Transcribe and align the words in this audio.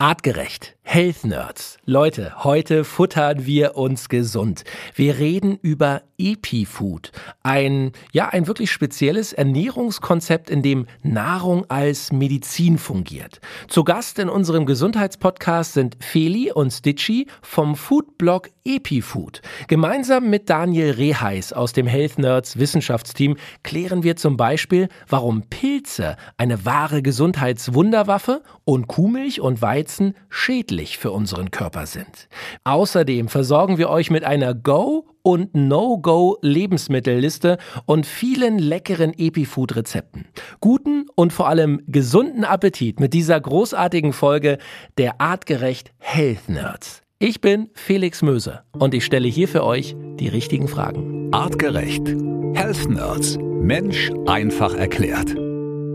Artgerecht. 0.00 0.78
Health 0.92 1.24
Nerds. 1.24 1.78
Leute, 1.84 2.42
heute 2.42 2.82
futtern 2.82 3.46
wir 3.46 3.76
uns 3.76 4.08
gesund. 4.08 4.64
Wir 4.96 5.20
reden 5.20 5.56
über 5.62 6.02
Epifood. 6.18 7.12
Ein, 7.44 7.92
ja, 8.12 8.30
ein 8.30 8.48
wirklich 8.48 8.72
spezielles 8.72 9.32
Ernährungskonzept, 9.32 10.50
in 10.50 10.62
dem 10.62 10.86
Nahrung 11.04 11.64
als 11.70 12.10
Medizin 12.10 12.76
fungiert. 12.76 13.40
Zu 13.68 13.84
Gast 13.84 14.18
in 14.18 14.28
unserem 14.28 14.66
Gesundheitspodcast 14.66 15.74
sind 15.74 15.96
Feli 16.00 16.50
und 16.50 16.72
Stitchy 16.72 17.28
vom 17.40 17.76
Foodblog 17.76 18.50
Epifood. 18.64 19.42
Gemeinsam 19.68 20.28
mit 20.28 20.50
Daniel 20.50 20.90
Reheis 20.90 21.52
aus 21.52 21.72
dem 21.72 21.86
Health 21.86 22.18
Nerds 22.18 22.58
Wissenschaftsteam 22.58 23.36
klären 23.62 24.02
wir 24.02 24.16
zum 24.16 24.36
Beispiel, 24.36 24.88
warum 25.08 25.42
Pilze 25.42 26.16
eine 26.36 26.64
wahre 26.64 27.00
Gesundheitswunderwaffe 27.00 28.42
und 28.64 28.88
Kuhmilch 28.88 29.40
und 29.40 29.62
Weizen 29.62 30.14
schädlich 30.28 30.79
schädlich 30.80 30.98
für 30.98 31.10
unseren 31.10 31.50
Körper 31.50 31.86
sind. 31.86 32.28
Außerdem 32.64 33.28
versorgen 33.28 33.78
wir 33.78 33.90
euch 33.90 34.10
mit 34.10 34.24
einer 34.24 34.54
Go- 34.54 35.06
und 35.22 35.54
No-Go-Lebensmittelliste 35.54 37.58
und 37.84 38.06
vielen 38.06 38.58
leckeren 38.58 39.12
Epifood-Rezepten. 39.16 40.26
Guten 40.60 41.06
und 41.14 41.32
vor 41.32 41.48
allem 41.48 41.82
gesunden 41.86 42.44
Appetit 42.44 43.00
mit 43.00 43.12
dieser 43.12 43.40
großartigen 43.40 44.12
Folge 44.12 44.58
der 44.96 45.20
artgerecht 45.20 45.92
Health 45.98 46.48
Nerds. 46.48 47.02
Ich 47.18 47.42
bin 47.42 47.68
Felix 47.74 48.22
Möse 48.22 48.62
und 48.72 48.94
ich 48.94 49.04
stelle 49.04 49.28
hier 49.28 49.48
für 49.48 49.64
euch 49.64 49.94
die 50.18 50.28
richtigen 50.28 50.68
Fragen. 50.68 51.28
Artgerecht. 51.32 52.06
Health 52.54 52.88
Nerds. 52.88 53.38
Mensch 53.38 54.10
einfach 54.26 54.74
erklärt. 54.74 55.34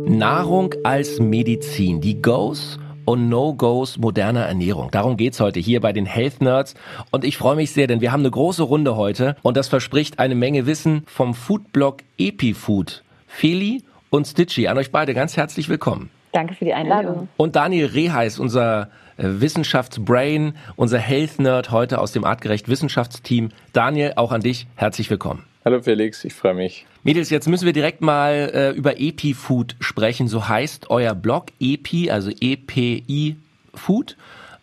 Nahrung 0.08 0.76
als 0.84 1.20
Medizin. 1.20 2.00
Die 2.00 2.22
Goes 2.22 2.78
und 3.05 3.30
No-Gos 3.30 3.98
moderner 3.98 4.45
Ernährung. 4.45 4.91
Darum 4.91 5.18
geht's 5.18 5.40
heute 5.40 5.59
hier 5.59 5.82
bei 5.82 5.94
den 5.94 6.05
Health 6.05 6.41
Nerds. 6.41 6.76
Und 7.12 7.23
ich 7.23 7.38
freue 7.38 7.55
mich 7.55 7.72
sehr, 7.72 7.88
denn 7.88 8.02
wir 8.02 8.11
haben 8.11 8.22
eine 8.22 8.31
große 8.31 8.64
Runde 8.64 8.95
heute 8.95 9.36
und 9.42 9.58
das 9.58 9.67
verspricht 9.67 10.20
eine 10.20 10.36
Menge 10.36 10.66
Wissen 10.66 11.03
vom 11.06 11.33
Foodblog 11.33 12.00
EpiFood. 12.17 13.03
Feli 13.28 13.83
und 14.09 14.28
Stitchy, 14.28 14.67
an 14.67 14.78
euch 14.78 14.92
beide 14.92 15.14
ganz 15.14 15.38
herzlich 15.38 15.70
willkommen. 15.70 16.09
Danke 16.31 16.53
für 16.53 16.66
die 16.66 16.73
Einladung. 16.73 17.30
Und 17.38 17.56
Daniel 17.56 17.86
Reheis, 17.86 18.39
unser 18.39 18.89
äh, 19.17 19.23
Wissenschaftsbrain, 19.23 20.56
unser 20.76 21.00
Health 21.00 21.39
Nerd 21.39 21.72
heute 21.72 22.00
aus 22.00 22.11
dem 22.11 22.26
Artgerecht 22.26 22.67
Wissenschaftsteam. 22.67 23.50
Daniel, 23.72 24.14
auch 24.17 24.31
an 24.31 24.42
dich 24.42 24.67
herzlich 24.76 25.09
willkommen. 25.09 25.44
Hallo 25.67 25.81
Felix, 25.81 26.23
ich 26.23 26.35
freue 26.35 26.53
mich. 26.53 26.85
Mädels, 27.02 27.31
jetzt 27.31 27.47
müssen 27.47 27.66
wir 27.66 27.73
direkt 27.73 27.99
mal 27.99 28.52
äh, 28.53 28.69
über 28.77 28.99
EpiFood 28.99 29.75
sprechen. 29.80 30.27
So 30.27 30.47
heißt 30.47 30.91
euer 30.91 31.16
Blog 31.16 31.45
Epi, 31.59 32.11
also 32.11 32.30
EPI 32.30 33.38
Food. 33.73 34.16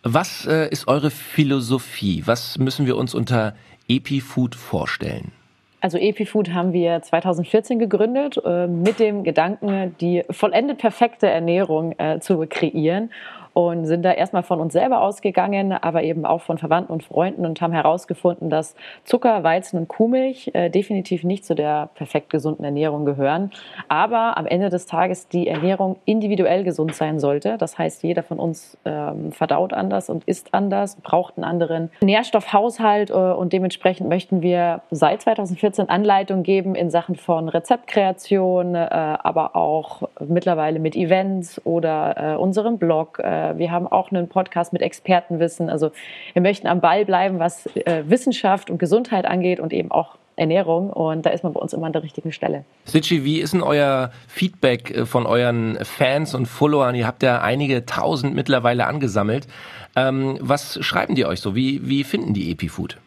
Was 0.03 0.45
äh, 0.45 0.69
ist 0.69 0.87
eure 0.87 1.11
Philosophie? 1.11 2.23
Was 2.25 2.57
müssen 2.57 2.85
wir 2.85 2.95
uns 2.95 3.13
unter 3.13 3.53
EpiFood 3.89 4.55
vorstellen? 4.55 5.33
Also 5.81 5.97
EpiFood 5.97 6.51
haben 6.53 6.71
wir 6.71 7.01
2014 7.01 7.79
gegründet 7.79 8.39
äh, 8.45 8.67
mit 8.67 8.99
dem 8.99 9.25
Gedanken, 9.25 9.93
die 9.99 10.23
vollendet 10.29 10.77
perfekte 10.77 11.27
Ernährung 11.27 11.99
äh, 11.99 12.21
zu 12.21 12.45
kreieren 12.47 13.11
und 13.53 13.85
sind 13.85 14.03
da 14.03 14.11
erstmal 14.11 14.43
von 14.43 14.59
uns 14.59 14.73
selber 14.73 15.01
ausgegangen, 15.01 15.71
aber 15.71 16.03
eben 16.03 16.25
auch 16.25 16.41
von 16.41 16.57
Verwandten 16.57 16.91
und 16.91 17.03
Freunden 17.03 17.45
und 17.45 17.61
haben 17.61 17.73
herausgefunden, 17.73 18.49
dass 18.49 18.75
Zucker, 19.03 19.43
Weizen 19.43 19.77
und 19.77 19.87
Kuhmilch 19.87 20.51
äh, 20.53 20.69
definitiv 20.69 21.23
nicht 21.23 21.45
zu 21.45 21.53
der 21.53 21.89
perfekt 21.95 22.29
gesunden 22.29 22.65
Ernährung 22.65 23.05
gehören, 23.05 23.51
aber 23.87 24.37
am 24.37 24.47
Ende 24.47 24.69
des 24.69 24.85
Tages 24.85 25.27
die 25.27 25.47
Ernährung 25.47 25.97
individuell 26.05 26.63
gesund 26.63 26.95
sein 26.95 27.19
sollte. 27.19 27.57
Das 27.57 27.77
heißt, 27.77 28.03
jeder 28.03 28.23
von 28.23 28.39
uns 28.39 28.77
ähm, 28.85 29.31
verdaut 29.31 29.73
anders 29.73 30.09
und 30.09 30.23
isst 30.25 30.53
anders, 30.53 30.95
braucht 30.95 31.37
einen 31.37 31.43
anderen 31.43 31.91
Nährstoffhaushalt 32.01 33.11
äh, 33.11 33.13
und 33.13 33.53
dementsprechend 33.53 34.09
möchten 34.09 34.41
wir 34.41 34.81
seit 34.89 35.21
2014 35.21 35.89
Anleitung 35.89 36.43
geben 36.43 36.73
in 36.73 36.89
Sachen 36.89 37.15
von 37.15 37.49
Rezeptkreation, 37.49 38.73
äh, 38.73 38.79
aber 38.89 39.55
auch 39.55 40.09
mittlerweile 40.19 40.79
mit 40.79 40.95
Events 40.95 41.61
oder 41.65 42.33
äh, 42.33 42.35
unserem 42.35 42.77
Blog 42.77 43.19
äh, 43.43 43.57
wir 43.57 43.71
haben 43.71 43.87
auch 43.87 44.11
einen 44.11 44.29
Podcast 44.29 44.73
mit 44.73 44.81
Expertenwissen. 44.81 45.69
Also 45.69 45.91
wir 46.33 46.41
möchten 46.41 46.67
am 46.67 46.81
Ball 46.81 47.05
bleiben, 47.05 47.39
was 47.39 47.67
äh, 47.75 48.03
Wissenschaft 48.07 48.69
und 48.69 48.77
Gesundheit 48.77 49.25
angeht 49.25 49.59
und 49.59 49.73
eben 49.73 49.91
auch 49.91 50.17
Ernährung 50.35 50.89
und 50.89 51.25
da 51.25 51.29
ist 51.29 51.43
man 51.43 51.53
bei 51.53 51.59
uns 51.59 51.73
immer 51.73 51.85
an 51.85 51.93
der 51.93 52.01
richtigen 52.01 52.31
Stelle. 52.31 52.65
Sitchi, 52.85 53.23
wie 53.23 53.39
ist 53.39 53.53
denn 53.53 53.61
euer 53.61 54.11
Feedback 54.27 54.89
äh, 54.91 55.05
von 55.05 55.25
euren 55.25 55.77
Fans 55.83 56.33
und 56.33 56.47
Followern? 56.47 56.95
Ihr 56.95 57.05
habt 57.05 57.23
ja 57.23 57.41
einige 57.41 57.85
tausend 57.85 58.33
mittlerweile 58.33 58.87
angesammelt. 58.87 59.47
Ähm, 59.95 60.37
was 60.41 60.83
schreiben 60.83 61.15
die 61.15 61.25
euch 61.25 61.39
so? 61.39 61.55
Wie, 61.55 61.87
wie 61.87 62.03
finden 62.03 62.33
die 62.33 62.51
EpiFood? 62.51 62.97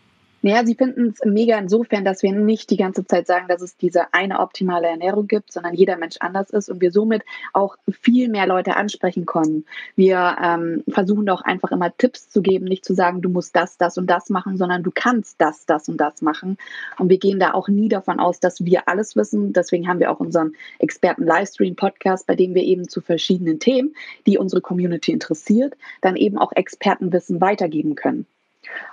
Naja, 0.46 0.64
sie 0.64 0.76
finden 0.76 1.08
es 1.08 1.24
mega 1.24 1.58
insofern, 1.58 2.04
dass 2.04 2.22
wir 2.22 2.30
nicht 2.30 2.70
die 2.70 2.76
ganze 2.76 3.04
Zeit 3.04 3.26
sagen, 3.26 3.48
dass 3.48 3.62
es 3.62 3.76
diese 3.76 4.14
eine 4.14 4.38
optimale 4.38 4.86
Ernährung 4.86 5.26
gibt, 5.26 5.52
sondern 5.52 5.74
jeder 5.74 5.96
Mensch 5.96 6.18
anders 6.20 6.50
ist 6.50 6.68
und 6.68 6.80
wir 6.80 6.92
somit 6.92 7.24
auch 7.52 7.74
viel 7.90 8.28
mehr 8.28 8.46
Leute 8.46 8.76
ansprechen 8.76 9.26
können. 9.26 9.64
Wir 9.96 10.36
ähm, 10.40 10.84
versuchen 10.88 11.26
doch 11.26 11.40
einfach 11.40 11.72
immer 11.72 11.92
Tipps 11.96 12.30
zu 12.30 12.42
geben, 12.42 12.66
nicht 12.66 12.84
zu 12.84 12.94
sagen, 12.94 13.22
du 13.22 13.28
musst 13.28 13.56
das, 13.56 13.76
das 13.76 13.98
und 13.98 14.08
das 14.08 14.30
machen, 14.30 14.56
sondern 14.56 14.84
du 14.84 14.92
kannst 14.94 15.40
das, 15.40 15.66
das 15.66 15.88
und 15.88 15.96
das 15.96 16.22
machen. 16.22 16.58
Und 16.96 17.10
wir 17.10 17.18
gehen 17.18 17.40
da 17.40 17.52
auch 17.52 17.66
nie 17.66 17.88
davon 17.88 18.20
aus, 18.20 18.38
dass 18.38 18.64
wir 18.64 18.86
alles 18.86 19.16
wissen. 19.16 19.52
Deswegen 19.52 19.88
haben 19.88 19.98
wir 19.98 20.12
auch 20.12 20.20
unseren 20.20 20.52
Experten-Livestream-Podcast, 20.78 22.24
bei 22.24 22.36
dem 22.36 22.54
wir 22.54 22.62
eben 22.62 22.88
zu 22.88 23.00
verschiedenen 23.00 23.58
Themen, 23.58 23.96
die 24.28 24.38
unsere 24.38 24.60
Community 24.62 25.10
interessiert, 25.10 25.74
dann 26.02 26.14
eben 26.14 26.38
auch 26.38 26.52
Expertenwissen 26.52 27.40
weitergeben 27.40 27.96
können. 27.96 28.26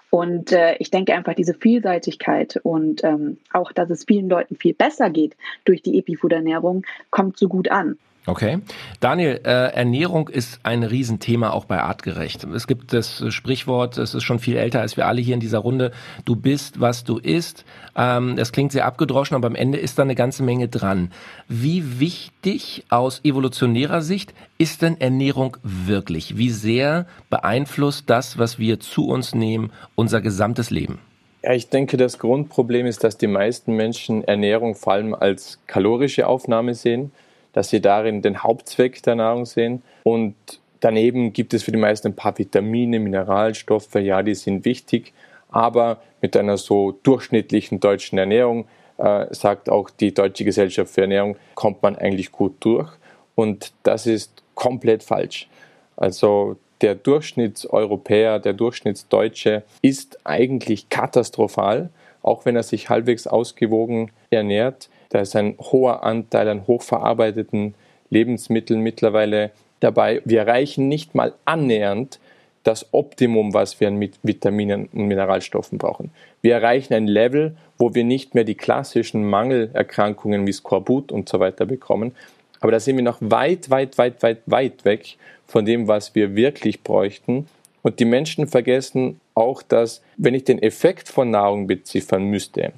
Und 0.10 0.52
äh, 0.52 0.76
ich 0.78 0.92
denke 0.92 1.14
einfach, 1.16 1.34
diese 1.34 1.56
Vielseitigkeit 1.56 2.60
und 2.62 3.04
ähm, 3.04 3.38
auch, 3.52 3.72
dass 3.72 3.90
es 3.90 4.06
vielen 4.06 4.30
Leuten 4.30 4.56
viel 4.56 4.74
besser 4.74 5.10
geht 5.10 5.36
durch 5.66 5.82
die 5.82 5.98
Epifood-Ernährung, 5.98 6.86
kommt 7.10 7.38
so 7.38 7.48
gut 7.48 7.72
an. 7.72 7.98
Okay. 8.26 8.60
Daniel, 9.02 9.42
äh, 9.44 9.74
Ernährung 9.74 10.30
ist 10.30 10.62
ein 10.64 10.84
Riesenthema 10.84 11.50
auch 11.50 11.66
bei 11.66 11.82
Artgerecht. 11.82 12.46
Es 12.46 12.68
gibt 12.68 12.94
das 12.94 13.22
Sprichwort, 13.34 13.98
es 13.98 14.14
ist 14.14 14.24
schon 14.24 14.40
viel 14.40 14.56
älter 14.56 14.80
als 14.80 14.96
wir 14.96 15.08
alle 15.08 15.20
hier 15.20 15.34
in 15.34 15.42
dieser 15.42 15.60
Runde, 15.60 15.92
du 16.24 16.38
bist, 16.38 16.80
was 16.80 17.04
du 17.04 17.18
isst. 17.18 17.66
Ähm, 17.98 18.38
das 18.38 18.54
klingt 18.54 18.72
sehr 18.72 18.86
abgedroschen, 18.86 19.36
aber 19.36 19.48
am 19.48 19.56
Ende 19.56 19.78
ist 19.78 20.00
da 20.00 20.04
eine 20.04 20.16
ganze 20.16 20.42
Menge 20.44 20.70
dran. 20.70 21.12
Wie 21.50 22.00
wichtig 22.00 22.86
aus 22.88 23.20
evolutionärer 23.26 24.02
Sicht 24.02 24.34
ist 24.58 24.82
denn 24.82 25.02
Ernährung 25.02 25.58
wirklich? 25.62 26.38
Wie 26.38 26.50
sehr 26.50 27.06
beeinflusst 27.30 28.10
das, 28.10 28.38
was 28.38 28.58
wir 28.58 28.80
zu 28.80 29.08
uns 29.08 29.36
nehmen, 29.36 29.72
unser 29.96 30.22
gesamtes 30.22 30.70
Leben? 30.70 31.00
Ja, 31.44 31.52
ich 31.52 31.68
denke, 31.68 31.98
das 31.98 32.20
Grundproblem 32.20 32.86
ist, 32.86 33.04
dass 33.04 33.18
die 33.18 33.28
meisten 33.28 33.76
Menschen 33.76 34.24
Ernährung 34.24 34.76
vor 34.76 34.94
allem 34.94 35.14
als 35.14 35.60
kalorische 35.68 36.26
Aufnahme 36.26 36.74
sehen 36.74 37.12
dass 37.54 37.70
sie 37.70 37.82
darin 37.82 38.22
den 38.22 38.44
Hauptzweck 38.44 39.02
der 39.04 39.16
Nahrung 39.16 39.46
sehen. 39.46 39.82
Und 40.04 40.36
daneben 40.80 41.34
gibt 41.34 41.54
es 41.54 41.64
für 41.64 41.72
die 41.72 41.78
meisten 41.78 42.10
ein 42.10 42.16
paar 42.16 42.38
Vitamine, 42.38 43.00
Mineralstoffe, 43.00 43.96
ja, 43.96 44.22
die 44.22 44.36
sind 44.36 44.66
wichtig. 44.66 45.14
Aber 45.50 46.02
mit 46.22 46.36
einer 46.36 46.58
so 46.58 47.00
durchschnittlichen 47.04 47.80
deutschen 47.80 48.18
Ernährung, 48.18 48.66
äh, 48.98 49.28
sagt 49.32 49.70
auch 49.70 49.90
die 49.90 50.14
Deutsche 50.14 50.46
Gesellschaft 50.46 50.94
für 50.94 51.02
Ernährung, 51.02 51.36
kommt 51.56 51.82
man 51.84 51.96
eigentlich 51.96 52.32
gut 52.32 52.56
durch. 52.60 52.90
Und 53.36 53.72
das 53.84 54.06
ist 54.06 54.44
komplett 54.56 55.04
falsch. 55.04 55.48
Also 55.96 56.58
der 56.82 56.96
Durchschnittseuropäer, 56.96 58.40
der 58.40 58.54
Durchschnittsdeutsche 58.54 59.64
ist 59.82 60.20
eigentlich 60.26 60.90
katastrophal, 60.90 61.90
auch 62.22 62.46
wenn 62.46 62.56
er 62.56 62.64
sich 62.64 62.90
halbwegs 62.90 63.26
ausgewogen 63.26 64.12
ernährt. 64.30 64.90
Da 65.14 65.22
ist 65.22 65.36
ein 65.36 65.56
hoher 65.60 66.02
Anteil 66.04 66.50
an 66.50 66.66
hochverarbeiteten 66.66 67.76
Lebensmitteln 68.10 68.82
mittlerweile 68.82 69.52
dabei. 69.80 70.24
Wir 70.26 70.40
erreichen 70.40 70.88
nicht 70.88 71.14
mal 71.14 71.34
annähernd 71.46 72.20
das 72.64 72.88
Optimum, 72.94 73.54
was 73.54 73.80
wir 73.80 73.90
an 73.90 74.10
Vitaminen 74.24 74.90
und 74.92 75.06
Mineralstoffen 75.06 75.78
brauchen. 75.78 76.10
Wir 76.42 76.56
erreichen 76.56 76.96
ein 76.96 77.06
Level, 77.06 77.56
wo 77.78 77.94
wir 77.94 78.04
nicht 78.04 78.34
mehr 78.34 78.44
die 78.44 78.56
klassischen 78.56 79.24
Mangelerkrankungen 79.30 80.48
wie 80.48 80.54
Skorbut 80.54 81.12
und 81.12 81.30
so 81.30 81.40
weiter 81.40 81.68
bekommen. 81.68 82.16
Aber 82.60 82.72
da 82.72 82.80
sind 82.80 82.96
wir 82.96 83.04
noch 83.04 83.20
weit, 83.22 83.70
weit, 83.70 84.00
weit, 84.00 84.24
weit, 84.24 84.42
weit 84.48 84.84
weg 84.84 85.18
von 85.46 85.64
dem, 85.64 85.88
was 85.88 86.16
wir 86.16 86.36
wirklich 86.36 86.82
bräuchten. 86.82 87.46
Und 87.84 88.00
die 88.00 88.06
Menschen 88.06 88.48
vergessen 88.48 89.20
auch, 89.36 89.62
dass, 89.62 90.02
wenn 90.18 90.34
ich 90.34 90.46
den 90.46 90.60
Effekt 90.64 91.08
von 91.08 91.30
Nahrung 91.30 91.68
beziffern 91.68 92.24
müsste, 92.24 92.74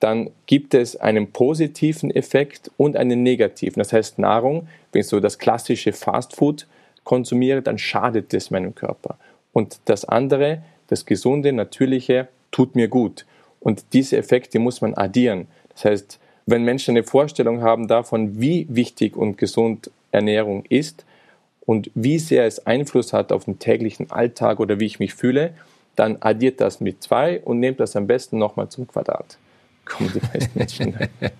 dann 0.00 0.30
gibt 0.46 0.74
es 0.74 0.96
einen 0.96 1.32
positiven 1.32 2.10
Effekt 2.10 2.70
und 2.76 2.96
einen 2.96 3.22
negativen. 3.22 3.80
Das 3.80 3.92
heißt, 3.92 4.18
Nahrung, 4.18 4.68
wenn 4.92 5.00
ich 5.00 5.08
so 5.08 5.20
das 5.20 5.38
klassische 5.38 5.92
Fastfood 5.92 6.66
konsumiere, 7.04 7.62
dann 7.62 7.78
schadet 7.78 8.32
es 8.34 8.50
meinem 8.50 8.74
Körper. 8.74 9.18
Und 9.52 9.80
das 9.86 10.04
andere, 10.04 10.62
das 10.88 11.04
gesunde, 11.04 11.52
natürliche, 11.52 12.28
tut 12.50 12.76
mir 12.76 12.88
gut. 12.88 13.26
Und 13.60 13.86
diese 13.92 14.16
Effekte 14.16 14.58
muss 14.58 14.80
man 14.80 14.94
addieren. 14.94 15.48
Das 15.70 15.84
heißt, 15.84 16.20
wenn 16.46 16.64
Menschen 16.64 16.92
eine 16.92 17.04
Vorstellung 17.04 17.62
haben 17.62 17.88
davon, 17.88 18.40
wie 18.40 18.66
wichtig 18.70 19.16
und 19.16 19.36
gesund 19.36 19.90
Ernährung 20.12 20.64
ist 20.68 21.04
und 21.66 21.90
wie 21.94 22.18
sehr 22.18 22.46
es 22.46 22.66
Einfluss 22.66 23.12
hat 23.12 23.32
auf 23.32 23.44
den 23.44 23.58
täglichen 23.58 24.10
Alltag 24.10 24.60
oder 24.60 24.80
wie 24.80 24.86
ich 24.86 25.00
mich 25.00 25.14
fühle, 25.14 25.54
dann 25.96 26.18
addiert 26.20 26.60
das 26.60 26.80
mit 26.80 27.02
zwei 27.02 27.40
und 27.40 27.58
nehmt 27.58 27.80
das 27.80 27.96
am 27.96 28.06
besten 28.06 28.38
nochmal 28.38 28.68
zum 28.68 28.86
Quadrat. 28.86 29.38
Kommen 29.88 30.12
die 30.12 30.20
meisten 30.20 30.58
Menschen. 30.58 30.96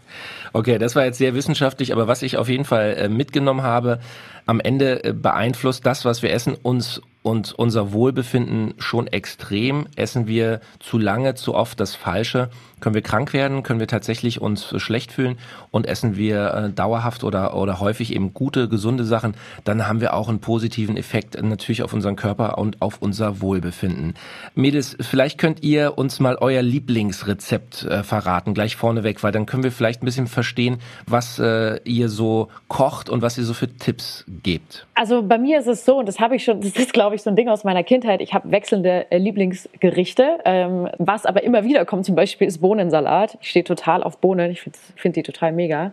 okay, 0.53 0.79
das 0.79 0.97
war 0.97 1.05
jetzt 1.05 1.19
sehr 1.19 1.35
wissenschaftlich, 1.35 1.93
aber 1.93 2.09
was 2.09 2.23
ich 2.23 2.37
auf 2.37 2.49
jeden 2.49 2.65
Fall 2.65 2.95
äh, 2.99 3.09
mitgenommen 3.09 3.63
habe, 3.63 4.01
am 4.47 4.61
Ende 4.61 5.05
äh, 5.05 5.13
beeinflusst 5.13 5.85
das, 5.87 6.05
was 6.05 6.23
wir 6.23 6.33
essen, 6.33 6.55
uns 6.55 7.03
und 7.29 7.53
unser 7.53 7.93
Wohlbefinden 7.93 8.73
schon 8.79 9.07
extrem. 9.07 9.87
Essen 9.97 10.27
wir 10.27 10.63
zu 10.81 10.97
lange, 10.97 11.35
zu 11.35 11.55
oft 11.55 11.79
das 11.79 11.95
Falsche, 11.95 12.49
können 12.81 12.95
wir 12.95 13.03
krank 13.03 13.35
werden, 13.35 13.63
können 13.63 13.81
wir 13.81 13.87
tatsächlich 13.87 14.41
uns 14.41 14.73
schlecht 14.81 15.13
fühlen 15.13 15.37
und 15.71 15.87
essen 15.87 16.17
wir 16.17 16.55
äh, 16.55 16.71
dauerhaft 16.71 17.25
oder, 17.25 17.55
oder 17.55 17.81
häufig 17.81 18.15
eben 18.15 18.33
gute, 18.33 18.69
gesunde 18.69 19.05
Sachen, 19.05 19.35
dann 19.65 19.87
haben 19.87 20.01
wir 20.01 20.15
auch 20.15 20.31
einen 20.31 20.41
positiven 20.41 20.97
Effekt 20.97 21.41
natürlich 21.43 21.83
auf 21.83 21.93
unseren 21.93 22.17
Körper 22.17 22.57
und 22.57 22.81
auf 22.81 23.03
unser 23.03 23.43
Wohlbefinden. 23.43 24.15
Mädels, 24.55 24.97
vielleicht 25.01 25.37
könnt 25.37 25.63
ihr 25.63 25.99
uns 25.99 26.21
mal 26.21 26.37
euer 26.41 26.63
Lieblingsrezept 26.63 27.85
äh, 27.85 28.03
verraten, 28.05 28.55
gleich 28.55 28.77
vorneweg, 28.77 29.23
weil 29.23 29.33
dann 29.33 29.45
können 29.45 29.65
wir 29.65 29.73
vielleicht 29.73 30.03
ein 30.03 30.07
bisschen 30.07 30.29
verstehen, 30.29 30.79
was 31.07 31.39
äh, 31.39 31.81
ihr 31.85 32.09
so 32.09 32.49
kocht 32.69 33.11
und 33.11 33.21
was 33.21 33.37
ihr 33.37 33.45
so 33.45 33.53
für 33.53 33.69
Tipps 33.69 34.25
gebt. 34.43 34.87
Also 34.95 35.23
bei 35.23 35.39
mir 35.39 35.59
ist 35.59 35.67
es 35.67 35.85
so, 35.85 35.99
und 35.99 36.07
das 36.07 36.21
habe 36.21 36.37
ich 36.37 36.45
schon, 36.45 36.61
das 36.63 36.77
ist 36.77 36.93
glaube 36.93 37.17
ich 37.17 37.18
so 37.23 37.31
ein 37.31 37.37
Ding 37.37 37.49
aus 37.49 37.65
meiner 37.65 37.83
Kindheit, 37.83 38.21
ich 38.21 38.35
habe 38.35 38.51
wechselnde 38.51 39.07
äh, 39.11 39.19
Lieblingsgerichte, 39.19 40.39
ähm, 40.45 40.89
was 40.99 41.27
aber 41.27 41.43
immer 41.43 41.65
wieder 41.65 41.85
kommt 41.85 42.05
zum 42.05 42.15
Beispiel 42.15 42.47
ist 42.47 42.59
Bohnensalat. 42.59 43.39
Ich 43.41 43.51
stehe 43.51 43.65
total 43.65 44.03
auf 44.03 44.19
Bohnen. 44.19 44.51
Ich 44.51 44.63
finde 44.63 44.79
find 44.97 45.17
die 45.17 45.23
total 45.23 45.53
mega 45.53 45.93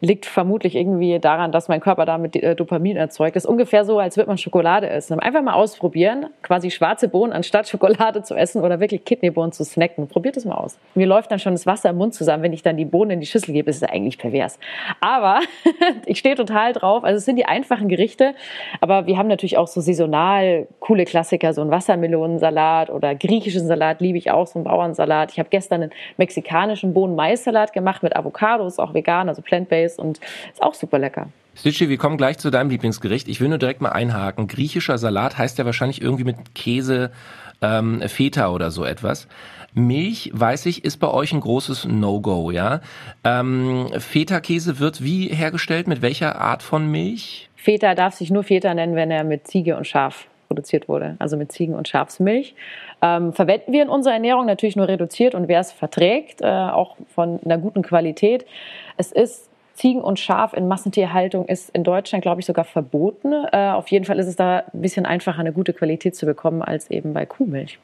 liegt 0.00 0.26
vermutlich 0.26 0.76
irgendwie 0.76 1.18
daran, 1.18 1.52
dass 1.52 1.68
mein 1.68 1.80
Körper 1.80 2.06
damit 2.06 2.34
äh, 2.36 2.54
Dopamin 2.56 2.96
erzeugt. 2.96 3.36
Das 3.36 3.44
ist 3.44 3.50
ungefähr 3.50 3.84
so, 3.84 3.98
als 3.98 4.16
würde 4.16 4.28
man 4.28 4.38
Schokolade 4.38 4.88
essen. 4.88 5.20
Einfach 5.20 5.42
mal 5.42 5.52
ausprobieren, 5.52 6.26
quasi 6.42 6.70
schwarze 6.70 7.08
Bohnen 7.08 7.32
anstatt 7.32 7.68
Schokolade 7.68 8.22
zu 8.22 8.34
essen 8.34 8.62
oder 8.62 8.80
wirklich 8.80 9.04
Kidneybohnen 9.04 9.52
zu 9.52 9.64
snacken. 9.64 10.08
Probiert 10.08 10.36
es 10.36 10.44
mal 10.44 10.54
aus. 10.54 10.78
Mir 10.94 11.06
läuft 11.06 11.30
dann 11.30 11.38
schon 11.38 11.52
das 11.52 11.66
Wasser 11.66 11.90
im 11.90 11.96
Mund 11.96 12.14
zusammen, 12.14 12.42
wenn 12.42 12.52
ich 12.52 12.62
dann 12.62 12.76
die 12.76 12.84
Bohnen 12.84 13.12
in 13.12 13.20
die 13.20 13.26
Schüssel 13.26 13.52
gebe. 13.52 13.66
Das 13.66 13.76
ist 13.76 13.88
eigentlich 13.88 14.18
pervers. 14.18 14.58
Aber 15.00 15.40
ich 16.06 16.18
stehe 16.18 16.34
total 16.34 16.72
drauf. 16.72 17.04
Also 17.04 17.18
es 17.18 17.26
sind 17.26 17.36
die 17.36 17.44
einfachen 17.44 17.88
Gerichte, 17.88 18.34
aber 18.80 19.06
wir 19.06 19.18
haben 19.18 19.28
natürlich 19.28 19.58
auch 19.58 19.68
so 19.68 19.80
saisonal 19.80 20.66
coole 20.80 21.04
Klassiker, 21.04 21.52
so 21.52 21.60
ein 21.60 21.70
Wassermelonensalat 21.70 22.90
oder 22.90 23.14
griechischen 23.14 23.66
Salat 23.66 24.00
liebe 24.00 24.16
ich 24.16 24.30
auch, 24.30 24.46
so 24.46 24.58
einen 24.58 24.64
Bauernsalat. 24.64 25.32
Ich 25.32 25.38
habe 25.38 25.50
gestern 25.50 25.82
einen 25.82 25.92
mexikanischen 26.16 26.94
Bohnen-Mais-Salat 26.94 27.72
gemacht 27.72 28.02
mit 28.02 28.16
Avocados, 28.16 28.78
auch 28.78 28.94
vegan, 28.94 29.28
also 29.28 29.42
plant-based 29.42 29.89
ist 29.90 29.98
und 29.98 30.20
ist 30.52 30.62
auch 30.62 30.74
super 30.74 30.98
lecker. 30.98 31.28
Stitchy, 31.54 31.88
wir 31.88 31.98
kommen 31.98 32.16
gleich 32.16 32.38
zu 32.38 32.50
deinem 32.50 32.70
Lieblingsgericht. 32.70 33.28
Ich 33.28 33.40
will 33.40 33.48
nur 33.48 33.58
direkt 33.58 33.80
mal 33.80 33.90
einhaken. 33.90 34.46
Griechischer 34.46 34.98
Salat 34.98 35.36
heißt 35.36 35.58
ja 35.58 35.64
wahrscheinlich 35.64 36.00
irgendwie 36.00 36.24
mit 36.24 36.54
Käse, 36.54 37.10
ähm, 37.60 38.00
Feta 38.08 38.50
oder 38.50 38.70
so 38.70 38.84
etwas. 38.84 39.28
Milch, 39.72 40.30
weiß 40.32 40.66
ich, 40.66 40.84
ist 40.84 40.98
bei 40.98 41.08
euch 41.08 41.32
ein 41.32 41.40
großes 41.40 41.84
No-Go, 41.86 42.50
ja? 42.50 42.80
Ähm, 43.22 43.88
Feta-Käse 43.96 44.80
wird 44.80 45.04
wie 45.04 45.28
hergestellt? 45.28 45.86
Mit 45.86 46.02
welcher 46.02 46.40
Art 46.40 46.62
von 46.62 46.90
Milch? 46.90 47.48
Feta 47.54 47.94
darf 47.94 48.14
sich 48.14 48.30
nur 48.30 48.42
Feta 48.42 48.72
nennen, 48.74 48.96
wenn 48.96 49.10
er 49.10 49.22
mit 49.22 49.46
Ziege 49.46 49.76
und 49.76 49.86
Schaf 49.86 50.26
produziert 50.48 50.88
wurde, 50.88 51.14
also 51.20 51.36
mit 51.36 51.52
Ziegen- 51.52 51.76
und 51.76 51.86
Schafsmilch. 51.86 52.56
Ähm, 53.02 53.32
verwenden 53.32 53.72
wir 53.72 53.82
in 53.82 53.88
unserer 53.88 54.14
Ernährung 54.14 54.46
natürlich 54.46 54.74
nur 54.74 54.88
reduziert 54.88 55.36
und 55.36 55.46
wer 55.46 55.60
es 55.60 55.70
verträgt, 55.70 56.42
äh, 56.42 56.46
auch 56.46 56.96
von 57.14 57.38
einer 57.44 57.58
guten 57.58 57.82
Qualität. 57.82 58.46
Es 58.96 59.12
ist 59.12 59.49
Ziegen 59.80 60.02
und 60.02 60.20
Schaf 60.20 60.52
in 60.52 60.68
Massentierhaltung 60.68 61.46
ist 61.46 61.70
in 61.70 61.84
Deutschland, 61.84 62.20
glaube 62.20 62.40
ich, 62.40 62.46
sogar 62.46 62.66
verboten. 62.66 63.32
Äh, 63.50 63.70
auf 63.70 63.88
jeden 63.88 64.04
Fall 64.04 64.18
ist 64.18 64.26
es 64.26 64.36
da 64.36 64.58
ein 64.74 64.82
bisschen 64.82 65.06
einfacher, 65.06 65.38
eine 65.38 65.54
gute 65.54 65.72
Qualität 65.72 66.14
zu 66.14 66.26
bekommen 66.26 66.60
als 66.60 66.90
eben 66.90 67.14
bei 67.14 67.24
Kuhmilch. 67.24 67.78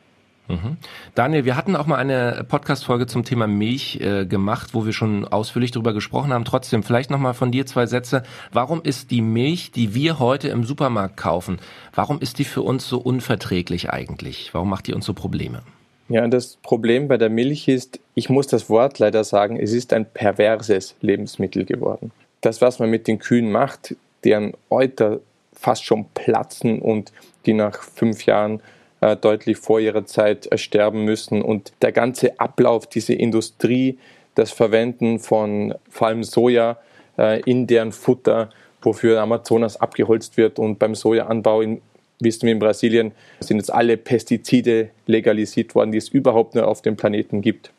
Mhm. 0.49 0.77
Daniel, 1.15 1.47
wir 1.47 1.57
hatten 1.57 1.75
auch 1.75 1.87
mal 1.87 1.97
eine 1.97 2.45
Podcast-Folge 2.47 3.07
zum 3.07 3.25
Thema 3.25 3.47
Milch 3.47 3.99
äh, 4.03 4.27
gemacht, 4.27 4.75
wo 4.75 4.85
wir 4.85 4.93
schon 4.93 5.27
ausführlich 5.27 5.71
darüber 5.71 5.95
gesprochen 5.95 6.35
haben. 6.35 6.45
Trotzdem, 6.45 6.83
vielleicht 6.83 7.11
nochmal 7.11 7.33
von 7.33 7.51
dir 7.51 7.65
zwei 7.65 7.87
Sätze. 7.87 8.25
Warum 8.53 8.83
ist 8.83 9.11
die 9.11 9.23
Milch, 9.23 9.73
die 9.73 9.95
wir 9.95 10.19
heute 10.19 10.49
im 10.49 10.65
Supermarkt 10.65 11.17
kaufen, 11.17 11.61
warum 11.95 12.21
ist 12.21 12.39
die 12.39 12.45
für 12.45 12.61
uns 12.61 12.87
so 12.87 12.99
unverträglich 12.99 13.89
eigentlich? 13.89 14.53
Warum 14.53 14.69
macht 14.69 14.87
die 14.87 14.93
uns 14.93 15.07
so 15.07 15.15
Probleme? 15.15 15.63
Ja, 16.09 16.27
das 16.29 16.57
Problem 16.63 17.09
bei 17.09 17.17
der 17.17 17.31
Milch 17.31 17.67
ist, 17.69 17.99
ich 18.15 18.29
muss 18.29 18.47
das 18.47 18.71
Wort 18.71 18.99
leider 18.99 19.25
sagen, 19.25 19.59
es 19.59 19.73
ist 19.73 19.93
ein 19.93 20.07
perverses 20.07 20.95
Lebensmittel 21.01 21.65
geworden. 21.65 22.13
Das, 22.43 22.61
was 22.61 22.79
man 22.79 22.91
mit 22.91 23.09
den 23.09 23.19
Kühen 23.19 23.51
macht, 23.51 23.97
deren 24.23 24.53
Euter 24.71 25.21
fast 25.53 25.85
schon 25.85 26.07
platzen 26.15 26.81
und 26.81 27.13
die 27.45 27.55
nach 27.55 27.83
fünf 27.83 28.27
Jahren 28.27 28.61
äh, 29.01 29.17
deutlich 29.17 29.57
vor 29.57 29.81
ihrer 29.81 30.07
Zeit 30.07 30.51
äh, 30.53 30.59
sterben 30.59 31.05
müssen 31.05 31.43
und 31.43 31.73
der 31.83 31.93
ganze 31.93 32.39
Ablauf, 32.39 32.87
diese 32.87 33.15
Industrie, 33.15 33.99
das 34.35 34.53
Verwenden 34.53 35.19
von 35.19 35.75
vor 35.89 36.09
allem 36.09 36.23
Soja 36.23 36.77
äh, 37.19 37.41
in 37.43 37.67
deren 37.67 37.93
Futter, 37.93 38.51
wofür 38.83 39.21
Amazonas 39.21 39.81
abgeholzt 39.81 40.37
wird 40.37 40.59
und 40.59 40.79
beim 40.79 40.95
Sojaanbau 40.95 41.63
in 41.63 41.81
wissen 42.21 42.47
wir 42.47 42.53
in 42.53 42.59
Brasilien, 42.59 43.13
sind 43.41 43.59
jetzt 43.59 43.73
alle 43.73 43.97
Pestizide 43.97 44.91
legalisiert 45.07 45.75
worden, 45.75 45.93
die 45.93 45.99
es 45.99 46.09
überhaupt 46.09 46.55
nur 46.55 46.67
auf 46.67 46.83
dem 46.83 46.97
Planeten 46.97 47.43
gibt. 47.43 47.71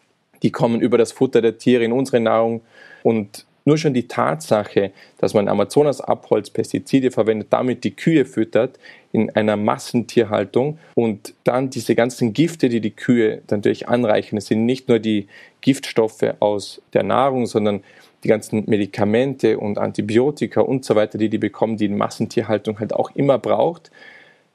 Die 0.43 0.51
kommen 0.51 0.81
über 0.81 0.97
das 0.97 1.11
Futter 1.11 1.41
der 1.41 1.57
Tiere 1.57 1.83
in 1.83 1.91
unsere 1.91 2.19
Nahrung 2.19 2.61
und 3.03 3.45
nur 3.65 3.77
schon 3.77 3.93
die 3.93 4.07
Tatsache, 4.07 4.91
dass 5.17 5.33
man 5.33 5.49
Amazonas 5.49 5.99
abholzt, 5.99 6.53
Pestizide 6.53 7.11
verwendet, 7.11 7.47
damit 7.49 7.83
die 7.83 7.91
Kühe 7.91 8.23
füttert 8.23 8.79
in 9.11 9.29
einer 9.31 9.57
Massentierhaltung 9.57 10.79
und 10.95 11.33
dann 11.43 11.69
diese 11.69 11.93
ganzen 11.93 12.31
Gifte, 12.31 12.69
die 12.69 12.79
die 12.79 12.91
Kühe 12.91 13.41
natürlich 13.49 13.89
anreichen, 13.89 14.37
es 14.37 14.45
sind 14.45 14.65
nicht 14.65 14.87
nur 14.87 14.99
die 14.99 15.27
Giftstoffe 15.59 16.35
aus 16.39 16.81
der 16.93 17.03
Nahrung, 17.03 17.45
sondern 17.45 17.83
die 18.23 18.29
ganzen 18.29 18.63
Medikamente 18.67 19.57
und 19.59 19.77
Antibiotika 19.77 20.61
und 20.61 20.85
so 20.85 20.95
weiter, 20.95 21.17
die 21.17 21.27
die 21.27 21.37
bekommen, 21.37 21.75
die 21.75 21.89
die 21.89 21.93
Massentierhaltung 21.93 22.79
halt 22.79 22.93
auch 22.93 23.11
immer 23.15 23.37
braucht 23.37 23.91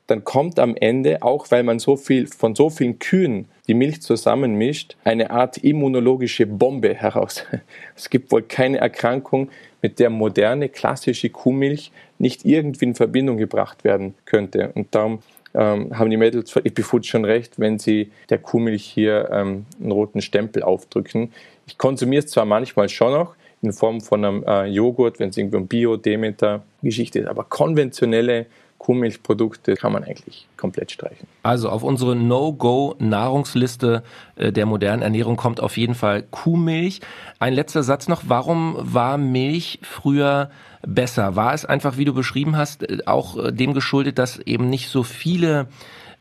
dann 0.07 0.25
kommt 0.25 0.59
am 0.59 0.77
Ende, 0.77 1.23
auch 1.23 1.51
weil 1.51 1.63
man 1.63 1.79
so 1.79 1.97
viel 1.97 2.27
von 2.27 2.55
so 2.55 2.71
vielen 2.71 2.99
Kühen 2.99 3.49
die 3.69 3.75
Milch 3.75 4.03
zusammenmischt, 4.03 4.97
eine 5.05 5.31
Art 5.31 5.59
immunologische 5.59 6.47
Bombe 6.47 6.95
heraus. 6.95 7.45
Es 7.97 8.11
gibt 8.11 8.33
wohl 8.33 8.43
keine 8.43 8.79
Erkrankung, 8.79 9.49
mit 9.83 9.99
der 9.99 10.11
moderne 10.11 10.69
klassische 10.69 11.29
Kuhmilch 11.29 11.91
nicht 12.19 12.45
irgendwie 12.45 12.87
in 12.87 12.95
Verbindung 12.95 13.37
gebracht 13.37 13.85
werden 13.85 14.15
könnte. 14.25 14.71
Und 14.75 14.95
darum 14.95 15.19
ähm, 15.55 15.99
haben 15.99 16.09
die 16.09 16.17
Mädels 16.17 16.51
von 16.51 16.65
Epifood 16.65 17.05
schon 17.05 17.25
recht, 17.25 17.59
wenn 17.59 17.79
sie 17.79 18.13
der 18.31 18.39
Kuhmilch 18.39 18.85
hier 18.85 19.29
ähm, 19.33 19.67
einen 19.81 19.93
roten 19.93 20.21
Stempel 20.21 20.63
aufdrücken. 20.63 21.33
Ich 21.67 21.79
konsumiere 21.79 22.25
es 22.25 22.31
zwar 22.31 22.45
manchmal 22.45 22.89
schon 22.89 23.13
noch 23.13 23.35
in 23.61 23.73
Form 23.73 24.01
von 24.01 24.25
einem 24.25 24.45
äh, 24.45 24.67
Joghurt, 24.67 25.19
wenn 25.19 25.31
es 25.31 25.37
irgendwie 25.37 25.57
um 25.57 25.67
Bio-Demeter-Geschichte 25.67 27.21
ist, 27.21 27.27
aber 27.27 27.45
konventionelle 27.45 28.47
Kuhmilchprodukte 28.83 29.77
kann 29.77 29.93
man 29.93 30.03
eigentlich 30.03 30.49
komplett 30.57 30.91
streichen. 30.91 31.29
Also 31.45 31.69
auf 31.69 31.85
unsere 31.85 32.17
No-Go-Nahrungsliste 32.17 34.03
äh, 34.35 34.51
der 34.51 34.67
modernen 34.67 35.03
Ernährung 35.03 35.37
kommt 35.37 35.61
auf 35.61 35.77
jeden 35.77 35.95
Fall 35.95 36.25
Kuhmilch. 36.25 37.01
Ein 37.39 37.55
letzter 37.55 37.85
Satz 37.85 38.09
noch. 38.09 38.25
Warum 38.27 38.77
war 38.81 39.19
Milch 39.19 39.79
früher 39.83 40.51
besser? 40.85 41.37
War 41.37 41.55
es 41.55 41.65
einfach, 41.65 41.97
wie 41.97 42.05
du 42.05 42.13
beschrieben 42.13 42.57
hast, 42.57 42.83
äh, 42.83 42.99
auch 43.07 43.37
äh, 43.37 43.53
dem 43.53 43.73
geschuldet, 43.73 44.19
dass 44.19 44.41
eben 44.41 44.69
nicht 44.69 44.89
so 44.89 45.05
viele 45.05 45.69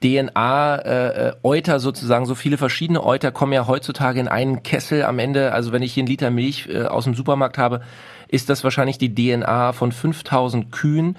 DNA-Euter 0.03 1.75
äh, 1.75 1.79
sozusagen, 1.79 2.27
so 2.27 2.35
viele 2.35 2.57
verschiedene 2.59 3.03
Euter 3.03 3.31
kommen 3.31 3.53
ja 3.53 3.65
heutzutage 3.65 4.19
in 4.19 4.27
einen 4.27 4.61
Kessel 4.61 5.03
am 5.03 5.17
Ende. 5.17 5.51
Also 5.53 5.71
wenn 5.71 5.81
ich 5.81 5.95
hier 5.95 6.01
einen 6.01 6.09
Liter 6.09 6.29
Milch 6.29 6.69
äh, 6.69 6.83
aus 6.83 7.05
dem 7.05 7.15
Supermarkt 7.15 7.57
habe, 7.57 7.81
ist 8.27 8.49
das 8.49 8.63
wahrscheinlich 8.63 8.99
die 8.99 9.15
DNA 9.15 9.73
von 9.73 9.91
5000 9.91 10.71
Kühen. 10.71 11.17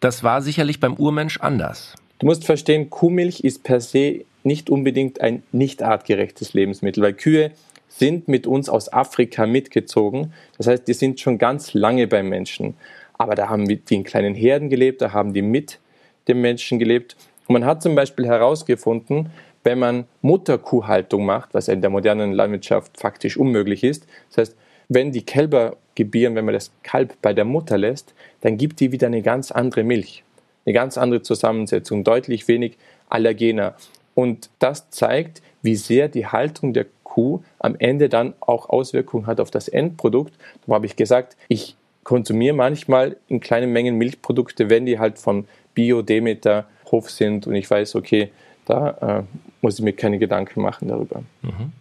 Das 0.00 0.22
war 0.22 0.42
sicherlich 0.42 0.78
beim 0.78 0.94
Urmensch 0.94 1.40
anders. 1.40 1.94
Du 2.20 2.26
musst 2.26 2.44
verstehen, 2.44 2.88
Kuhmilch 2.88 3.40
ist 3.40 3.64
per 3.64 3.80
se 3.80 4.24
nicht 4.44 4.70
unbedingt 4.70 5.20
ein 5.20 5.42
nicht 5.50 5.82
artgerechtes 5.82 6.52
Lebensmittel, 6.52 7.02
weil 7.02 7.14
Kühe 7.14 7.50
sind 7.88 8.28
mit 8.28 8.46
uns 8.46 8.68
aus 8.68 8.92
Afrika 8.92 9.46
mitgezogen. 9.46 10.32
Das 10.56 10.68
heißt, 10.68 10.86
die 10.86 10.94
sind 10.94 11.20
schon 11.20 11.38
ganz 11.38 11.74
lange 11.74 12.06
beim 12.06 12.28
Menschen. 12.28 12.74
Aber 13.14 13.34
da 13.34 13.48
haben 13.48 13.66
die 13.66 13.80
in 13.90 14.04
kleinen 14.04 14.34
Herden 14.34 14.68
gelebt, 14.68 15.02
da 15.02 15.12
haben 15.12 15.32
die 15.32 15.42
mit 15.42 15.80
dem 16.28 16.40
Menschen 16.40 16.78
gelebt. 16.78 17.16
Und 17.48 17.54
man 17.54 17.64
hat 17.64 17.82
zum 17.82 17.96
Beispiel 17.96 18.26
herausgefunden, 18.26 19.30
wenn 19.64 19.80
man 19.80 20.04
Mutterkuhhaltung 20.22 21.26
macht, 21.26 21.54
was 21.54 21.66
in 21.66 21.80
der 21.80 21.90
modernen 21.90 22.32
Landwirtschaft 22.32 22.98
faktisch 22.98 23.36
unmöglich 23.36 23.82
ist, 23.82 24.06
das 24.28 24.38
heißt, 24.38 24.56
wenn 24.88 25.12
die 25.12 25.22
Kälber 25.22 25.76
gebieren, 25.94 26.34
wenn 26.34 26.44
man 26.44 26.54
das 26.54 26.70
Kalb 26.82 27.14
bei 27.22 27.34
der 27.34 27.44
Mutter 27.44 27.76
lässt, 27.76 28.14
dann 28.40 28.56
gibt 28.56 28.80
die 28.80 28.92
wieder 28.92 29.06
eine 29.06 29.22
ganz 29.22 29.50
andere 29.50 29.84
Milch, 29.84 30.24
eine 30.64 30.72
ganz 30.72 30.96
andere 30.96 31.22
Zusammensetzung, 31.22 32.04
deutlich 32.04 32.48
wenig 32.48 32.76
allergener. 33.08 33.74
Und 34.14 34.50
das 34.58 34.90
zeigt, 34.90 35.42
wie 35.62 35.76
sehr 35.76 36.08
die 36.08 36.26
Haltung 36.26 36.72
der 36.72 36.86
Kuh 37.04 37.42
am 37.58 37.74
Ende 37.78 38.08
dann 38.08 38.34
auch 38.40 38.68
Auswirkungen 38.68 39.26
hat 39.26 39.40
auf 39.40 39.50
das 39.50 39.68
Endprodukt. 39.68 40.32
Da 40.66 40.74
habe 40.74 40.86
ich 40.86 40.96
gesagt, 40.96 41.36
ich 41.48 41.76
konsumiere 42.04 42.54
manchmal 42.54 43.16
in 43.28 43.40
kleinen 43.40 43.72
Mengen 43.72 43.96
Milchprodukte, 43.96 44.70
wenn 44.70 44.86
die 44.86 44.98
halt 44.98 45.18
von 45.18 45.46
Bio, 45.74 46.02
Demeter, 46.02 46.66
Hof 46.90 47.10
sind 47.10 47.46
und 47.46 47.54
ich 47.54 47.70
weiß, 47.70 47.96
okay, 47.96 48.30
da 48.64 49.18
äh, 49.20 49.22
muss 49.60 49.78
ich 49.78 49.84
mir 49.84 49.92
keine 49.92 50.18
Gedanken 50.18 50.62
machen 50.62 50.88
darüber. 50.88 51.22
Mhm. 51.42 51.72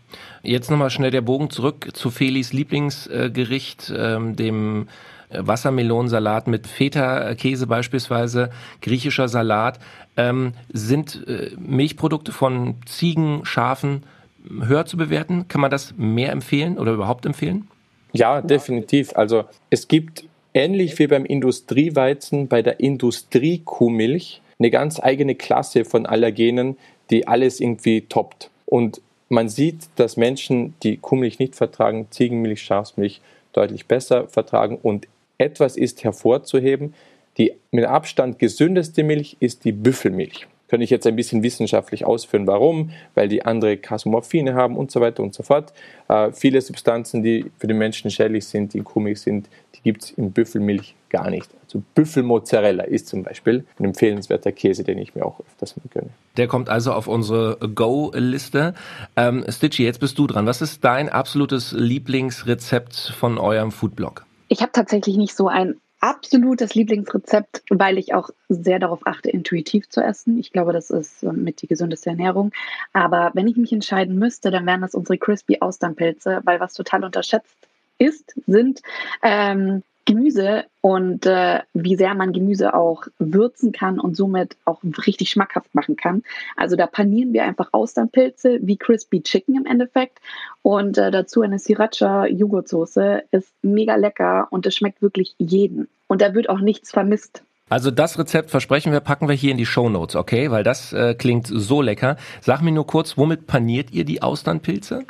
Jetzt 0.43 0.71
nochmal 0.71 0.89
schnell 0.89 1.11
der 1.11 1.21
Bogen 1.21 1.49
zurück 1.49 1.89
zu 1.93 2.09
Felis 2.09 2.53
Lieblingsgericht, 2.53 3.93
ähm, 3.95 4.35
dem 4.35 4.87
Wassermelonensalat 5.29 6.47
mit 6.47 6.67
Feta-Käse 6.67 7.67
beispielsweise, 7.67 8.49
griechischer 8.81 9.27
Salat. 9.27 9.79
Ähm, 10.15 10.53
sind 10.71 11.27
äh, 11.27 11.51
Milchprodukte 11.57 12.31
von 12.31 12.75
Ziegen, 12.85 13.41
Schafen 13.43 14.03
höher 14.49 14.85
zu 14.85 14.97
bewerten? 14.97 15.47
Kann 15.47 15.61
man 15.61 15.71
das 15.71 15.93
mehr 15.97 16.31
empfehlen 16.31 16.77
oder 16.77 16.93
überhaupt 16.93 17.25
empfehlen? 17.25 17.67
Ja, 18.13 18.41
definitiv. 18.41 19.15
Also 19.15 19.43
es 19.69 19.87
gibt 19.87 20.23
ähnlich 20.53 20.97
wie 20.97 21.07
beim 21.07 21.25
Industrieweizen 21.25 22.47
bei 22.47 22.61
der 22.61 22.79
Industriekuhmilch 22.79 24.41
eine 24.59 24.71
ganz 24.71 24.99
eigene 24.99 25.35
Klasse 25.35 25.85
von 25.85 26.05
Allergenen, 26.05 26.77
die 27.11 27.27
alles 27.27 27.59
irgendwie 27.59 28.01
toppt. 28.01 28.49
Und 28.65 29.01
man 29.29 29.49
sieht, 29.49 29.89
dass 29.95 30.17
Menschen, 30.17 30.73
die 30.83 30.97
Kuhmilch 30.97 31.39
nicht 31.39 31.55
vertragen, 31.55 32.07
Ziegenmilch, 32.09 32.61
Schafsmilch 32.61 33.21
deutlich 33.53 33.85
besser 33.85 34.27
vertragen. 34.27 34.77
Und 34.81 35.07
etwas 35.37 35.77
ist 35.77 36.03
hervorzuheben, 36.03 36.93
die 37.37 37.53
mit 37.71 37.85
Abstand 37.85 38.39
gesündeste 38.39 39.03
Milch 39.03 39.37
ist 39.39 39.65
die 39.65 39.71
Büffelmilch. 39.71 40.47
Könnte 40.67 40.83
ich 40.83 40.89
jetzt 40.89 41.07
ein 41.07 41.15
bisschen 41.15 41.43
wissenschaftlich 41.43 42.03
ausführen, 42.03 42.45
warum, 42.45 42.91
weil 43.15 43.29
die 43.29 43.45
andere 43.45 43.77
Kasomorphine 43.77 44.53
haben 44.53 44.75
und 44.75 44.91
so 44.91 44.99
weiter 44.99 45.23
und 45.23 45.33
so 45.33 45.43
fort. 45.43 45.71
Äh, 46.09 46.31
viele 46.33 46.59
Substanzen, 46.61 47.23
die 47.23 47.45
für 47.57 47.67
den 47.67 47.77
Menschen 47.77 48.11
schädlich 48.11 48.45
sind, 48.45 48.73
die 48.73 48.79
in 48.79 48.83
Kuhmilch 48.83 49.21
sind, 49.21 49.47
die 49.75 49.81
gibt 49.81 50.03
es 50.03 50.11
in 50.11 50.31
Büffelmilch 50.31 50.93
gar 51.09 51.29
nicht. 51.29 51.49
Also 51.63 51.83
Büffelmozzarella 51.95 52.83
ist 52.83 53.07
zum 53.07 53.23
Beispiel 53.23 53.65
ein 53.79 53.85
empfehlenswerter 53.85 54.51
Käse, 54.51 54.83
den 54.83 54.97
ich 54.97 55.15
mir 55.15 55.25
auch 55.25 55.39
öfters 55.39 55.75
mal 55.77 55.83
gönne. 55.89 56.09
Der 56.37 56.47
kommt 56.47 56.69
also 56.69 56.93
auf 56.93 57.07
unsere 57.07 57.57
Go-Liste. 57.59 58.73
Ähm, 59.15 59.43
Stitchy, 59.47 59.83
jetzt 59.83 59.99
bist 59.99 60.17
du 60.17 60.27
dran. 60.27 60.45
Was 60.45 60.61
ist 60.61 60.83
dein 60.83 61.09
absolutes 61.09 61.71
Lieblingsrezept 61.71 63.13
von 63.17 63.37
eurem 63.37 63.71
Foodblog? 63.71 64.25
Ich 64.47 64.61
habe 64.61 64.71
tatsächlich 64.71 65.17
nicht 65.17 65.35
so 65.35 65.47
ein 65.47 65.75
absolutes 65.99 66.75
Lieblingsrezept, 66.75 67.63
weil 67.69 67.97
ich 67.97 68.13
auch 68.13 68.29
sehr 68.49 68.79
darauf 68.79 69.05
achte, 69.05 69.29
intuitiv 69.29 69.89
zu 69.89 70.01
essen. 70.01 70.37
Ich 70.37 70.51
glaube, 70.51 70.73
das 70.73 70.89
ist 70.89 71.23
mit 71.23 71.61
die 71.61 71.67
gesündeste 71.67 72.11
Ernährung. 72.11 72.51
Aber 72.93 73.31
wenn 73.33 73.47
ich 73.47 73.57
mich 73.57 73.73
entscheiden 73.73 74.17
müsste, 74.17 74.51
dann 74.51 74.65
wären 74.65 74.81
das 74.81 74.93
unsere 74.93 75.17
Crispy 75.17 75.57
Austernpilze, 75.59 76.41
weil 76.43 76.59
was 76.59 76.73
total 76.73 77.03
unterschätzt 77.03 77.55
ist, 77.97 78.35
sind 78.45 78.81
ähm, 79.23 79.83
Gemüse 80.07 80.63
und 80.81 81.25
äh, 81.25 81.59
wie 81.73 81.97
sehr 81.97 82.15
man 82.15 82.31
Gemüse 82.31 82.73
auch 82.73 83.03
würzen 83.19 83.73
kann 83.73 83.99
und 83.99 84.15
somit 84.15 84.55
auch 84.63 84.81
richtig 85.05 85.29
schmackhaft 85.29 85.75
machen 85.75 85.97
kann. 85.97 86.23
Also 86.55 86.75
da 86.77 86.87
panieren 86.87 87.33
wir 87.33 87.43
einfach 87.43 87.73
Austernpilze 87.73 88.59
wie 88.61 88.77
Crispy 88.77 89.21
Chicken 89.21 89.57
im 89.57 89.65
Endeffekt 89.65 90.19
und 90.61 90.97
äh, 90.97 91.11
dazu 91.11 91.41
eine 91.41 91.59
Sriracha 91.59 92.25
Joghurtsoße 92.25 93.23
ist 93.31 93.53
mega 93.61 93.95
lecker 93.97 94.47
und 94.49 94.65
es 94.65 94.75
schmeckt 94.75 95.01
wirklich 95.01 95.35
jeden 95.37 95.89
und 96.07 96.21
da 96.21 96.33
wird 96.33 96.49
auch 96.49 96.61
nichts 96.61 96.89
vermisst. 96.89 97.43
Also 97.69 97.91
das 97.91 98.17
Rezept 98.17 98.49
versprechen 98.49 98.93
wir, 98.93 99.01
packen 99.01 99.27
wir 99.27 99.35
hier 99.35 99.51
in 99.51 99.57
die 99.57 99.65
Show 99.65 99.89
Notes, 99.89 100.15
okay? 100.15 100.51
Weil 100.51 100.63
das 100.63 100.93
äh, 100.93 101.15
klingt 101.15 101.47
so 101.47 101.81
lecker. 101.81 102.15
Sag 102.39 102.61
mir 102.61 102.71
nur 102.71 102.87
kurz, 102.87 103.17
womit 103.17 103.45
paniert 103.45 103.91
ihr 103.91 104.05
die 104.05 104.21
Austernpilze? 104.21 105.03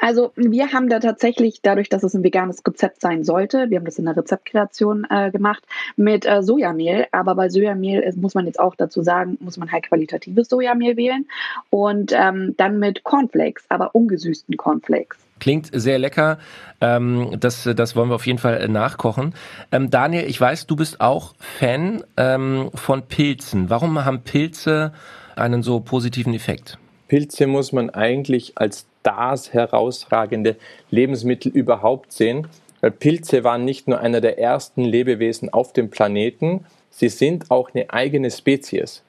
Also 0.00 0.32
wir 0.34 0.72
haben 0.72 0.88
da 0.88 0.98
tatsächlich, 0.98 1.60
dadurch, 1.62 1.88
dass 1.88 2.02
es 2.02 2.14
ein 2.14 2.24
veganes 2.24 2.62
Rezept 2.66 3.00
sein 3.00 3.22
sollte, 3.22 3.70
wir 3.70 3.78
haben 3.78 3.84
das 3.84 3.98
in 3.98 4.06
der 4.06 4.16
Rezeptkreation 4.16 5.06
äh, 5.08 5.30
gemacht, 5.30 5.62
mit 5.96 6.26
äh, 6.26 6.42
Sojamehl. 6.42 7.06
Aber 7.12 7.36
bei 7.36 7.48
Sojamehl 7.48 8.12
muss 8.16 8.34
man 8.34 8.46
jetzt 8.46 8.58
auch 8.58 8.74
dazu 8.74 9.02
sagen, 9.02 9.38
muss 9.40 9.56
man 9.56 9.70
halt 9.70 9.84
qualitatives 9.84 10.48
Sojamehl 10.48 10.96
wählen. 10.96 11.28
Und 11.70 12.12
ähm, 12.12 12.54
dann 12.56 12.80
mit 12.80 13.04
Cornflakes, 13.04 13.66
aber 13.68 13.94
ungesüßten 13.94 14.56
Cornflakes. 14.56 15.18
Klingt 15.40 15.70
sehr 15.72 15.98
lecker. 15.98 16.38
Ähm, 16.80 17.36
das, 17.40 17.68
das 17.74 17.96
wollen 17.96 18.08
wir 18.10 18.14
auf 18.14 18.26
jeden 18.26 18.38
Fall 18.38 18.68
nachkochen. 18.68 19.34
Ähm, 19.72 19.90
Daniel, 19.90 20.24
ich 20.28 20.40
weiß, 20.40 20.66
du 20.66 20.76
bist 20.76 21.00
auch 21.00 21.34
Fan 21.38 22.04
ähm, 22.16 22.70
von 22.74 23.02
Pilzen. 23.02 23.68
Warum 23.68 24.04
haben 24.04 24.22
Pilze 24.22 24.92
einen 25.34 25.62
so 25.62 25.80
positiven 25.80 26.34
Effekt? 26.34 26.78
Pilze 27.08 27.48
muss 27.48 27.72
man 27.72 27.90
eigentlich 27.90 28.52
als 28.56 28.86
das 29.02 29.52
herausragende 29.52 30.56
Lebensmittel 30.90 31.50
überhaupt 31.50 32.12
sehen, 32.12 32.46
weil 32.80 32.90
Pilze 32.90 33.44
waren 33.44 33.64
nicht 33.64 33.88
nur 33.88 34.00
einer 34.00 34.20
der 34.20 34.38
ersten 34.38 34.84
Lebewesen 34.84 35.52
auf 35.52 35.72
dem 35.72 35.90
Planeten, 35.90 36.66
sie 36.90 37.08
sind 37.08 37.50
auch 37.50 37.70
eine 37.74 37.90
eigene 37.90 38.30
Spezies. 38.30 39.02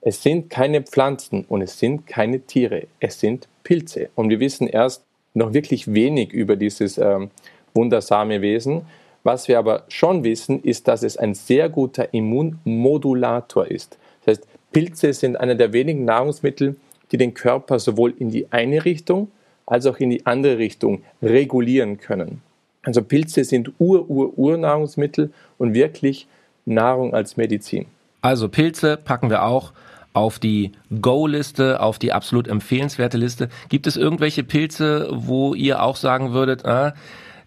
Es 0.00 0.22
sind 0.22 0.50
keine 0.50 0.82
Pflanzen 0.82 1.44
und 1.48 1.62
es 1.62 1.78
sind 1.78 2.06
keine 2.06 2.40
Tiere, 2.40 2.86
es 3.00 3.20
sind 3.20 3.48
Pilze. 3.62 4.10
Und 4.14 4.30
wir 4.30 4.40
wissen 4.40 4.66
erst 4.66 5.04
noch 5.34 5.52
wirklich 5.52 5.92
wenig 5.92 6.32
über 6.32 6.56
dieses 6.56 6.98
ähm, 6.98 7.30
wundersame 7.74 8.40
Wesen. 8.40 8.82
Was 9.24 9.48
wir 9.48 9.58
aber 9.58 9.84
schon 9.88 10.24
wissen, 10.24 10.62
ist, 10.62 10.88
dass 10.88 11.02
es 11.02 11.16
ein 11.16 11.34
sehr 11.34 11.68
guter 11.68 12.12
Immunmodulator 12.12 13.66
ist. 13.66 13.98
Das 14.24 14.38
heißt, 14.38 14.48
Pilze 14.72 15.12
sind 15.12 15.36
einer 15.36 15.54
der 15.54 15.72
wenigen 15.72 16.04
Nahrungsmittel, 16.04 16.76
die 17.12 17.18
den 17.18 17.34
Körper 17.34 17.78
sowohl 17.78 18.14
in 18.18 18.30
die 18.30 18.50
eine 18.50 18.84
Richtung 18.84 19.30
als 19.66 19.86
auch 19.86 19.98
in 19.98 20.10
die 20.10 20.26
andere 20.26 20.58
Richtung 20.58 21.02
regulieren 21.22 21.98
können. 21.98 22.42
Also 22.82 23.02
Pilze 23.02 23.44
sind 23.44 23.72
Ur-Ur-Ur-Nahrungsmittel 23.78 25.32
und 25.58 25.74
wirklich 25.74 26.26
Nahrung 26.64 27.14
als 27.14 27.36
Medizin. 27.36 27.86
Also 28.22 28.48
Pilze 28.48 28.96
packen 28.96 29.30
wir 29.30 29.44
auch 29.44 29.72
auf 30.12 30.38
die 30.38 30.72
Go-Liste, 31.00 31.80
auf 31.80 31.98
die 31.98 32.12
absolut 32.12 32.48
empfehlenswerte 32.48 33.18
Liste. 33.18 33.48
Gibt 33.68 33.86
es 33.86 33.96
irgendwelche 33.96 34.44
Pilze, 34.44 35.08
wo 35.10 35.54
ihr 35.54 35.82
auch 35.82 35.96
sagen 35.96 36.32
würdet, 36.32 36.64
ah, 36.64 36.94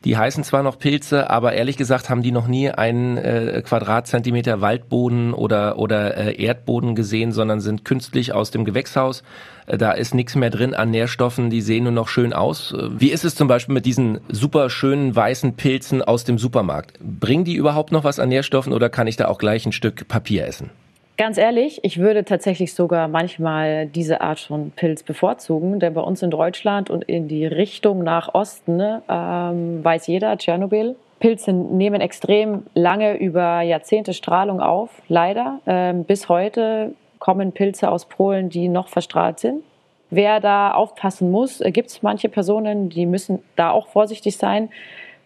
die 0.06 0.18
heißen 0.18 0.44
zwar 0.44 0.62
noch 0.62 0.78
Pilze, 0.78 1.32
aber 1.32 1.54
ehrlich 1.54 1.78
gesagt 1.78 2.12
haben 2.12 2.22
die 2.22 2.32
noch 2.32 2.46
nie 2.48 2.70
einen 2.70 3.18
äh, 3.18 3.64
Quadratzentimeter 3.66 4.62
Waldboden 4.62 5.34
oder, 5.34 5.80
oder 5.80 6.16
äh, 6.16 6.40
Erdboden 6.40 6.94
gesehen, 6.94 7.32
sondern 7.32 7.60
sind 7.60 7.86
künstlich 7.86 8.32
aus 8.32 8.52
dem 8.52 8.66
Gewächshaus. 8.66 9.24
Äh, 9.66 9.80
da 9.80 9.94
ist 9.94 10.14
nichts 10.14 10.36
mehr 10.36 10.52
drin 10.52 10.76
an 10.76 10.92
Nährstoffen, 10.92 11.50
die 11.50 11.62
sehen 11.62 11.86
nur 11.86 11.92
noch 11.92 12.08
schön 12.08 12.34
aus. 12.34 12.72
Äh, 12.72 13.00
wie 13.00 13.10
ist 13.10 13.26
es 13.26 13.34
zum 13.34 13.48
Beispiel 13.48 13.74
mit 13.74 13.88
diesen 13.88 14.20
super 14.30 14.70
schönen 14.70 15.16
weißen 15.16 15.56
Pilzen 15.56 16.04
aus 16.04 16.24
dem 16.24 16.38
Supermarkt? 16.38 17.00
Bringen 17.02 17.44
die 17.44 17.56
überhaupt 17.56 17.92
noch 17.92 18.04
was 18.04 18.20
an 18.20 18.30
Nährstoffen 18.30 18.74
oder 18.74 18.90
kann 18.90 19.08
ich 19.08 19.16
da 19.16 19.28
auch 19.28 19.40
gleich 19.40 19.66
ein 19.66 19.72
Stück 19.72 20.08
Papier 20.08 20.46
essen? 20.46 20.70
Ganz 21.18 21.38
ehrlich, 21.38 21.80
ich 21.84 22.00
würde 22.00 22.26
tatsächlich 22.26 22.74
sogar 22.74 23.08
manchmal 23.08 23.86
diese 23.86 24.20
Art 24.20 24.40
von 24.40 24.72
Pilz 24.72 25.02
bevorzugen, 25.02 25.80
denn 25.80 25.94
bei 25.94 26.02
uns 26.02 26.22
in 26.22 26.30
Deutschland 26.30 26.90
und 26.90 27.06
in 27.06 27.30
die 27.30 27.46
Richtung 27.46 28.04
nach 28.04 28.34
Osten 28.34 28.82
ähm, 29.08 29.84
weiß 29.84 30.08
jeder, 30.08 30.38
Tschernobyl. 30.38 30.98
Pilze 31.22 31.54
nehmen 31.54 32.02
extrem 32.02 32.64
lange 32.74 33.18
über 33.18 33.62
Jahrzehnte 33.62 34.14
Strahlung 34.14 34.60
auf, 34.60 34.90
leider. 35.08 35.62
Ähm, 35.66 36.04
bis 36.04 36.28
heute 36.28 36.94
kommen 37.20 37.54
Pilze 37.54 37.90
aus 37.90 38.06
Polen, 38.06 38.50
die 38.50 38.68
noch 38.68 38.90
verstrahlt 38.90 39.40
sind. 39.40 39.64
Wer 40.10 40.42
da 40.42 40.74
aufpassen 40.74 41.32
muss, 41.32 41.62
äh, 41.62 41.72
gibt 41.72 41.92
es 41.92 42.04
manche 42.04 42.28
Personen, 42.28 42.90
die 42.90 43.06
müssen 43.06 43.40
da 43.56 43.72
auch 43.72 43.88
vorsichtig 43.88 44.36
sein. 44.36 44.70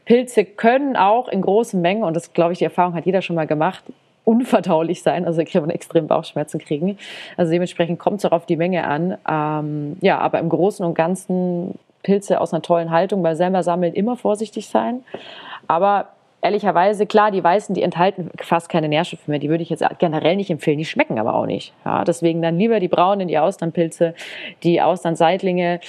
Pilze 0.06 0.46
können 0.46 0.96
auch 0.96 1.28
in 1.30 1.42
großen 1.42 1.82
Mengen, 1.82 2.04
und 2.04 2.16
das 2.16 2.34
glaube 2.34 2.54
ich, 2.54 2.60
die 2.60 2.66
Erfahrung 2.66 2.94
hat 2.94 3.08
jeder 3.08 3.24
schon 3.24 3.36
mal 3.36 3.48
gemacht, 3.48 3.84
unverdaulich 4.30 5.02
sein, 5.02 5.26
also 5.26 5.44
kann 5.44 5.64
man 5.64 5.72
extrem 5.72 6.06
Bauchschmerzen 6.06 6.60
kriegen. 6.60 7.00
Also 7.36 7.52
dementsprechend 7.52 7.98
kommt 7.98 8.20
es 8.20 8.26
auch 8.26 8.32
auf 8.32 8.46
die 8.46 8.58
Menge 8.58 8.84
an. 8.84 9.18
Ähm, 9.28 9.98
ja, 10.02 10.20
aber 10.20 10.38
im 10.38 10.50
Großen 10.50 10.86
und 10.86 10.94
Ganzen 10.94 11.80
Pilze 12.04 12.40
aus 12.40 12.54
einer 12.54 12.62
tollen 12.62 12.92
Haltung 12.92 13.24
bei 13.24 13.34
selber 13.34 13.64
sammeln 13.64 13.96
immer 13.96 14.16
vorsichtig 14.16 14.68
sein. 14.68 15.04
Aber 15.68 16.10
ehrlicherweise, 16.44 17.08
klar, 17.08 17.32
die 17.32 17.44
Weißen, 17.44 17.74
die 17.74 17.82
enthalten 17.82 18.30
fast 18.40 18.70
keine 18.70 18.88
Nährstoffe 18.88 19.28
mehr. 19.28 19.40
Die 19.40 19.50
würde 19.50 19.64
ich 19.64 19.72
jetzt 19.72 19.84
generell 19.98 20.36
nicht 20.36 20.52
empfehlen. 20.52 20.78
Die 20.78 20.86
schmecken 20.86 21.18
aber 21.18 21.34
auch 21.34 21.48
nicht. 21.48 21.74
Ja, 21.84 22.04
deswegen 22.04 22.44
dann 22.44 22.60
lieber 22.60 22.80
die 22.80 22.88
braunen, 22.88 23.28
die 23.28 23.40
Austernpilze, 23.40 24.14
die 24.62 24.80
Austernseitlinge. 24.80 25.80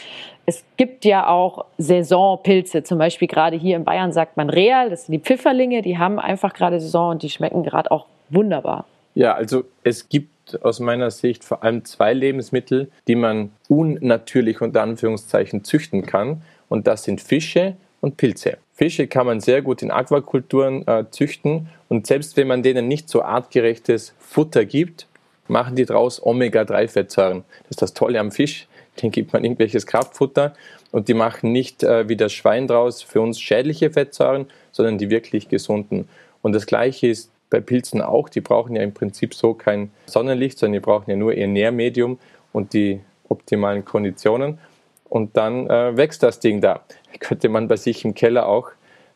Es 0.46 0.64
gibt 0.78 1.04
ja 1.04 1.28
auch 1.28 1.66
Saisonpilze. 1.76 2.84
Zum 2.84 2.96
Beispiel 2.96 3.28
gerade 3.28 3.58
hier 3.58 3.76
in 3.76 3.84
Bayern 3.84 4.12
sagt 4.12 4.38
man 4.38 4.48
Real. 4.48 4.88
Das 4.88 5.04
sind 5.04 5.12
die 5.12 5.20
Pfifferlinge. 5.20 5.82
Die 5.82 5.98
haben 5.98 6.18
einfach 6.18 6.54
gerade 6.54 6.80
Saison 6.80 7.10
und 7.10 7.22
die 7.22 7.28
schmecken 7.28 7.62
gerade 7.62 7.90
auch 7.90 8.06
wunderbar. 8.30 8.86
Ja, 9.14 9.34
also 9.34 9.64
es 9.82 10.08
gibt 10.08 10.62
aus 10.62 10.80
meiner 10.80 11.10
Sicht 11.10 11.44
vor 11.44 11.62
allem 11.62 11.84
zwei 11.84 12.12
Lebensmittel, 12.12 12.90
die 13.06 13.14
man 13.14 13.50
unnatürlich 13.68 14.60
unter 14.60 14.82
Anführungszeichen 14.82 15.64
züchten 15.64 16.06
kann. 16.06 16.42
Und 16.68 16.86
das 16.86 17.04
sind 17.04 17.20
Fische 17.20 17.76
und 18.00 18.16
Pilze. 18.16 18.58
Fische 18.72 19.06
kann 19.06 19.26
man 19.26 19.40
sehr 19.40 19.62
gut 19.62 19.82
in 19.82 19.90
Aquakulturen 19.90 20.86
äh, 20.86 21.04
züchten 21.10 21.68
und 21.88 22.06
selbst 22.06 22.36
wenn 22.36 22.46
man 22.46 22.62
denen 22.62 22.88
nicht 22.88 23.10
so 23.10 23.22
artgerechtes 23.22 24.14
Futter 24.18 24.64
gibt, 24.64 25.06
machen 25.48 25.76
die 25.76 25.84
daraus 25.84 26.24
Omega-3-Fettsäuren. 26.24 27.44
Das 27.64 27.70
ist 27.70 27.82
das 27.82 27.92
Tolle 27.92 28.18
am 28.20 28.32
Fisch. 28.32 28.68
den 29.02 29.10
gibt 29.10 29.32
man 29.32 29.44
irgendwelches 29.44 29.86
Kraftfutter 29.86 30.54
und 30.92 31.08
die 31.08 31.14
machen 31.14 31.52
nicht 31.52 31.82
äh, 31.82 32.08
wie 32.08 32.16
das 32.16 32.32
Schwein 32.32 32.66
draus 32.68 33.02
für 33.02 33.20
uns 33.20 33.38
schädliche 33.38 33.90
Fettsäuren, 33.90 34.46
sondern 34.72 34.98
die 34.98 35.10
wirklich 35.10 35.48
gesunden. 35.48 36.08
Und 36.42 36.54
das 36.54 36.66
Gleiche 36.66 37.08
ist 37.08 37.30
bei 37.50 37.60
Pilzen 37.60 38.00
auch. 38.00 38.28
Die 38.28 38.40
brauchen 38.40 38.76
ja 38.76 38.82
im 38.82 38.94
Prinzip 38.94 39.34
so 39.34 39.54
kein 39.54 39.90
Sonnenlicht, 40.06 40.58
sondern 40.58 40.74
die 40.74 40.80
brauchen 40.80 41.10
ja 41.10 41.16
nur 41.16 41.34
ihr 41.34 41.48
Nährmedium 41.48 42.18
und 42.52 42.72
die 42.72 43.00
optimalen 43.28 43.84
Konditionen. 43.84 44.58
Und 45.08 45.36
dann 45.36 45.68
äh, 45.68 45.96
wächst 45.96 46.22
das 46.22 46.40
Ding 46.40 46.60
da. 46.60 46.80
Könnte 47.20 47.48
man 47.48 47.68
bei 47.68 47.76
sich 47.76 48.04
im 48.04 48.14
Keller 48.14 48.46
auch 48.46 48.70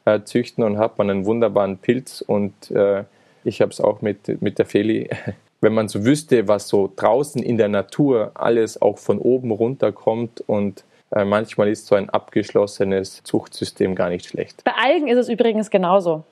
äh, 0.04 0.20
züchten 0.22 0.64
und 0.64 0.78
hat 0.78 0.98
man 0.98 1.08
einen 1.08 1.24
wunderbaren 1.24 1.78
Pilz. 1.78 2.20
Und 2.20 2.70
äh, 2.72 3.04
ich 3.44 3.60
habe 3.60 3.70
es 3.70 3.80
auch 3.80 4.02
mit, 4.02 4.42
mit 4.42 4.58
der 4.58 4.66
Feli. 4.66 5.08
Wenn 5.60 5.72
man 5.72 5.88
so 5.88 6.04
wüsste, 6.04 6.46
was 6.46 6.68
so 6.68 6.92
draußen 6.94 7.42
in 7.42 7.56
der 7.56 7.68
Natur 7.68 8.32
alles 8.34 8.82
auch 8.82 8.98
von 8.98 9.18
oben 9.18 9.50
runter 9.50 9.92
kommt 9.92 10.42
und 10.42 10.84
äh, 11.10 11.24
manchmal 11.24 11.68
ist 11.68 11.86
so 11.86 11.94
ein 11.94 12.10
abgeschlossenes 12.10 13.22
Zuchtsystem 13.22 13.94
gar 13.94 14.10
nicht 14.10 14.26
schlecht. 14.26 14.62
Bei 14.64 14.72
Algen 14.72 15.08
ist 15.08 15.16
es 15.16 15.28
übrigens 15.30 15.70
genauso. 15.70 16.24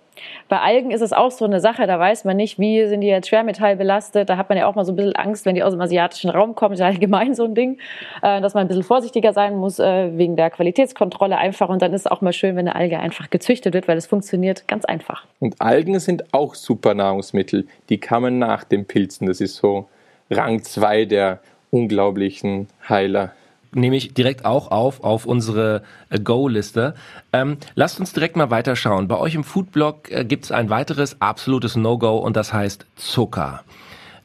Bei 0.48 0.60
Algen 0.60 0.90
ist 0.90 1.00
es 1.00 1.12
auch 1.12 1.30
so 1.30 1.44
eine 1.44 1.60
Sache, 1.60 1.86
da 1.86 1.98
weiß 1.98 2.24
man 2.24 2.36
nicht, 2.36 2.58
wie 2.58 2.86
sind 2.86 3.00
die 3.00 3.06
jetzt 3.06 3.28
schwermetallbelastet. 3.28 4.28
Da 4.28 4.36
hat 4.36 4.48
man 4.48 4.58
ja 4.58 4.66
auch 4.66 4.74
mal 4.74 4.84
so 4.84 4.92
ein 4.92 4.96
bisschen 4.96 5.16
Angst, 5.16 5.46
wenn 5.46 5.54
die 5.54 5.62
aus 5.62 5.72
dem 5.72 5.80
asiatischen 5.80 6.30
Raum 6.30 6.54
kommen. 6.54 6.72
Das 6.72 6.80
ist 6.80 6.86
allgemein 6.86 7.34
so 7.34 7.44
ein 7.44 7.54
Ding, 7.54 7.78
äh, 8.22 8.40
dass 8.40 8.54
man 8.54 8.62
ein 8.62 8.68
bisschen 8.68 8.82
vorsichtiger 8.82 9.32
sein 9.32 9.56
muss 9.56 9.78
äh, 9.78 10.16
wegen 10.16 10.36
der 10.36 10.50
Qualitätskontrolle 10.50 11.38
einfach. 11.38 11.68
Und 11.68 11.82
dann 11.82 11.92
ist 11.92 12.02
es 12.02 12.06
auch 12.06 12.20
mal 12.20 12.32
schön, 12.32 12.56
wenn 12.56 12.68
eine 12.68 12.74
Alge 12.74 12.98
einfach 12.98 13.30
gezüchtet 13.30 13.74
wird, 13.74 13.88
weil 13.88 13.96
es 13.96 14.06
funktioniert 14.06 14.68
ganz 14.68 14.84
einfach. 14.84 15.24
Und 15.40 15.60
Algen 15.60 15.98
sind 15.98 16.34
auch 16.34 16.54
super 16.54 16.94
Nahrungsmittel. 16.94 17.66
Die 17.88 17.98
kamen 17.98 18.38
nach 18.38 18.64
den 18.64 18.86
Pilzen. 18.86 19.26
Das 19.26 19.40
ist 19.40 19.56
so 19.56 19.88
Rang 20.30 20.62
2 20.62 21.06
der 21.06 21.40
unglaublichen 21.70 22.68
Heiler 22.88 23.32
nehme 23.74 23.96
ich 23.96 24.14
direkt 24.14 24.44
auch 24.44 24.70
auf 24.70 25.02
auf 25.02 25.26
unsere 25.26 25.82
äh, 26.10 26.18
Go-Liste. 26.18 26.94
Ähm, 27.32 27.56
lasst 27.74 28.00
uns 28.00 28.12
direkt 28.12 28.36
mal 28.36 28.50
weiterschauen. 28.50 29.08
Bei 29.08 29.18
euch 29.18 29.34
im 29.34 29.44
Foodblog 29.44 30.10
äh, 30.10 30.24
gibt 30.24 30.44
es 30.44 30.52
ein 30.52 30.70
weiteres 30.70 31.20
absolutes 31.20 31.76
No-Go 31.76 32.16
und 32.18 32.36
das 32.36 32.52
heißt 32.52 32.86
Zucker. 32.96 33.64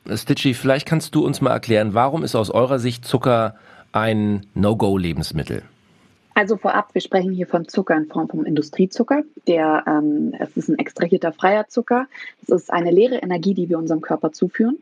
Stitchy, 0.10 0.54
vielleicht 0.54 0.86
kannst 0.86 1.16
du 1.16 1.26
uns 1.26 1.42
mal 1.42 1.52
erklären, 1.52 1.94
warum 1.94 2.24
ist 2.24 2.36
aus 2.36 2.50
eurer 2.50 2.80
Sicht 2.80 3.06
Zucker 3.06 3.56
ein 3.92 4.46
No-Go-Lebensmittel? 4.54 5.64
Also 6.38 6.56
vorab, 6.56 6.94
wir 6.94 7.02
sprechen 7.02 7.32
hier 7.32 7.48
von 7.48 7.68
Zucker 7.68 7.98
in 7.98 8.06
Form 8.06 8.30
von 8.30 8.46
Industriezucker. 8.46 9.24
Der, 9.48 9.84
ähm, 9.88 10.36
es 10.38 10.56
ist 10.56 10.70
ein 10.70 10.78
extrahierter 10.78 11.32
freier 11.32 11.68
Zucker. 11.68 12.06
Das 12.46 12.62
ist 12.62 12.72
eine 12.72 12.92
leere 12.92 13.16
Energie, 13.16 13.56
die 13.56 13.70
wir 13.70 13.80
unserem 13.80 14.02
Körper 14.02 14.32
zuführen. 14.32 14.78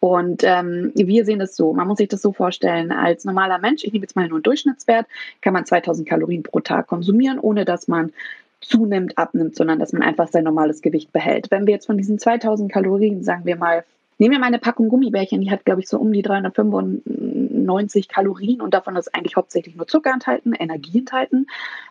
Und 0.00 0.44
ähm, 0.44 0.92
wir 0.94 1.26
sehen 1.26 1.42
es 1.42 1.56
so, 1.56 1.74
man 1.74 1.88
muss 1.88 1.98
sich 1.98 2.08
das 2.08 2.22
so 2.22 2.32
vorstellen, 2.32 2.90
als 2.90 3.26
normaler 3.26 3.58
Mensch, 3.58 3.84
ich 3.84 3.92
nehme 3.92 4.04
jetzt 4.04 4.16
mal 4.16 4.26
nur 4.28 4.38
einen 4.38 4.44
Durchschnittswert, 4.44 5.06
kann 5.42 5.52
man 5.52 5.66
2000 5.66 6.08
Kalorien 6.08 6.42
pro 6.42 6.60
Tag 6.60 6.86
konsumieren, 6.86 7.38
ohne 7.38 7.66
dass 7.66 7.86
man 7.86 8.14
zunimmt, 8.62 9.18
abnimmt, 9.18 9.56
sondern 9.56 9.80
dass 9.80 9.92
man 9.92 10.00
einfach 10.00 10.28
sein 10.28 10.44
normales 10.44 10.80
Gewicht 10.80 11.12
behält. 11.12 11.50
Wenn 11.50 11.66
wir 11.66 11.74
jetzt 11.74 11.84
von 11.84 11.98
diesen 11.98 12.18
2000 12.18 12.72
Kalorien, 12.72 13.22
sagen 13.22 13.44
wir 13.44 13.56
mal, 13.56 13.84
nehmen 14.18 14.32
wir 14.32 14.38
mal 14.38 14.46
eine 14.46 14.58
Packung 14.58 14.88
Gummibärchen, 14.88 15.40
die 15.40 15.50
hat, 15.50 15.64
glaube 15.64 15.80
ich, 15.80 15.88
so 15.88 15.98
um 15.98 16.12
die 16.12 16.22
395 16.22 18.08
Kalorien 18.08 18.60
und 18.60 18.74
davon 18.74 18.96
ist 18.96 19.14
eigentlich 19.14 19.36
hauptsächlich 19.36 19.76
nur 19.76 19.86
Zucker 19.86 20.12
enthalten, 20.12 20.52
Energie 20.54 20.98
enthalten, 20.98 21.46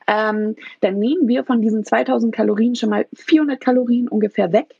ähm, 0.08 0.56
dann 0.82 1.00
nehmen 1.00 1.28
wir 1.28 1.44
von 1.44 1.62
diesen 1.62 1.84
2000 1.84 2.34
Kalorien 2.34 2.76
schon 2.76 2.90
mal 2.90 3.08
400 3.14 3.60
Kalorien 3.60 4.08
ungefähr 4.08 4.52
weg, 4.52 4.76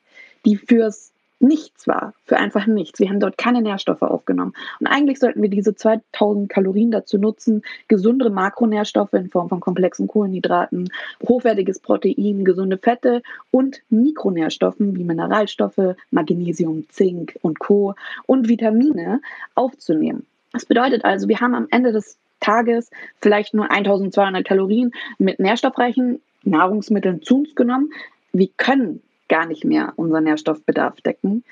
die 0.46 0.58
fürs 0.58 1.13
nichts 1.44 1.88
war, 1.88 2.14
für 2.26 2.38
einfach 2.38 2.66
nichts. 2.66 3.00
Wir 3.00 3.10
haben 3.10 3.20
dort 3.20 3.38
keine 3.38 3.62
Nährstoffe 3.62 4.02
aufgenommen. 4.02 4.54
Und 4.80 4.88
eigentlich 4.88 5.20
sollten 5.20 5.42
wir 5.42 5.50
diese 5.50 5.76
2000 5.76 6.50
Kalorien 6.50 6.90
dazu 6.90 7.18
nutzen, 7.18 7.62
gesundere 7.88 8.30
Makronährstoffe 8.30 9.14
in 9.14 9.30
Form 9.30 9.50
von 9.50 9.60
komplexen 9.60 10.08
Kohlenhydraten, 10.08 10.90
hochwertiges 11.28 11.80
Protein, 11.80 12.46
gesunde 12.46 12.78
Fette 12.78 13.22
und 13.52 13.82
Mikronährstoffen 13.90 14.96
wie 14.96 15.04
Mineralstoffe, 15.04 15.96
Magnesium, 16.10 16.86
Zink 16.90 17.38
und 17.42 17.60
Co. 17.60 17.94
und 18.26 18.48
Vitamine 18.48 19.22
aufzunehmen. 19.54 20.26
Das 20.54 20.66
bedeutet 20.66 21.04
also, 21.04 21.28
wir 21.28 21.42
haben 21.42 21.56
am 21.56 21.68
Ende 21.70 21.92
des 21.92 22.18
Tages 22.40 22.90
vielleicht 23.22 23.54
nur 23.54 23.70
1200 23.70 24.46
Kalorien 24.46 24.92
mit 25.18 25.40
nährstoffreichen 25.40 26.22
Nahrungsmitteln 26.44 27.22
zu 27.22 27.40
uns 27.40 27.56
genommen. 27.56 27.92
Wir 28.34 28.50
können 28.58 29.02
gar 29.30 29.46
nicht 29.46 29.64
mehr 29.64 29.94
unseren 29.96 30.26
Nährstoffbedarf 30.26 31.02
decken, 31.02 31.44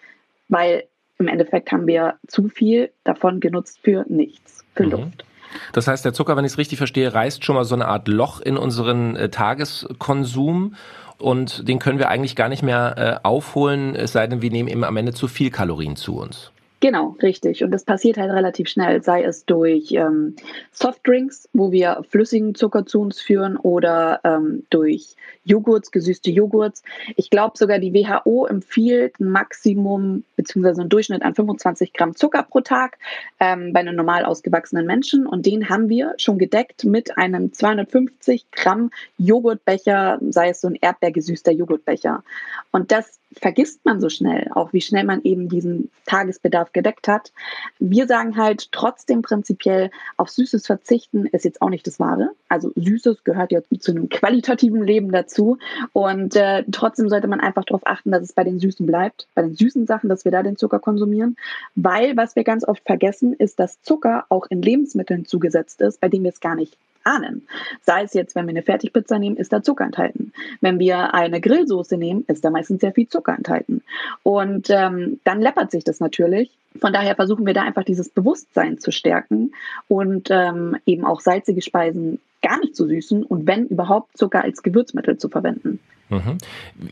weil 0.47 0.83
im 1.17 1.27
Endeffekt 1.27 1.71
haben 1.71 1.87
wir 1.87 2.15
zu 2.27 2.49
viel 2.49 2.91
davon 3.03 3.39
genutzt 3.39 3.79
für 3.83 4.05
nichts, 4.09 4.65
für 4.75 4.83
mhm. 4.83 4.91
Luft. 4.91 5.25
Das 5.73 5.87
heißt, 5.87 6.03
der 6.05 6.13
Zucker, 6.13 6.37
wenn 6.37 6.45
ich 6.45 6.53
es 6.53 6.57
richtig 6.57 6.77
verstehe, 6.77 7.13
reißt 7.13 7.43
schon 7.43 7.55
mal 7.55 7.65
so 7.65 7.75
eine 7.75 7.87
Art 7.87 8.07
Loch 8.07 8.39
in 8.41 8.57
unseren 8.57 9.15
äh, 9.15 9.29
Tageskonsum 9.29 10.75
und 11.17 11.67
den 11.67 11.79
können 11.79 11.99
wir 11.99 12.09
eigentlich 12.09 12.35
gar 12.35 12.49
nicht 12.49 12.63
mehr 12.63 12.95
äh, 13.23 13.27
aufholen, 13.27 13.95
es 13.95 14.13
sei 14.13 14.25
denn, 14.27 14.41
wir 14.41 14.49
nehmen 14.49 14.69
eben 14.69 14.83
am 14.83 14.97
Ende 14.97 15.13
zu 15.13 15.27
viel 15.27 15.51
Kalorien 15.51 15.95
zu 15.95 16.17
uns. 16.17 16.50
Genau, 16.81 17.15
richtig. 17.21 17.63
Und 17.63 17.69
das 17.69 17.85
passiert 17.85 18.17
halt 18.17 18.31
relativ 18.31 18.67
schnell, 18.67 19.03
sei 19.03 19.23
es 19.23 19.45
durch 19.45 19.91
ähm, 19.91 20.35
Softdrinks, 20.71 21.47
wo 21.53 21.71
wir 21.71 22.03
flüssigen 22.09 22.55
Zucker 22.55 22.87
zu 22.87 23.01
uns 23.01 23.21
führen, 23.21 23.55
oder 23.55 24.19
ähm, 24.23 24.65
durch 24.71 25.15
Joghurts, 25.43 25.91
gesüßte 25.91 26.31
Joghurts. 26.31 26.81
Ich 27.15 27.29
glaube 27.29 27.55
sogar, 27.55 27.77
die 27.77 27.93
WHO 27.93 28.47
empfiehlt 28.47 29.19
ein 29.19 29.29
Maximum 29.29 30.23
bzw. 30.37 30.81
einen 30.81 30.89
Durchschnitt 30.89 31.21
an 31.21 31.35
25 31.35 31.93
Gramm 31.93 32.15
Zucker 32.15 32.41
pro 32.41 32.61
Tag 32.61 32.97
ähm, 33.39 33.73
bei 33.73 33.81
einem 33.81 33.95
normal 33.95 34.25
ausgewachsenen 34.25 34.87
Menschen. 34.87 35.27
Und 35.27 35.45
den 35.45 35.69
haben 35.69 35.87
wir 35.87 36.15
schon 36.17 36.39
gedeckt 36.39 36.83
mit 36.83 37.15
einem 37.15 37.53
250 37.53 38.49
Gramm 38.49 38.89
Joghurtbecher, 39.19 40.17
sei 40.29 40.49
es 40.49 40.61
so 40.61 40.67
ein 40.67 40.75
erdbeergesüßter 40.81 41.51
Joghurtbecher. 41.51 42.23
Und 42.71 42.91
das 42.91 43.20
vergisst 43.39 43.85
man 43.85 44.01
so 44.01 44.09
schnell, 44.09 44.49
auch 44.53 44.73
wie 44.73 44.81
schnell 44.81 45.03
man 45.03 45.21
eben 45.23 45.49
diesen 45.49 45.89
Tagesbedarf 46.05 46.73
gedeckt 46.73 47.07
hat. 47.07 47.31
Wir 47.79 48.07
sagen 48.07 48.35
halt 48.37 48.71
trotzdem 48.71 49.21
prinzipiell, 49.21 49.91
auf 50.17 50.29
Süßes 50.29 50.65
verzichten 50.65 51.25
ist 51.25 51.45
jetzt 51.45 51.61
auch 51.61 51.69
nicht 51.69 51.87
das 51.87 51.99
Wahre. 51.99 52.31
Also 52.49 52.71
Süßes 52.75 53.23
gehört 53.23 53.51
ja 53.51 53.61
zu 53.79 53.91
einem 53.91 54.09
qualitativen 54.09 54.85
Leben 54.85 55.11
dazu. 55.11 55.57
Und 55.93 56.35
äh, 56.35 56.63
trotzdem 56.71 57.09
sollte 57.09 57.27
man 57.27 57.39
einfach 57.39 57.63
darauf 57.63 57.85
achten, 57.85 58.11
dass 58.11 58.23
es 58.23 58.33
bei 58.33 58.43
den 58.43 58.59
Süßen 58.59 58.85
bleibt, 58.85 59.27
bei 59.35 59.41
den 59.41 59.55
süßen 59.55 59.87
Sachen, 59.87 60.09
dass 60.09 60.25
wir 60.25 60.31
da 60.31 60.43
den 60.43 60.57
Zucker 60.57 60.79
konsumieren. 60.79 61.37
Weil 61.75 62.17
was 62.17 62.35
wir 62.35 62.43
ganz 62.43 62.67
oft 62.67 62.83
vergessen, 62.85 63.33
ist, 63.33 63.59
dass 63.59 63.81
Zucker 63.81 64.25
auch 64.29 64.47
in 64.49 64.61
Lebensmitteln 64.61 65.25
zugesetzt 65.25 65.81
ist, 65.81 66.01
bei 66.01 66.09
denen 66.09 66.25
wir 66.25 66.31
es 66.31 66.39
gar 66.39 66.55
nicht 66.55 66.75
ahnen. 67.03 67.47
Sei 67.81 68.03
es 68.03 68.13
jetzt, 68.13 68.35
wenn 68.35 68.45
wir 68.45 68.51
eine 68.51 68.63
Fertigpizza 68.63 69.19
nehmen, 69.19 69.37
ist 69.37 69.53
da 69.53 69.63
Zucker 69.63 69.85
enthalten. 69.85 70.33
Wenn 70.61 70.79
wir 70.79 71.13
eine 71.13 71.41
Grillsoße 71.41 71.97
nehmen, 71.97 72.25
ist 72.27 72.43
da 72.45 72.49
meistens 72.49 72.81
sehr 72.81 72.93
viel 72.93 73.07
Zucker 73.07 73.35
enthalten. 73.35 73.83
Und 74.23 74.69
ähm, 74.69 75.19
dann 75.23 75.41
läppert 75.41 75.71
sich 75.71 75.83
das 75.83 75.99
natürlich. 75.99 76.51
Von 76.79 76.93
daher 76.93 77.15
versuchen 77.15 77.45
wir 77.45 77.53
da 77.53 77.63
einfach 77.63 77.83
dieses 77.83 78.09
Bewusstsein 78.09 78.79
zu 78.79 78.91
stärken 78.91 79.51
und 79.87 80.29
ähm, 80.31 80.77
eben 80.85 81.05
auch 81.05 81.19
salzige 81.19 81.61
Speisen 81.61 82.19
gar 82.41 82.59
nicht 82.59 82.75
zu 82.75 82.87
süßen 82.87 83.23
und 83.23 83.47
wenn 83.47 83.67
überhaupt 83.67 84.17
Zucker 84.17 84.43
als 84.43 84.63
Gewürzmittel 84.63 85.17
zu 85.17 85.29
verwenden. 85.29 85.79
Mhm. 86.11 86.37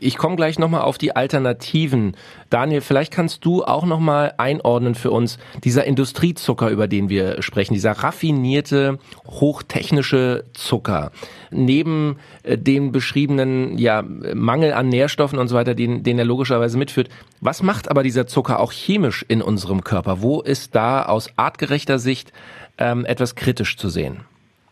Ich 0.00 0.16
komme 0.16 0.36
gleich 0.36 0.58
nochmal 0.58 0.80
auf 0.80 0.96
die 0.96 1.14
Alternativen. 1.14 2.16
Daniel, 2.48 2.80
vielleicht 2.80 3.12
kannst 3.12 3.44
du 3.44 3.62
auch 3.62 3.84
nochmal 3.84 4.32
einordnen 4.38 4.94
für 4.94 5.10
uns, 5.10 5.38
dieser 5.62 5.84
Industriezucker, 5.84 6.70
über 6.70 6.88
den 6.88 7.10
wir 7.10 7.42
sprechen, 7.42 7.74
dieser 7.74 7.92
raffinierte, 7.92 8.98
hochtechnische 9.26 10.44
Zucker, 10.54 11.12
neben 11.50 12.16
äh, 12.44 12.56
dem 12.56 12.92
beschriebenen 12.92 13.76
ja, 13.76 14.02
Mangel 14.02 14.72
an 14.72 14.88
Nährstoffen 14.88 15.38
und 15.38 15.48
so 15.48 15.54
weiter, 15.54 15.74
den, 15.74 16.02
den 16.02 16.18
er 16.18 16.24
logischerweise 16.24 16.78
mitführt. 16.78 17.10
Was 17.42 17.62
macht 17.62 17.90
aber 17.90 18.02
dieser 18.02 18.26
Zucker 18.26 18.58
auch 18.58 18.72
chemisch 18.72 19.24
in 19.28 19.42
unserem 19.42 19.84
Körper? 19.84 20.22
Wo 20.22 20.40
ist 20.40 20.74
da 20.74 21.02
aus 21.02 21.28
artgerechter 21.36 21.98
Sicht 21.98 22.32
ähm, 22.78 23.04
etwas 23.04 23.34
kritisch 23.34 23.76
zu 23.76 23.90
sehen? 23.90 24.24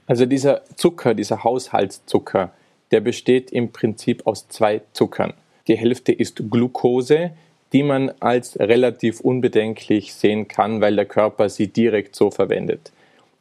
Also 0.09 0.25
dieser 0.25 0.62
Zucker, 0.75 1.14
dieser 1.14 1.44
Haushaltszucker, 1.44 2.51
der 2.90 3.01
besteht 3.01 3.53
im 3.53 3.73
Prinzip 3.73 4.27
aus 4.27 4.49
zwei 4.49 4.81
Zuckern. 4.94 5.35
Die 5.68 5.77
Hälfte 5.77 6.12
ist 6.12 6.51
Glucose, 6.51 7.31
die 7.75 7.83
man 7.83 8.11
als 8.18 8.59
relativ 8.59 9.21
unbedenklich 9.21 10.14
sehen 10.14 10.49
kann, 10.49 10.81
weil 10.81 10.97
der 10.97 11.05
Körper 11.05 11.51
sie 11.51 11.66
direkt 11.68 12.16
so 12.16 12.31
verwendet. 12.31 12.90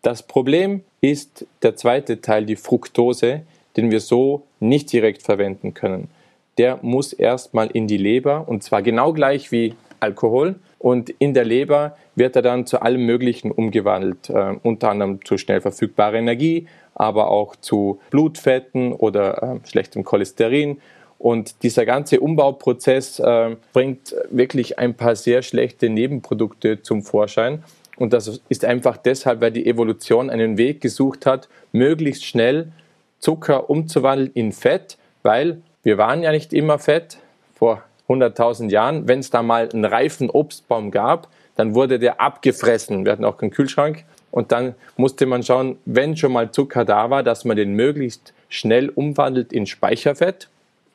Das 0.02 0.24
Problem 0.24 0.84
ist 1.00 1.46
der 1.64 1.78
zweite 1.78 2.20
Teil, 2.20 2.46
die 2.46 2.58
Fructose, 2.58 3.44
den 3.78 3.90
wir 3.90 4.02
so 4.02 4.44
nicht 4.60 4.92
direkt 4.92 5.24
verwenden 5.24 5.74
können. 5.74 6.10
Der 6.58 6.80
muss 6.82 7.14
erstmal 7.14 7.68
in 7.68 7.88
die 7.88 7.98
Leber 7.98 8.50
und 8.50 8.62
zwar 8.62 8.82
genau 8.82 9.14
gleich 9.14 9.54
wie 9.54 9.74
Alkohol. 10.02 10.56
Und 10.80 11.10
in 11.10 11.34
der 11.34 11.46
Leber 11.46 11.98
wird 12.16 12.36
er 12.36 12.42
dann 12.42 12.66
zu 12.66 12.82
allem 12.82 13.06
Möglichen 13.06 13.52
umgewandelt, 13.52 14.30
äh, 14.30 14.56
unter 14.64 14.90
anderem 14.90 15.24
zu 15.26 15.38
schnell 15.38 15.62
verfügbarer 15.62 16.16
Energie, 16.16 16.68
aber 16.94 17.30
auch 17.30 17.56
zu 17.56 18.00
Blutfetten 18.12 18.94
oder 18.94 19.62
äh, 19.64 19.68
schlechtem 19.68 20.04
Cholesterin. 20.04 20.80
Und 21.20 21.64
dieser 21.64 21.86
ganze 21.86 22.20
Umbauprozess 22.20 23.20
äh, 23.20 23.56
bringt 23.74 24.16
wirklich 24.30 24.78
ein 24.78 24.94
paar 24.94 25.16
sehr 25.16 25.42
schlechte 25.42 25.90
Nebenprodukte 25.90 26.84
zum 26.84 27.02
Vorschein. 27.02 27.64
Und 27.98 28.14
das 28.14 28.42
ist 28.50 28.64
einfach 28.64 28.98
deshalb, 28.98 29.42
weil 29.42 29.52
die 29.52 29.66
Evolution 29.66 30.30
einen 30.30 30.60
Weg 30.60 30.82
gesucht 30.82 31.26
hat, 31.26 31.50
möglichst 31.72 32.24
schnell 32.24 32.72
Zucker 33.20 33.72
umzuwandeln 33.72 34.30
in 34.36 34.52
Fett, 34.52 34.98
weil 35.24 35.62
wir 35.82 35.98
waren 35.98 36.22
ja 36.22 36.32
nicht 36.32 36.54
immer 36.54 36.78
fett 36.78 37.18
vor 37.56 37.84
100.000 38.08 38.70
Jahren. 38.70 39.08
Wenn 39.08 39.20
es 39.20 39.30
da 39.30 39.44
mal 39.44 39.70
einen 39.72 39.86
reifen 39.86 40.30
Obstbaum 40.30 40.92
gab, 40.92 41.28
dann 41.56 41.76
wurde 41.76 42.00
der 42.00 42.22
abgefressen. 42.22 43.06
Wir 43.06 43.12
hatten 43.12 43.26
auch 43.26 43.38
keinen 43.38 43.52
Kühlschrank. 43.52 44.06
Und 44.32 44.52
dann 44.52 44.76
musste 44.98 45.26
man 45.26 45.44
schauen, 45.44 45.78
wenn 45.86 46.16
schon 46.16 46.32
mal 46.32 46.52
Zucker 46.52 46.86
da 46.86 47.10
war, 47.10 47.24
dass 47.24 47.46
man 47.46 47.58
den 47.58 47.74
möglichst 47.74 48.34
schnell 48.50 48.90
umwandelt 48.90 49.52
in 49.52 49.66
Speicherfett, 49.66 50.48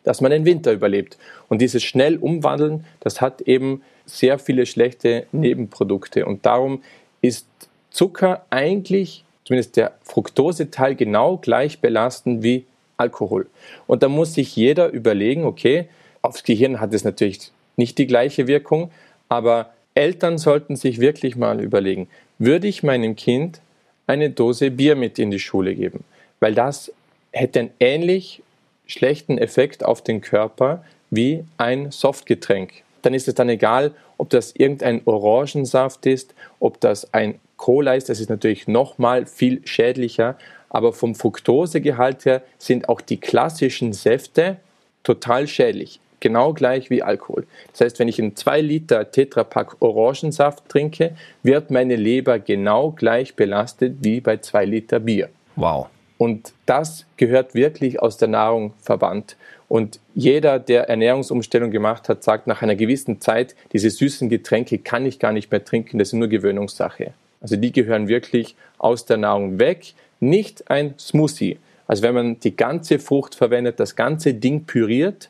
dass 0.05 0.21
man 0.21 0.31
den 0.31 0.45
Winter 0.45 0.73
überlebt. 0.73 1.19
Und 1.49 1.61
dieses 1.61 1.83
schnell 1.83 2.17
umwandeln, 2.17 2.85
das 3.01 3.21
hat 3.21 3.41
eben 3.43 3.83
sehr 4.07 4.39
viele 4.39 4.67
schlechte 4.67 5.27
Nebenprodukte. 5.33 6.27
Und 6.27 6.47
darum 6.47 6.83
ist 7.21 7.47
Zucker 7.91 8.45
eigentlich, 8.51 9.25
zumindest 9.45 9.77
der 9.77 9.93
Fructose-Teil, 10.03 10.95
genau 10.95 11.37
gleich 11.37 11.81
belastend 11.81 12.43
wie 12.43 12.65
Alkohol. 12.97 13.47
Und 13.87 14.03
da 14.03 14.09
muss 14.09 14.35
sich 14.35 14.55
jeder 14.57 14.91
überlegen, 14.91 15.45
okay, 15.45 15.89
aufs 16.23 16.45
Gehirn 16.45 16.81
hat 16.81 16.95
es 16.95 17.05
natürlich 17.05 17.51
nicht 17.77 17.99
die 17.99 18.07
gleiche 18.07 18.47
Wirkung, 18.47 18.91
aber 19.29 19.73
Eltern 19.95 20.39
sollten 20.39 20.77
sich 20.77 21.01
wirklich 21.01 21.37
mal 21.37 21.61
überlegen, 21.61 22.09
würde 22.39 22.69
ich 22.69 22.83
meinem 22.83 23.17
Kind 23.17 23.61
eine 24.07 24.31
Dose 24.31 24.71
Bier 24.71 24.97
mit 24.97 25.19
in 25.19 25.31
die 25.31 25.39
Schule 25.39 25.75
geben? 25.75 26.05
Weil 26.41 26.55
das 26.55 26.93
hätte 27.33 27.61
einen 27.61 27.71
ähnlich 27.81 28.43
schlechten 28.87 29.39
Effekt 29.39 29.85
auf 29.85 30.03
den 30.03 30.21
Körper 30.21 30.85
wie 31.11 31.45
ein 31.57 31.91
Softgetränk. 31.91 32.73
Dann 33.03 33.15
ist 33.15 33.29
es 33.29 33.35
dann 33.35 33.49
egal, 33.49 33.93
ob 34.17 34.31
das 34.31 34.53
irgendein 34.53 35.03
Orangensaft 35.05 36.07
ist, 36.07 36.35
ob 36.61 36.81
das 36.81 37.13
ein 37.13 37.39
Cola 37.57 37.95
ist, 37.95 38.09
das 38.09 38.21
ist 38.21 38.31
natürlich 38.31 38.67
nochmal 38.67 39.27
viel 39.27 39.67
schädlicher, 39.67 40.37
aber 40.69 40.93
vom 40.93 41.15
Fructosegehalt 41.15 42.25
her 42.25 42.43
sind 42.59 42.89
auch 42.89 43.01
die 43.01 43.19
klassischen 43.19 43.93
Säfte 43.93 44.57
total 45.05 45.47
schädlich 45.47 46.01
genau 46.23 46.55
gleich 46.55 46.89
wie 46.89 47.03
Alkohol. 47.03 47.47
Das 47.73 47.83
heißt, 47.83 47.99
wenn 47.99 48.09
ich 48.09 48.19
einen 48.19 48.35
2 48.35 48.63
Liter 48.63 49.11
Tetrapack 49.11 49.77
Orangensaft 49.81 50.67
trinke, 50.71 51.15
wird 51.43 51.71
meine 51.71 51.97
Leber 51.97 52.39
genau 52.39 52.93
gleich 52.93 53.37
belastet 53.37 53.97
wie 54.01 54.23
bei 54.23 54.39
2 54.39 54.65
Liter 54.65 55.01
Bier. 55.01 55.29
Wow. 55.57 55.89
Und 56.17 56.55
das 56.65 57.05
gehört 57.17 57.55
wirklich 57.55 58.01
aus 58.01 58.17
der 58.17 58.29
Nahrung 58.29 58.73
verbannt. 58.81 59.37
Und 59.69 60.01
jeder, 60.15 60.59
der 60.59 60.89
Ernährungsumstellung 60.89 61.71
gemacht 61.71 62.09
hat, 62.09 62.23
sagt 62.23 62.47
nach 62.47 62.63
einer 62.63 62.77
gewissen 62.77 63.21
Zeit, 63.21 63.57
diese 63.73 63.91
süßen 63.91 64.29
Getränke 64.29 64.79
kann 64.79 65.05
ich 65.05 65.19
gar 65.19 65.33
nicht 65.33 65.51
mehr 65.51 65.65
trinken, 65.65 65.99
das 65.99 66.09
ist 66.09 66.15
nur 66.15 66.29
Gewöhnungssache. 66.29 67.13
Also 67.41 67.57
die 67.57 67.73
gehören 67.73 68.07
wirklich 68.07 68.55
aus 68.79 69.05
der 69.05 69.17
Nahrung 69.17 69.59
weg, 69.59 69.95
nicht 70.21 70.71
ein 70.71 70.95
Smoothie. 70.99 71.59
Also 71.89 72.05
wenn 72.05 72.15
man 72.15 72.39
die 72.39 72.57
ganze 72.57 73.01
Frucht 73.01 73.35
verwendet, 73.35 73.81
das 73.81 73.97
ganze 73.97 74.35
Ding 74.35 74.65
püriert, 74.65 75.29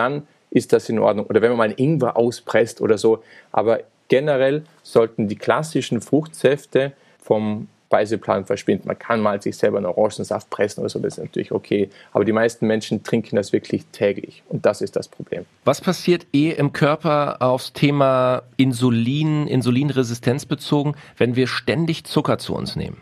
dann 0.00 0.26
ist 0.50 0.72
das 0.72 0.88
in 0.88 0.98
Ordnung. 0.98 1.26
Oder 1.26 1.42
wenn 1.42 1.50
man 1.50 1.58
mal 1.58 1.64
einen 1.64 1.78
Ingwer 1.78 2.16
auspresst 2.16 2.80
oder 2.80 2.98
so. 2.98 3.22
Aber 3.52 3.80
generell 4.08 4.64
sollten 4.82 5.28
die 5.28 5.36
klassischen 5.36 6.00
Fruchtsäfte 6.00 6.92
vom 7.22 7.68
Speiseplan 7.90 8.46
verschwinden. 8.46 8.86
Man 8.86 8.98
kann 8.98 9.20
mal 9.20 9.42
sich 9.42 9.56
selber 9.56 9.78
einen 9.78 9.86
Orangensaft 9.86 10.48
pressen 10.48 10.80
oder 10.80 10.88
so, 10.88 11.00
das 11.00 11.18
ist 11.18 11.24
natürlich 11.24 11.50
okay. 11.50 11.90
Aber 12.12 12.24
die 12.24 12.32
meisten 12.32 12.68
Menschen 12.68 13.02
trinken 13.02 13.34
das 13.34 13.52
wirklich 13.52 13.84
täglich 13.90 14.44
und 14.48 14.64
das 14.64 14.80
ist 14.80 14.94
das 14.94 15.08
Problem. 15.08 15.44
Was 15.64 15.80
passiert 15.80 16.24
eh 16.32 16.50
im 16.52 16.72
Körper 16.72 17.42
aufs 17.42 17.72
Thema 17.72 18.42
Insulin, 18.56 19.48
Insulinresistenz 19.48 20.46
bezogen, 20.46 20.94
wenn 21.16 21.34
wir 21.34 21.48
ständig 21.48 22.04
Zucker 22.04 22.38
zu 22.38 22.54
uns 22.54 22.76
nehmen? 22.76 22.98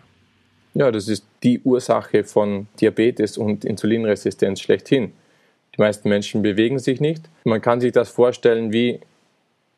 Ja, 0.73 0.91
das 0.91 1.07
ist 1.09 1.27
die 1.43 1.61
Ursache 1.61 2.25
von 2.25 2.67
Diabetes 2.81 3.37
und 3.37 3.67
Insulinresistenz 3.67 4.61
schlechthin. 4.61 5.13
Die 5.79 5.83
meisten 5.83 6.09
Menschen 6.09 6.43
bewegen 6.43 6.81
sich 6.81 7.01
nicht. 7.01 7.23
Man 7.45 7.63
kann 7.63 7.81
sich 7.81 7.93
das 7.93 8.09
vorstellen 8.09 8.73
wie, 8.73 8.99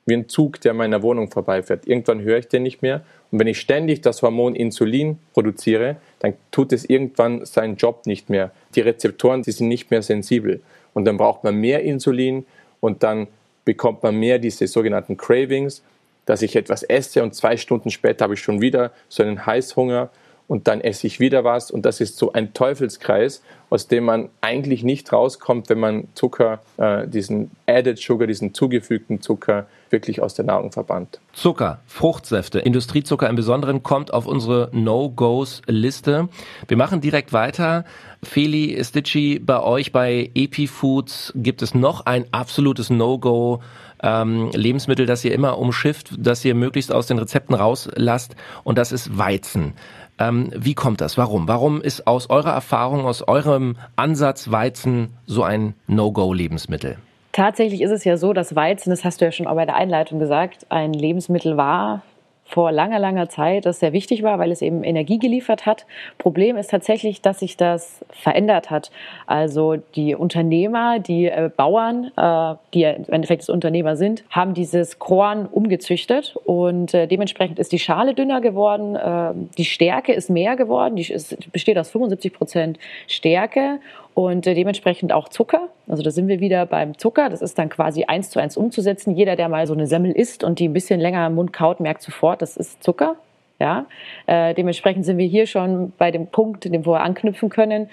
wie 0.07 0.15
ein 0.15 0.31
Zug, 0.31 0.59
der 0.63 0.73
meiner 0.73 1.03
Wohnung 1.03 1.31
vorbeifährt. 1.31 1.87
Irgendwann 1.87 2.23
höre 2.23 2.39
ich 2.39 2.49
den 2.49 2.63
nicht 2.63 2.81
mehr. 2.81 3.03
Und 3.31 3.39
wenn 3.39 3.47
ich 3.47 3.61
ständig 3.61 4.01
das 4.01 4.23
Hormon 4.23 4.57
Insulin 4.57 5.19
produziere, 5.35 5.97
dann 6.21 6.35
tut 6.51 6.73
es 6.73 6.89
irgendwann 6.89 7.45
seinen 7.45 7.77
Job 7.77 8.07
nicht 8.07 8.31
mehr. 8.31 8.51
Die 8.75 8.81
Rezeptoren, 8.81 9.43
die 9.43 9.53
sind 9.53 9.69
nicht 9.69 9.91
mehr 9.91 10.01
sensibel. 10.01 10.63
Und 10.95 11.05
dann 11.05 11.19
braucht 11.19 11.45
man 11.45 11.57
mehr 11.57 11.83
Insulin 11.83 12.47
und 12.81 13.03
dann 13.03 13.29
bekommt 13.67 14.03
man 14.03 14.17
mehr 14.17 14.39
diese 14.39 14.67
sogenannten 14.67 15.19
Cravings, 15.19 15.83
dass 16.25 16.41
ich 16.41 16.57
etwas 16.57 16.83
esse 16.83 17.23
und 17.23 17.35
zwei 17.35 17.59
Stunden 17.59 17.91
später 17.91 18.25
habe 18.25 18.35
ich 18.35 18.41
schon 18.41 18.63
wieder 18.63 18.93
so 19.09 19.23
einen 19.23 19.45
Heißhunger 19.45 20.11
und 20.51 20.67
dann 20.67 20.81
esse 20.81 21.07
ich 21.07 21.21
wieder 21.21 21.45
was 21.45 21.71
und 21.71 21.87
das 21.87 22.01
ist 22.01 22.19
so 22.19 22.33
ein 22.33 22.53
Teufelskreis, 22.53 23.41
aus 23.71 23.87
dem 23.87 24.03
man 24.03 24.31
eigentlich 24.41 24.83
nicht 24.83 25.13
rauskommt, 25.13 25.69
wenn 25.69 25.79
man 25.79 26.09
Zucker, 26.17 26.59
äh, 26.77 27.07
diesen 27.07 27.53
Added 27.69 27.99
Sugar, 27.99 28.27
diesen 28.27 28.53
zugefügten 28.53 29.21
Zucker 29.21 29.67
wirklich 29.91 30.21
aus 30.21 30.35
der 30.35 30.45
Nahrung 30.45 30.73
verbannt. 30.73 31.21
Zucker, 31.33 31.79
Fruchtsäfte, 31.87 32.59
Industriezucker 32.59 33.29
im 33.29 33.37
Besonderen 33.37 33.85
kommt 33.85 34.13
auf 34.13 34.27
unsere 34.27 34.71
No-Gos-Liste. 34.73 36.29
Wir 36.67 36.77
machen 36.77 37.01
direkt 37.01 37.33
weiter. 37.33 37.85
Feli 38.25 38.77
Stitchy, 38.83 39.39
bei 39.39 39.63
euch 39.63 39.93
bei 39.93 40.33
Epifoods 40.35 41.33
gibt 41.37 41.63
es 41.63 41.77
noch 41.77 42.07
ein 42.07 42.25
absolutes 42.33 42.91
No-Go. 42.91 43.61
Ähm, 44.03 44.51
Lebensmittel, 44.53 45.07
das 45.07 45.25
ihr 45.25 45.33
immer 45.33 45.59
umschifft, 45.59 46.15
das 46.19 46.45
ihr 46.45 46.55
möglichst 46.55 46.91
aus 46.91 47.07
den 47.07 47.19
Rezepten 47.19 47.55
rauslasst, 47.55 48.35
und 48.65 48.79
das 48.79 48.93
ist 48.93 49.19
Weizen. 49.19 49.75
Ähm, 50.21 50.51
wie 50.55 50.75
kommt 50.75 51.01
das? 51.01 51.17
Warum? 51.17 51.49
Warum 51.49 51.81
ist 51.81 52.07
aus 52.07 52.29
eurer 52.29 52.53
Erfahrung, 52.53 53.07
aus 53.07 53.27
eurem 53.27 53.77
Ansatz 53.97 54.51
Weizen 54.51 55.15
so 55.27 55.43
ein 55.43 55.75
No-Go-Lebensmittel? 55.87 56.99
Tatsächlich 57.33 57.81
ist 57.81 57.91
es 57.91 58.05
ja 58.05 58.17
so, 58.17 58.33
dass 58.33 58.55
Weizen, 58.55 58.91
das 58.91 59.05
hast 59.05 59.21
du 59.21 59.25
ja 59.25 59.33
schon 59.33 59.47
auch 59.47 59.55
bei 59.55 59.65
der 59.65 59.77
Einleitung 59.77 60.19
gesagt, 60.19 60.67
ein 60.69 60.93
Lebensmittel 60.93 61.57
war, 61.57 62.03
vor 62.51 62.73
langer, 62.73 62.99
langer 62.99 63.29
Zeit, 63.29 63.65
das 63.65 63.79
sehr 63.79 63.93
wichtig 63.93 64.23
war, 64.23 64.39
weil 64.39 64.51
es 64.51 64.61
eben 64.61 64.83
Energie 64.83 65.19
geliefert 65.19 65.67
hat. 65.67 65.87
Problem 66.19 66.57
ist 66.57 66.71
tatsächlich, 66.71 67.23
dass 67.23 67.39
sich 67.39 67.57
das 67.57 68.05
verändert 68.11 68.71
hat. 68.71 68.91
Also 69.27 69.77
die 69.95 70.17
Unternehmer, 70.17 70.99
die 70.99 71.27
äh, 71.27 71.49
Bauern, 71.57 72.11
äh, 72.17 72.57
die 72.75 72.83
im 72.83 73.05
Endeffekt 73.09 73.43
das 73.43 73.49
Unternehmer 73.49 73.95
sind, 73.97 74.25
haben 74.31 74.55
dieses 74.55 74.99
Korn 74.99 75.47
umgezüchtet 75.47 76.35
und 76.45 76.93
äh, 76.93 77.07
dementsprechend 77.07 77.61
ist 77.61 77.71
die 77.71 77.79
Schale 77.79 78.15
dünner 78.15 78.41
geworden, 78.41 78.97
äh, 78.97 79.33
die 79.57 79.65
Stärke 79.65 80.13
ist 80.13 80.29
mehr 80.29 80.57
geworden, 80.57 80.97
die 80.97 81.09
ist, 81.09 81.53
besteht 81.53 81.79
aus 81.79 81.91
75 81.91 82.33
Prozent 82.33 82.79
Stärke 83.07 83.79
und 84.15 84.47
äh, 84.47 84.55
dementsprechend 84.55 85.13
auch 85.13 85.29
Zucker. 85.29 85.69
Also 85.89 86.03
da 86.03 86.11
sind 86.11 86.29
wir 86.29 86.41
wieder 86.41 86.67
beim 86.67 86.99
Zucker. 86.99 87.29
Das 87.29 87.43
ist 87.43 87.59
dann 87.59 87.69
quasi 87.69 88.05
eins 88.05 88.31
zu 88.31 88.41
eins 88.41 88.57
umzusetzen. 88.57 89.15
Jeder, 89.15 89.37
der 89.37 89.49
mal 89.49 89.67
so 89.67 89.75
eine 89.75 89.87
Semmel 89.87 90.13
isst 90.13 90.45
und 90.45 90.59
die 90.59 90.69
ein 90.69 90.73
bisschen 90.73 91.01
länger 91.01 91.27
im 91.27 91.35
Mund 91.35 91.53
kaut, 91.53 91.81
merkt 91.81 92.03
sofort, 92.03 92.43
das 92.43 92.57
ist 92.57 92.83
Zucker. 92.83 93.17
Ja, 93.59 93.87
äh, 94.27 94.55
dementsprechend 94.55 95.05
sind 95.05 95.19
wir 95.19 95.27
hier 95.27 95.47
schon 95.47 95.93
bei 95.99 96.11
dem 96.11 96.29
Punkt, 96.29 96.65
den 96.65 96.87
wir 96.87 97.01
anknüpfen 97.01 97.51
können. 97.51 97.91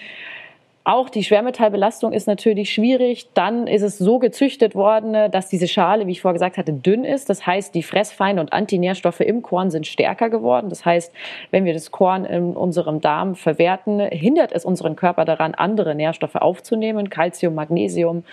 Auch 0.90 1.10
die 1.10 1.26
Schwermetallbelastung 1.26 2.14
ist 2.14 2.28
natürlich 2.28 2.72
schwierig. 2.74 3.28
Dann 3.34 3.68
ist 3.68 3.82
es 3.82 3.98
so 3.98 4.20
gezüchtet 4.20 4.74
worden, 4.74 5.30
dass 5.32 5.50
diese 5.50 5.68
Schale, 5.68 6.08
wie 6.08 6.12
ich 6.12 6.22
vorher 6.22 6.36
gesagt 6.36 6.56
hatte, 6.56 6.72
dünn 6.72 7.04
ist. 7.04 7.30
Das 7.30 7.46
heißt, 7.46 7.76
die 7.76 7.84
Fressfeinde 7.84 8.42
und 8.42 8.54
Antinährstoffe 8.54 9.20
im 9.20 9.42
Korn 9.42 9.70
sind 9.70 9.86
stärker 9.86 10.30
geworden. 10.30 10.70
Das 10.70 10.86
heißt, 10.86 11.12
wenn 11.52 11.66
wir 11.66 11.74
das 11.74 11.92
Korn 11.92 12.24
in 12.24 12.56
unserem 12.56 13.02
Darm 13.02 13.36
verwerten, 13.36 14.00
hindert 14.00 14.54
es 14.54 14.64
unseren 14.64 14.96
Körper 14.96 15.26
daran, 15.26 15.56
andere 15.56 15.94
Nährstoffe 15.94 16.36
aufzunehmen, 16.36 17.10
Calcium, 17.10 17.54
Magnesium. 17.54 18.24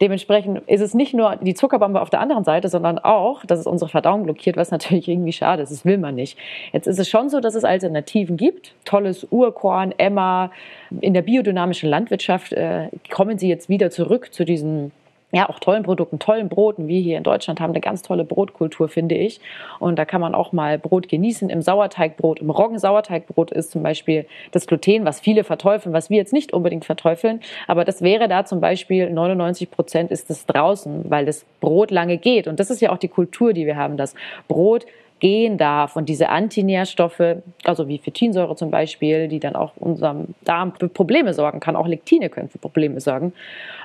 Dementsprechend 0.00 0.60
ist 0.68 0.82
es 0.82 0.94
nicht 0.94 1.12
nur 1.12 1.34
die 1.34 1.54
Zuckerbombe 1.54 2.00
auf 2.00 2.10
der 2.10 2.20
anderen 2.20 2.44
Seite, 2.44 2.68
sondern 2.68 3.00
auch, 3.00 3.44
dass 3.44 3.58
es 3.58 3.66
unsere 3.66 3.90
Verdauung 3.90 4.22
blockiert, 4.22 4.56
was 4.56 4.70
natürlich 4.70 5.08
irgendwie 5.08 5.32
schade 5.32 5.64
ist. 5.64 5.72
Das 5.72 5.84
will 5.84 5.98
man 5.98 6.14
nicht. 6.14 6.38
Jetzt 6.72 6.86
ist 6.86 7.00
es 7.00 7.08
schon 7.08 7.30
so, 7.30 7.40
dass 7.40 7.56
es 7.56 7.64
Alternativen 7.64 8.36
gibt. 8.36 8.74
Tolles 8.84 9.26
Urkorn, 9.32 9.92
Emma, 9.98 10.52
in 11.00 11.14
der 11.14 11.22
biodynamischen 11.22 11.95
Landwirtschaft 11.96 12.52
äh, 12.52 12.90
kommen 13.10 13.38
sie 13.38 13.48
jetzt 13.48 13.68
wieder 13.68 13.90
zurück 13.90 14.32
zu 14.32 14.44
diesen 14.44 14.92
ja, 15.32 15.48
auch 15.48 15.58
tollen 15.58 15.82
Produkten, 15.82 16.18
tollen 16.18 16.48
Broten. 16.48 16.86
Wir 16.86 17.00
hier 17.00 17.18
in 17.18 17.24
Deutschland 17.24 17.60
haben 17.60 17.72
eine 17.72 17.80
ganz 17.80 18.02
tolle 18.02 18.24
Brotkultur, 18.24 18.88
finde 18.88 19.16
ich. 19.16 19.40
Und 19.80 19.98
da 19.98 20.04
kann 20.04 20.20
man 20.20 20.34
auch 20.34 20.52
mal 20.52 20.78
Brot 20.78 21.08
genießen. 21.08 21.50
Im 21.50 21.62
Sauerteigbrot, 21.62 22.38
im 22.40 22.48
Roggensauerteigbrot 22.48 23.50
ist 23.50 23.72
zum 23.72 23.82
Beispiel 23.82 24.26
das 24.52 24.66
Gluten, 24.66 25.04
was 25.04 25.20
viele 25.20 25.42
verteufeln, 25.42 25.92
was 25.92 26.10
wir 26.10 26.16
jetzt 26.16 26.32
nicht 26.32 26.52
unbedingt 26.52 26.84
verteufeln. 26.84 27.40
Aber 27.66 27.84
das 27.84 28.02
wäre 28.02 28.28
da 28.28 28.44
zum 28.44 28.60
Beispiel 28.60 29.10
99 29.10 29.70
Prozent 29.70 30.10
ist 30.12 30.30
es 30.30 30.46
draußen, 30.46 31.10
weil 31.10 31.26
das 31.26 31.44
Brot 31.60 31.90
lange 31.90 32.18
geht. 32.18 32.46
Und 32.46 32.60
das 32.60 32.70
ist 32.70 32.80
ja 32.80 32.92
auch 32.92 32.98
die 32.98 33.08
Kultur, 33.08 33.52
die 33.52 33.66
wir 33.66 33.76
haben, 33.76 33.96
dass 33.96 34.14
Brot 34.46 34.86
gehen 35.18 35.56
darf. 35.58 35.96
Und 35.96 36.08
diese 36.08 36.28
Antinährstoffe, 36.28 37.36
also 37.64 37.88
wie 37.88 37.98
Phytinsäure 37.98 38.54
zum 38.56 38.70
Beispiel, 38.70 39.28
die 39.28 39.40
dann 39.40 39.56
auch 39.56 39.72
unserem 39.76 40.34
Darm 40.44 40.72
für 40.78 40.88
Probleme 40.88 41.32
sorgen 41.32 41.60
kann, 41.60 41.76
auch 41.76 41.86
Lektine 41.86 42.28
können 42.28 42.48
für 42.48 42.58
Probleme 42.58 43.00
sorgen. 43.00 43.32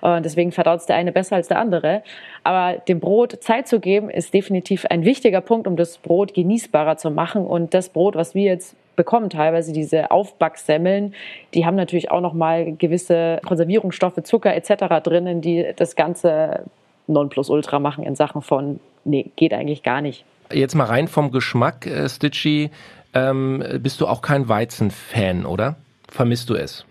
Und 0.02 0.26
deswegen 0.26 0.52
verdaut 0.52 0.80
es 0.82 0.86
der 0.86 0.98
eine 0.98 1.12
besser 1.12 1.38
als 1.38 1.48
der 1.48 1.60
andere. 1.60 2.04
Aber 2.44 2.80
dem 2.80 3.00
Brot 3.00 3.42
Zeit 3.42 3.68
zu 3.68 3.80
geben, 3.80 4.10
ist 4.10 4.34
definitiv 4.34 4.86
ein 4.86 5.06
wichtiger 5.06 5.42
Punkt, 5.42 5.68
um 5.68 5.78
das 5.78 5.98
Brot 5.98 6.34
genießbarer 6.34 6.98
zu 6.98 7.12
machen. 7.12 7.46
Und 7.46 7.74
das 7.74 7.90
Brot, 7.90 8.16
was 8.16 8.36
wir 8.36 8.44
jetzt 8.44 8.76
bekommen, 8.98 9.30
teilweise 9.30 9.72
diese 9.72 10.12
Aufbacksemmeln, 10.12 11.14
die 11.54 11.66
haben 11.66 11.76
natürlich 11.76 12.12
auch 12.12 12.22
nochmal 12.22 12.74
gewisse 12.74 13.40
Konservierungsstoffe, 13.46 14.22
Zucker 14.24 14.54
etc. 14.54 15.02
drinnen, 15.02 15.42
die 15.42 15.66
das 15.76 15.96
Ganze 15.96 16.66
Nonplusultra 17.08 17.80
machen 17.80 18.04
in 18.04 18.16
Sachen 18.16 18.42
von, 18.42 18.80
nee, 19.06 19.32
geht 19.38 19.54
eigentlich 19.54 19.84
gar 19.84 20.02
nicht. 20.02 20.26
Jetzt 20.54 20.76
mal 20.76 20.86
rein 20.86 21.08
vom 21.08 21.32
Geschmack, 21.32 21.86
äh, 21.86 22.08
Stitchy, 22.10 22.72
ähm, 23.14 23.64
bist 23.80 24.02
du 24.02 24.08
auch 24.08 24.22
kein 24.22 24.48
Weizenfan, 24.48 25.46
oder? 25.46 25.76
Vermisst 26.08 26.50
du 26.50 26.56
es? 26.56 26.86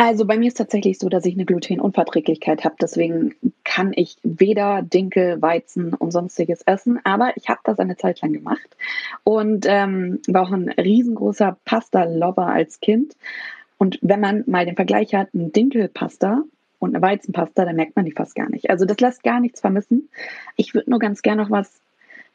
Also 0.00 0.26
bei 0.26 0.38
mir 0.38 0.46
ist 0.46 0.56
tatsächlich 0.58 1.00
so, 1.00 1.08
dass 1.08 1.26
ich 1.26 1.34
eine 1.34 1.44
Glutenunverträglichkeit 1.44 2.64
habe. 2.64 2.76
Deswegen 2.80 3.34
kann 3.64 3.92
ich 3.96 4.16
weder 4.22 4.82
Dinkel, 4.82 5.42
Weizen 5.42 5.92
und 5.92 6.12
sonstiges 6.12 6.62
essen. 6.62 7.00
Aber 7.02 7.32
ich 7.34 7.48
habe 7.48 7.60
das 7.64 7.80
eine 7.80 7.96
Zeit 7.96 8.20
lang 8.20 8.32
gemacht 8.32 8.76
und 9.24 9.66
ähm, 9.68 10.20
war 10.28 10.42
auch 10.42 10.52
ein 10.52 10.68
riesengroßer 10.68 11.56
Pasta-Lover 11.64 12.46
als 12.46 12.78
Kind. 12.78 13.16
Und 13.76 13.98
wenn 14.00 14.20
man 14.20 14.44
mal 14.46 14.66
den 14.66 14.76
Vergleich 14.76 15.14
hat, 15.16 15.34
ein 15.34 15.50
Dinkelpasta 15.50 16.44
und 16.78 16.94
eine 16.94 17.02
Weizenpasta, 17.02 17.64
dann 17.64 17.74
merkt 17.74 17.96
man 17.96 18.04
die 18.04 18.12
fast 18.12 18.36
gar 18.36 18.48
nicht. 18.48 18.70
Also 18.70 18.84
das 18.84 19.00
lässt 19.00 19.24
gar 19.24 19.40
nichts 19.40 19.60
vermissen. 19.60 20.10
Ich 20.54 20.74
würde 20.74 20.90
nur 20.90 21.00
ganz 21.00 21.22
gerne 21.22 21.42
noch 21.42 21.50
was 21.50 21.80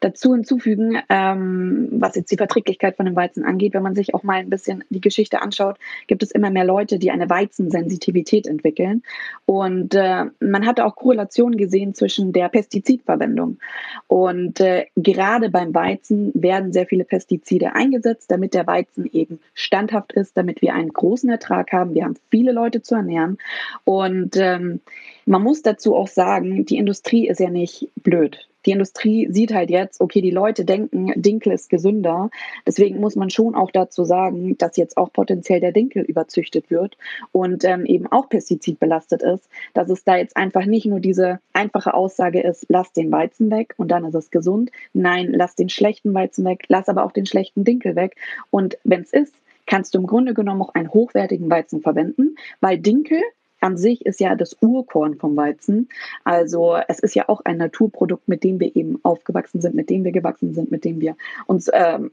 dazu 0.04 0.34
hinzufügen, 0.34 0.98
ähm, 1.08 1.88
was 1.92 2.14
jetzt 2.14 2.30
die 2.30 2.36
Verträglichkeit 2.36 2.96
von 2.96 3.06
dem 3.06 3.16
Weizen 3.16 3.42
angeht. 3.42 3.72
Wenn 3.72 3.82
man 3.82 3.94
sich 3.94 4.14
auch 4.14 4.22
mal 4.22 4.36
ein 4.36 4.50
bisschen 4.50 4.84
die 4.90 5.00
Geschichte 5.00 5.40
anschaut, 5.40 5.78
gibt 6.06 6.22
es 6.22 6.30
immer 6.30 6.50
mehr 6.50 6.64
Leute, 6.64 6.98
die 6.98 7.10
eine 7.10 7.30
Weizensensitivität 7.30 8.46
entwickeln. 8.46 9.02
Und 9.46 9.94
äh, 9.94 10.26
man 10.40 10.66
hatte 10.66 10.84
auch 10.84 10.96
Korrelationen 10.96 11.56
gesehen 11.56 11.94
zwischen 11.94 12.32
der 12.32 12.50
Pestizidverwendung. 12.50 13.58
Und 14.06 14.60
äh, 14.60 14.86
gerade 14.94 15.48
beim 15.48 15.74
Weizen 15.74 16.32
werden 16.34 16.72
sehr 16.74 16.86
viele 16.86 17.04
Pestizide 17.04 17.74
eingesetzt, 17.74 18.30
damit 18.30 18.52
der 18.52 18.66
Weizen 18.66 19.08
eben 19.10 19.40
standhaft 19.54 20.12
ist, 20.12 20.36
damit 20.36 20.60
wir 20.60 20.74
einen 20.74 20.92
großen 20.92 21.30
Ertrag 21.30 21.72
haben. 21.72 21.94
Wir 21.94 22.04
haben 22.04 22.16
viele 22.30 22.52
Leute 22.52 22.82
zu 22.82 22.94
ernähren. 22.94 23.38
Und 23.84 24.36
ähm, 24.36 24.80
man 25.24 25.42
muss 25.42 25.62
dazu 25.62 25.96
auch 25.96 26.08
sagen, 26.08 26.66
die 26.66 26.76
Industrie 26.76 27.26
ist 27.26 27.40
ja 27.40 27.48
nicht 27.48 27.88
blöd 28.02 28.46
die 28.66 28.72
Industrie 28.72 29.28
sieht 29.30 29.52
halt 29.52 29.70
jetzt, 29.70 30.00
okay, 30.00 30.20
die 30.20 30.30
Leute 30.30 30.64
denken, 30.64 31.12
Dinkel 31.16 31.52
ist 31.52 31.68
gesünder. 31.68 32.30
Deswegen 32.66 33.00
muss 33.00 33.16
man 33.16 33.30
schon 33.30 33.54
auch 33.54 33.70
dazu 33.70 34.04
sagen, 34.04 34.56
dass 34.58 34.76
jetzt 34.76 34.96
auch 34.96 35.12
potenziell 35.12 35.60
der 35.60 35.72
Dinkel 35.72 36.02
überzüchtet 36.02 36.70
wird 36.70 36.96
und 37.32 37.64
ähm, 37.64 37.84
eben 37.84 38.06
auch 38.06 38.28
pestizidbelastet 38.28 39.22
ist. 39.22 39.48
Dass 39.74 39.90
es 39.90 40.04
da 40.04 40.16
jetzt 40.16 40.36
einfach 40.36 40.64
nicht 40.64 40.86
nur 40.86 41.00
diese 41.00 41.40
einfache 41.52 41.94
Aussage 41.94 42.40
ist, 42.40 42.66
lass 42.68 42.92
den 42.92 43.10
Weizen 43.12 43.50
weg 43.50 43.74
und 43.76 43.88
dann 43.88 44.04
ist 44.04 44.14
es 44.14 44.30
gesund. 44.30 44.70
Nein, 44.92 45.32
lass 45.32 45.54
den 45.54 45.68
schlechten 45.68 46.14
Weizen 46.14 46.44
weg, 46.44 46.64
lass 46.68 46.88
aber 46.88 47.04
auch 47.04 47.12
den 47.12 47.26
schlechten 47.26 47.64
Dinkel 47.64 47.96
weg. 47.96 48.16
Und 48.50 48.78
wenn 48.84 49.02
es 49.02 49.12
ist, 49.12 49.34
kannst 49.66 49.94
du 49.94 49.98
im 49.98 50.06
Grunde 50.06 50.34
genommen 50.34 50.62
auch 50.62 50.74
einen 50.74 50.92
hochwertigen 50.92 51.50
Weizen 51.50 51.80
verwenden, 51.80 52.36
weil 52.60 52.78
Dinkel 52.78 53.20
an 53.64 53.78
sich 53.78 54.04
ist 54.04 54.20
ja 54.20 54.34
das 54.34 54.56
Urkorn 54.60 55.16
vom 55.16 55.36
Weizen. 55.36 55.88
Also 56.22 56.76
es 56.86 56.98
ist 56.98 57.14
ja 57.14 57.30
auch 57.30 57.40
ein 57.44 57.56
Naturprodukt, 57.56 58.28
mit 58.28 58.44
dem 58.44 58.60
wir 58.60 58.76
eben 58.76 59.00
aufgewachsen 59.02 59.62
sind, 59.62 59.74
mit 59.74 59.88
dem 59.88 60.04
wir 60.04 60.12
gewachsen 60.12 60.52
sind, 60.52 60.70
mit 60.70 60.84
dem 60.84 61.00
wir 61.00 61.16
uns 61.46 61.70
ähm, 61.72 62.10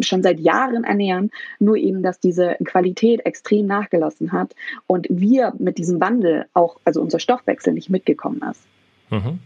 schon 0.00 0.22
seit 0.22 0.38
Jahren 0.38 0.84
ernähren. 0.84 1.32
Nur 1.58 1.76
eben, 1.76 2.04
dass 2.04 2.20
diese 2.20 2.56
Qualität 2.64 3.26
extrem 3.26 3.66
nachgelassen 3.66 4.30
hat 4.30 4.54
und 4.86 5.08
wir 5.10 5.52
mit 5.58 5.76
diesem 5.76 6.00
Wandel 6.00 6.46
auch, 6.54 6.76
also 6.84 7.02
unser 7.02 7.18
Stoffwechsel 7.18 7.72
nicht 7.72 7.90
mitgekommen 7.90 8.40
ist. 8.48 8.62
Mhm. 9.10 9.40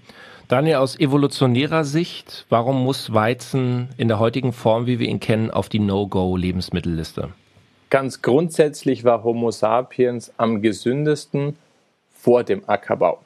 Daniel, 0.49 0.77
aus 0.77 1.01
evolutionärer 1.01 1.85
Sicht, 1.85 2.45
warum 2.51 2.85
muss 2.85 3.15
Weizen 3.15 3.89
in 3.97 4.09
der 4.09 4.21
heutigen 4.21 4.53
Form, 4.53 4.87
wie 4.87 4.99
wir 4.99 5.09
ihn 5.09 5.21
kennen, 5.21 5.51
auf 5.51 5.71
die 5.71 5.81
No-Go-Lebensmittelliste? 5.81 7.31
Ganz 7.97 8.21
grundsätzlich 8.21 9.05
war 9.05 9.25
Homo 9.25 9.51
sapiens 9.51 10.31
am 10.37 10.61
gesündesten 10.61 11.57
vor 12.13 12.45
dem 12.45 12.63
Ackerbau. 12.69 13.21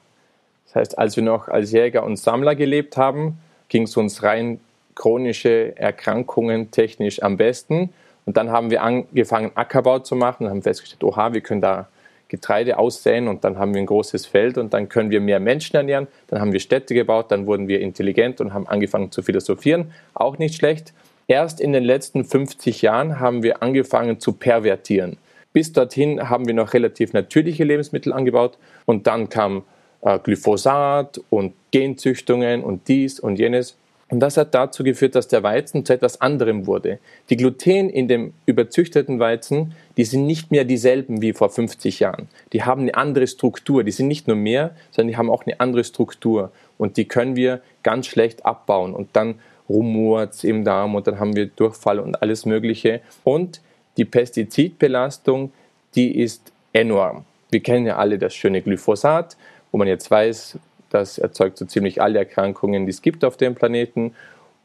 Das 0.63 0.75
heißt, 0.75 0.97
als 0.97 1.17
wir 1.17 1.23
noch 1.23 1.49
als 1.49 1.73
Jäger 1.73 2.05
und 2.05 2.15
Sammler 2.15 2.55
gelebt 2.55 2.95
haben, 2.95 3.37
ging 3.67 3.83
es 3.83 3.97
uns 3.97 4.23
rein 4.23 4.61
chronische 4.95 5.77
Erkrankungen 5.77 6.71
technisch 6.71 7.21
am 7.21 7.35
besten. 7.35 7.89
Und 8.25 8.37
dann 8.37 8.49
haben 8.49 8.71
wir 8.71 8.81
angefangen, 8.81 9.51
Ackerbau 9.55 9.99
zu 9.99 10.15
machen 10.15 10.45
und 10.45 10.51
haben 10.51 10.61
festgestellt, 10.61 11.03
oha, 11.03 11.33
wir 11.33 11.41
können 11.41 11.59
da 11.59 11.89
Getreide 12.29 12.79
aussäen 12.79 13.27
und 13.27 13.43
dann 13.43 13.59
haben 13.59 13.73
wir 13.73 13.81
ein 13.81 13.87
großes 13.87 14.25
Feld 14.25 14.57
und 14.57 14.73
dann 14.73 14.87
können 14.87 15.09
wir 15.09 15.19
mehr 15.19 15.41
Menschen 15.41 15.75
ernähren. 15.75 16.07
Dann 16.27 16.39
haben 16.39 16.53
wir 16.53 16.61
Städte 16.61 16.93
gebaut, 16.93 17.29
dann 17.29 17.45
wurden 17.45 17.67
wir 17.67 17.81
intelligent 17.81 18.39
und 18.39 18.53
haben 18.53 18.69
angefangen 18.69 19.11
zu 19.11 19.21
philosophieren. 19.21 19.91
Auch 20.13 20.37
nicht 20.37 20.55
schlecht. 20.55 20.93
Erst 21.27 21.61
in 21.61 21.73
den 21.73 21.83
letzten 21.83 22.25
50 22.25 22.81
Jahren 22.81 23.19
haben 23.19 23.43
wir 23.43 23.61
angefangen 23.63 24.19
zu 24.19 24.33
pervertieren. 24.33 25.17
Bis 25.53 25.73
dorthin 25.73 26.29
haben 26.29 26.47
wir 26.47 26.53
noch 26.53 26.73
relativ 26.73 27.13
natürliche 27.13 27.63
Lebensmittel 27.63 28.13
angebaut 28.13 28.57
und 28.85 29.07
dann 29.07 29.29
kam 29.29 29.63
äh, 30.01 30.17
Glyphosat 30.19 31.21
und 31.29 31.53
Genzüchtungen 31.71 32.63
und 32.63 32.87
dies 32.87 33.19
und 33.19 33.37
jenes. 33.37 33.75
Und 34.11 34.19
das 34.19 34.35
hat 34.35 34.53
dazu 34.53 34.83
geführt, 34.83 35.15
dass 35.15 35.29
der 35.29 35.41
Weizen 35.41 35.85
zu 35.85 35.93
etwas 35.93 36.19
anderem 36.19 36.67
wurde. 36.67 36.99
Die 37.29 37.37
Gluten 37.37 37.89
in 37.89 38.09
dem 38.09 38.33
überzüchteten 38.45 39.19
Weizen, 39.19 39.73
die 39.95 40.03
sind 40.03 40.25
nicht 40.25 40.51
mehr 40.51 40.65
dieselben 40.65 41.21
wie 41.21 41.31
vor 41.31 41.49
50 41.49 42.01
Jahren. 42.01 42.27
Die 42.51 42.63
haben 42.63 42.81
eine 42.81 42.95
andere 42.95 43.25
Struktur. 43.25 43.85
Die 43.85 43.91
sind 43.91 44.09
nicht 44.09 44.27
nur 44.27 44.35
mehr, 44.35 44.75
sondern 44.91 45.07
die 45.07 45.17
haben 45.17 45.29
auch 45.29 45.45
eine 45.45 45.61
andere 45.61 45.85
Struktur. 45.85 46.51
Und 46.77 46.97
die 46.97 47.05
können 47.05 47.37
wir 47.37 47.61
ganz 47.83 48.07
schlecht 48.07 48.45
abbauen. 48.45 48.93
Und 48.93 49.09
dann 49.13 49.35
rumort 49.71 50.43
im 50.43 50.63
Darm 50.63 50.95
und 50.95 51.07
dann 51.07 51.19
haben 51.19 51.35
wir 51.35 51.47
Durchfall 51.47 51.99
und 51.99 52.21
alles 52.21 52.45
Mögliche. 52.45 53.01
Und 53.23 53.61
die 53.97 54.05
Pestizidbelastung, 54.05 55.51
die 55.95 56.19
ist 56.19 56.51
enorm. 56.73 57.25
Wir 57.49 57.61
kennen 57.61 57.85
ja 57.85 57.97
alle 57.97 58.17
das 58.17 58.33
schöne 58.33 58.61
Glyphosat, 58.61 59.37
wo 59.71 59.77
man 59.77 59.87
jetzt 59.87 60.09
weiß, 60.09 60.57
das 60.89 61.17
erzeugt 61.17 61.57
so 61.57 61.65
ziemlich 61.65 62.01
alle 62.01 62.19
Erkrankungen, 62.19 62.85
die 62.85 62.91
es 62.91 63.01
gibt 63.01 63.23
auf 63.23 63.37
dem 63.37 63.55
Planeten. 63.55 64.13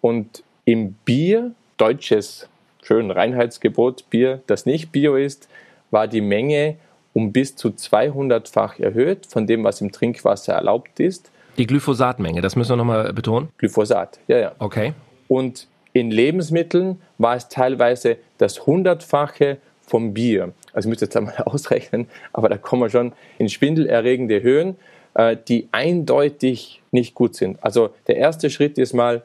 Und 0.00 0.42
im 0.64 0.92
Bier, 1.04 1.52
deutsches 1.76 2.48
schön 2.82 3.10
Reinheitsgebot 3.10 4.10
Bier, 4.10 4.40
das 4.46 4.66
nicht 4.66 4.92
Bio 4.92 5.16
ist, 5.16 5.48
war 5.90 6.08
die 6.08 6.20
Menge 6.20 6.76
um 7.12 7.32
bis 7.32 7.56
zu 7.56 7.68
200-fach 7.68 8.78
erhöht 8.78 9.24
von 9.24 9.46
dem, 9.46 9.64
was 9.64 9.80
im 9.80 9.90
Trinkwasser 9.90 10.52
erlaubt 10.52 11.00
ist. 11.00 11.30
Die 11.58 11.66
Glyphosatmenge, 11.66 12.40
das 12.40 12.56
müssen 12.56 12.72
wir 12.72 12.76
nochmal 12.76 13.12
betonen. 13.12 13.48
Glyphosat, 13.58 14.18
ja, 14.28 14.38
ja. 14.38 14.52
Okay. 14.58 14.92
Und 15.28 15.66
in 15.92 16.10
Lebensmitteln 16.10 17.00
war 17.18 17.36
es 17.36 17.48
teilweise 17.48 18.18
das 18.38 18.66
Hundertfache 18.66 19.58
vom 19.80 20.12
Bier. 20.12 20.52
Also 20.72 20.88
ich 20.88 20.90
müsste 20.90 21.06
jetzt 21.06 21.16
einmal 21.16 21.36
ausrechnen, 21.44 22.08
aber 22.32 22.48
da 22.48 22.58
kommen 22.58 22.82
wir 22.82 22.90
schon 22.90 23.12
in 23.38 23.48
schwindelerregende 23.48 24.42
Höhen, 24.42 24.76
äh, 25.14 25.36
die 25.48 25.68
eindeutig 25.72 26.82
nicht 26.90 27.14
gut 27.14 27.34
sind. 27.34 27.62
Also 27.62 27.90
der 28.06 28.16
erste 28.16 28.50
Schritt 28.50 28.76
ist 28.76 28.92
mal 28.92 29.22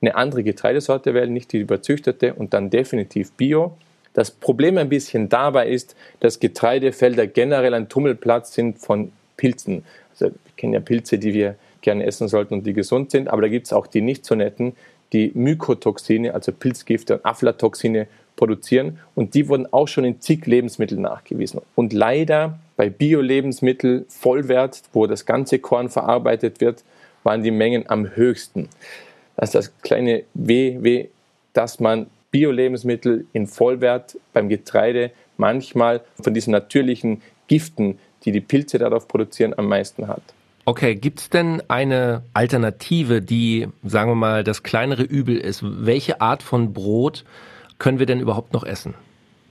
eine 0.00 0.14
andere 0.14 0.44
Getreidesorte 0.44 1.14
wählen, 1.14 1.32
nicht 1.32 1.52
die 1.52 1.58
überzüchtete 1.58 2.34
und 2.34 2.54
dann 2.54 2.70
definitiv 2.70 3.32
Bio. 3.32 3.76
Das 4.12 4.30
Problem 4.30 4.78
ein 4.78 4.88
bisschen 4.88 5.28
dabei 5.28 5.68
ist, 5.68 5.96
dass 6.20 6.38
Getreidefelder 6.38 7.26
generell 7.26 7.74
ein 7.74 7.88
Tummelplatz 7.88 8.54
sind 8.54 8.78
von 8.78 9.10
Pilzen. 9.36 9.84
Kennen 10.58 10.74
ja 10.74 10.80
Pilze, 10.80 11.18
die 11.18 11.32
wir 11.32 11.54
gerne 11.80 12.04
essen 12.04 12.28
sollten 12.28 12.52
und 12.52 12.66
die 12.66 12.74
gesund 12.74 13.10
sind, 13.10 13.28
aber 13.28 13.42
da 13.42 13.48
gibt 13.48 13.66
es 13.66 13.72
auch 13.72 13.86
die 13.86 14.02
nicht 14.02 14.26
so 14.26 14.34
netten, 14.34 14.74
die 15.14 15.30
Mykotoxine, 15.34 16.34
also 16.34 16.52
Pilzgifte 16.52 17.14
und 17.14 17.24
Aflatoxine 17.24 18.08
produzieren 18.36 18.98
und 19.14 19.34
die 19.34 19.48
wurden 19.48 19.72
auch 19.72 19.88
schon 19.88 20.04
in 20.04 20.20
zig 20.20 20.44
Lebensmitteln 20.46 21.00
nachgewiesen. 21.00 21.62
Und 21.74 21.92
leider 21.92 22.58
bei 22.76 22.90
Bio-Lebensmitteln 22.90 24.04
Vollwert, 24.08 24.82
wo 24.92 25.06
das 25.06 25.24
ganze 25.24 25.60
Korn 25.60 25.88
verarbeitet 25.88 26.60
wird, 26.60 26.84
waren 27.22 27.42
die 27.42 27.50
Mengen 27.50 27.88
am 27.88 28.14
höchsten. 28.14 28.68
Das 29.36 29.48
ist 29.48 29.54
das 29.54 29.78
kleine 29.82 30.24
WW, 30.34 31.06
dass 31.52 31.80
man 31.80 32.06
Bio-Lebensmittel 32.30 33.26
in 33.32 33.46
Vollwert 33.46 34.18
beim 34.32 34.48
Getreide 34.48 35.10
manchmal 35.36 36.02
von 36.20 36.34
diesen 36.34 36.50
natürlichen 36.50 37.22
Giften 37.46 37.98
die 38.24 38.32
die 38.32 38.40
Pilze 38.40 38.78
darauf 38.78 39.08
produzieren, 39.08 39.54
am 39.56 39.68
meisten 39.68 40.08
hat. 40.08 40.22
Okay, 40.68 40.96
gibt 40.96 41.20
es 41.20 41.30
denn 41.30 41.62
eine 41.68 42.24
Alternative, 42.34 43.22
die, 43.22 43.68
sagen 43.84 44.10
wir 44.10 44.14
mal, 44.14 44.44
das 44.44 44.62
kleinere 44.62 45.02
Übel 45.02 45.38
ist? 45.38 45.62
Welche 45.64 46.20
Art 46.20 46.42
von 46.42 46.74
Brot 46.74 47.24
können 47.78 47.98
wir 47.98 48.04
denn 48.04 48.20
überhaupt 48.20 48.52
noch 48.52 48.64
essen? 48.64 48.92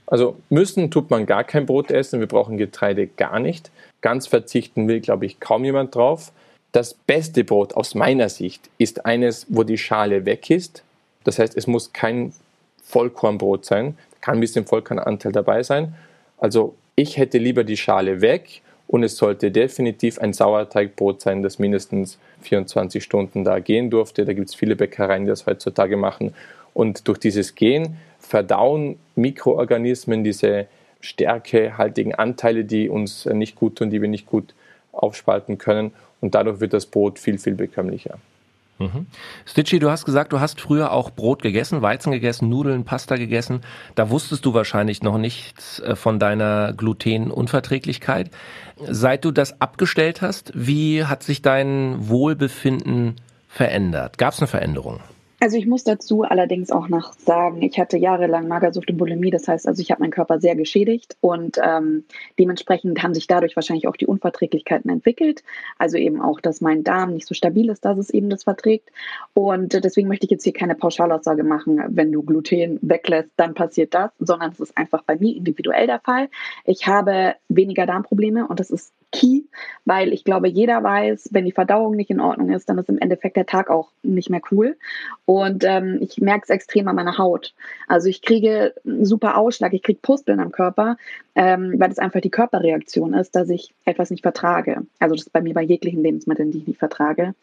Also 0.06 0.36
müssen 0.48 0.92
tut 0.92 1.10
man 1.10 1.26
gar 1.26 1.42
kein 1.42 1.66
Brot 1.66 1.90
essen, 1.90 2.20
wir 2.20 2.28
brauchen 2.28 2.56
Getreide 2.56 3.08
gar 3.08 3.40
nicht. 3.40 3.72
Ganz 4.00 4.28
verzichten 4.28 4.86
will, 4.86 5.00
glaube 5.00 5.26
ich, 5.26 5.40
kaum 5.40 5.64
jemand 5.64 5.92
drauf. 5.92 6.30
Das 6.70 6.94
beste 6.94 7.42
Brot 7.42 7.74
aus 7.74 7.96
meiner 7.96 8.28
Sicht 8.28 8.70
ist 8.78 9.04
eines, 9.04 9.44
wo 9.48 9.64
die 9.64 9.76
Schale 9.76 10.24
weg 10.24 10.48
ist. 10.50 10.84
Das 11.24 11.40
heißt, 11.40 11.56
es 11.56 11.66
muss 11.66 11.92
kein 11.92 12.32
Vollkornbrot 12.84 13.64
sein. 13.64 13.98
Kann 14.20 14.36
ein 14.36 14.40
bisschen 14.40 14.66
Vollkornanteil 14.66 15.32
dabei 15.32 15.64
sein. 15.64 15.96
Also 16.38 16.76
ich 16.94 17.16
hätte 17.16 17.38
lieber 17.38 17.64
die 17.64 17.76
Schale 17.76 18.20
weg 18.20 18.62
und 18.88 19.02
es 19.02 19.18
sollte 19.18 19.50
definitiv 19.50 20.18
ein 20.18 20.32
Sauerteigbrot 20.32 21.20
sein, 21.20 21.42
das 21.42 21.58
mindestens 21.58 22.18
24 22.40 23.04
Stunden 23.04 23.44
da 23.44 23.60
gehen 23.60 23.90
durfte. 23.90 24.24
Da 24.24 24.32
gibt 24.32 24.48
es 24.48 24.54
viele 24.54 24.76
Bäckereien, 24.76 25.24
die 25.24 25.28
das 25.28 25.46
heutzutage 25.46 25.98
machen. 25.98 26.34
Und 26.72 27.06
durch 27.06 27.18
dieses 27.18 27.54
Gehen 27.54 27.98
verdauen 28.18 28.98
Mikroorganismen 29.14 30.24
diese 30.24 30.66
stärkehaltigen 31.00 32.14
Anteile, 32.14 32.64
die 32.64 32.88
uns 32.88 33.26
nicht 33.26 33.56
gut 33.56 33.76
tun, 33.76 33.90
die 33.90 34.00
wir 34.00 34.08
nicht 34.08 34.26
gut 34.26 34.54
aufspalten 34.92 35.58
können. 35.58 35.92
Und 36.22 36.34
dadurch 36.34 36.60
wird 36.60 36.72
das 36.72 36.86
Brot 36.86 37.18
viel, 37.18 37.38
viel 37.38 37.54
bekömmlicher. 37.54 38.18
Mhm. 38.78 39.06
Stitchy, 39.44 39.80
du 39.80 39.90
hast 39.90 40.04
gesagt, 40.04 40.32
du 40.32 40.40
hast 40.40 40.60
früher 40.60 40.92
auch 40.92 41.10
Brot 41.10 41.42
gegessen, 41.42 41.82
Weizen 41.82 42.12
gegessen, 42.12 42.48
Nudeln, 42.48 42.84
Pasta 42.84 43.16
gegessen. 43.16 43.62
Da 43.94 44.08
wusstest 44.10 44.44
du 44.44 44.54
wahrscheinlich 44.54 45.02
noch 45.02 45.18
nichts 45.18 45.80
äh, 45.80 45.96
von 45.96 46.18
deiner 46.18 46.72
Glutenunverträglichkeit. 46.74 48.30
Seit 48.80 49.24
du 49.24 49.32
das 49.32 49.60
abgestellt 49.60 50.22
hast, 50.22 50.52
wie 50.54 51.04
hat 51.04 51.24
sich 51.24 51.42
dein 51.42 52.08
Wohlbefinden 52.08 53.16
verändert? 53.48 54.18
Gab 54.18 54.34
es 54.34 54.40
eine 54.40 54.46
Veränderung? 54.46 55.00
Also 55.40 55.56
ich 55.56 55.66
muss 55.66 55.84
dazu 55.84 56.22
allerdings 56.22 56.72
auch 56.72 56.88
noch 56.88 57.12
sagen, 57.12 57.62
ich 57.62 57.78
hatte 57.78 57.96
jahrelang 57.96 58.48
Magersucht 58.48 58.90
und 58.90 58.96
Bulimie, 58.96 59.30
das 59.30 59.46
heißt 59.46 59.68
also, 59.68 59.80
ich 59.80 59.92
habe 59.92 60.00
meinen 60.00 60.10
Körper 60.10 60.40
sehr 60.40 60.56
geschädigt 60.56 61.16
und 61.20 61.58
ähm, 61.62 62.04
dementsprechend 62.40 63.00
haben 63.04 63.14
sich 63.14 63.28
dadurch 63.28 63.54
wahrscheinlich 63.54 63.86
auch 63.86 63.96
die 63.96 64.06
Unverträglichkeiten 64.06 64.90
entwickelt. 64.90 65.44
Also 65.78 65.96
eben 65.96 66.20
auch, 66.20 66.40
dass 66.40 66.60
mein 66.60 66.82
Darm 66.82 67.12
nicht 67.14 67.28
so 67.28 67.34
stabil 67.34 67.70
ist, 67.70 67.84
dass 67.84 67.98
es 67.98 68.10
eben 68.10 68.30
das 68.30 68.44
verträgt. 68.44 68.90
Und 69.32 69.84
deswegen 69.84 70.08
möchte 70.08 70.26
ich 70.26 70.32
jetzt 70.32 70.42
hier 70.42 70.52
keine 70.52 70.74
Pauschalaussage 70.74 71.44
machen, 71.44 71.84
wenn 71.88 72.10
du 72.10 72.22
Gluten 72.22 72.80
weglässt, 72.82 73.30
dann 73.36 73.54
passiert 73.54 73.94
das, 73.94 74.10
sondern 74.18 74.50
es 74.50 74.58
ist 74.58 74.76
einfach 74.76 75.02
bei 75.02 75.16
mir 75.16 75.36
individuell 75.36 75.86
der 75.86 76.00
Fall. 76.00 76.28
Ich 76.64 76.88
habe 76.88 77.36
weniger 77.48 77.86
Darmprobleme 77.86 78.48
und 78.48 78.58
das 78.58 78.70
ist 78.70 78.92
key, 79.10 79.42
weil 79.84 80.12
ich 80.12 80.24
glaube, 80.24 80.48
jeder 80.48 80.82
weiß, 80.82 81.30
wenn 81.32 81.44
die 81.44 81.52
Verdauung 81.52 81.96
nicht 81.96 82.10
in 82.10 82.20
Ordnung 82.20 82.50
ist, 82.50 82.68
dann 82.68 82.78
ist 82.78 82.88
im 82.88 82.98
Endeffekt 82.98 83.36
der 83.36 83.46
Tag 83.46 83.70
auch 83.70 83.90
nicht 84.02 84.30
mehr 84.30 84.40
cool. 84.50 84.76
Und 85.24 85.64
ähm, 85.64 85.98
ich 86.00 86.18
merke 86.18 86.44
es 86.44 86.50
extrem 86.50 86.88
an 86.88 86.96
meiner 86.96 87.18
Haut. 87.18 87.54
Also 87.86 88.08
ich 88.08 88.22
kriege 88.22 88.74
einen 88.84 89.04
super 89.04 89.36
Ausschlag, 89.38 89.72
ich 89.72 89.82
kriege 89.82 90.00
Pusteln 90.00 90.40
am 90.40 90.52
Körper, 90.52 90.96
ähm, 91.34 91.74
weil 91.78 91.90
es 91.90 91.98
einfach 91.98 92.20
die 92.20 92.30
Körperreaktion 92.30 93.14
ist, 93.14 93.34
dass 93.34 93.48
ich 93.48 93.74
etwas 93.84 94.10
nicht 94.10 94.22
vertrage. 94.22 94.86
Also 94.98 95.14
das 95.14 95.24
ist 95.26 95.32
bei 95.32 95.40
mir 95.40 95.54
bei 95.54 95.62
jeglichen 95.62 96.02
Lebensmitteln, 96.02 96.50
die 96.50 96.58
ich 96.58 96.66
nicht 96.66 96.78
vertrage. 96.78 97.34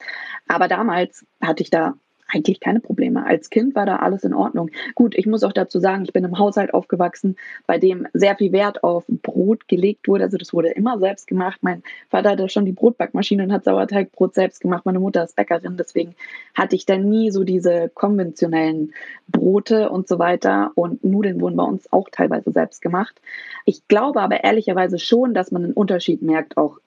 Aber 0.47 0.67
damals 0.67 1.25
hatte 1.41 1.63
ich 1.63 1.69
da 1.69 1.95
eigentlich 2.27 2.59
keine 2.59 2.79
Probleme. 2.79 3.25
Als 3.25 3.49
Kind 3.49 3.75
war 3.75 3.85
da 3.85 3.97
alles 3.97 4.23
in 4.23 4.33
Ordnung. 4.33 4.71
Gut, 4.95 5.15
ich 5.15 5.25
muss 5.25 5.43
auch 5.43 5.53
dazu 5.53 5.79
sagen, 5.79 6.03
ich 6.03 6.13
bin 6.13 6.23
im 6.23 6.39
Haushalt 6.39 6.73
aufgewachsen, 6.73 7.35
bei 7.67 7.77
dem 7.77 8.07
sehr 8.13 8.35
viel 8.35 8.51
Wert 8.51 8.83
auf 8.83 9.05
Brot 9.07 9.67
gelegt 9.67 10.07
wurde. 10.07 10.23
Also 10.23 10.38
das 10.38 10.53
wurde 10.53 10.69
immer 10.69 10.97
selbst 10.99 11.27
gemacht. 11.27 11.59
Mein 11.61 11.83
Vater 12.09 12.31
hatte 12.31 12.49
schon 12.49 12.65
die 12.65 12.71
Brotbackmaschine 12.71 13.43
und 13.43 13.51
hat 13.51 13.63
Sauerteigbrot 13.63 14.33
selbst 14.33 14.61
gemacht. 14.61 14.85
Meine 14.85 14.99
Mutter 14.99 15.23
ist 15.23 15.35
Bäckerin, 15.35 15.77
deswegen 15.77 16.15
hatte 16.55 16.75
ich 16.75 16.85
da 16.85 16.97
nie 16.97 17.31
so 17.31 17.43
diese 17.43 17.89
konventionellen 17.93 18.93
Brote 19.27 19.89
und 19.89 20.07
so 20.07 20.19
weiter. 20.19 20.71
Und 20.75 21.03
Nudeln 21.03 21.41
wurden 21.41 21.57
bei 21.57 21.63
uns 21.63 21.91
auch 21.91 22.09
teilweise 22.11 22.51
selbst 22.51 22.81
gemacht. 22.81 23.21
Ich 23.65 23.88
glaube 23.88 24.21
aber 24.21 24.43
ehrlicherweise 24.43 24.99
schon, 24.99 25.33
dass 25.33 25.51
man 25.51 25.63
einen 25.63 25.73
Unterschied 25.73 26.21
merkt, 26.21 26.57
auch 26.57 26.79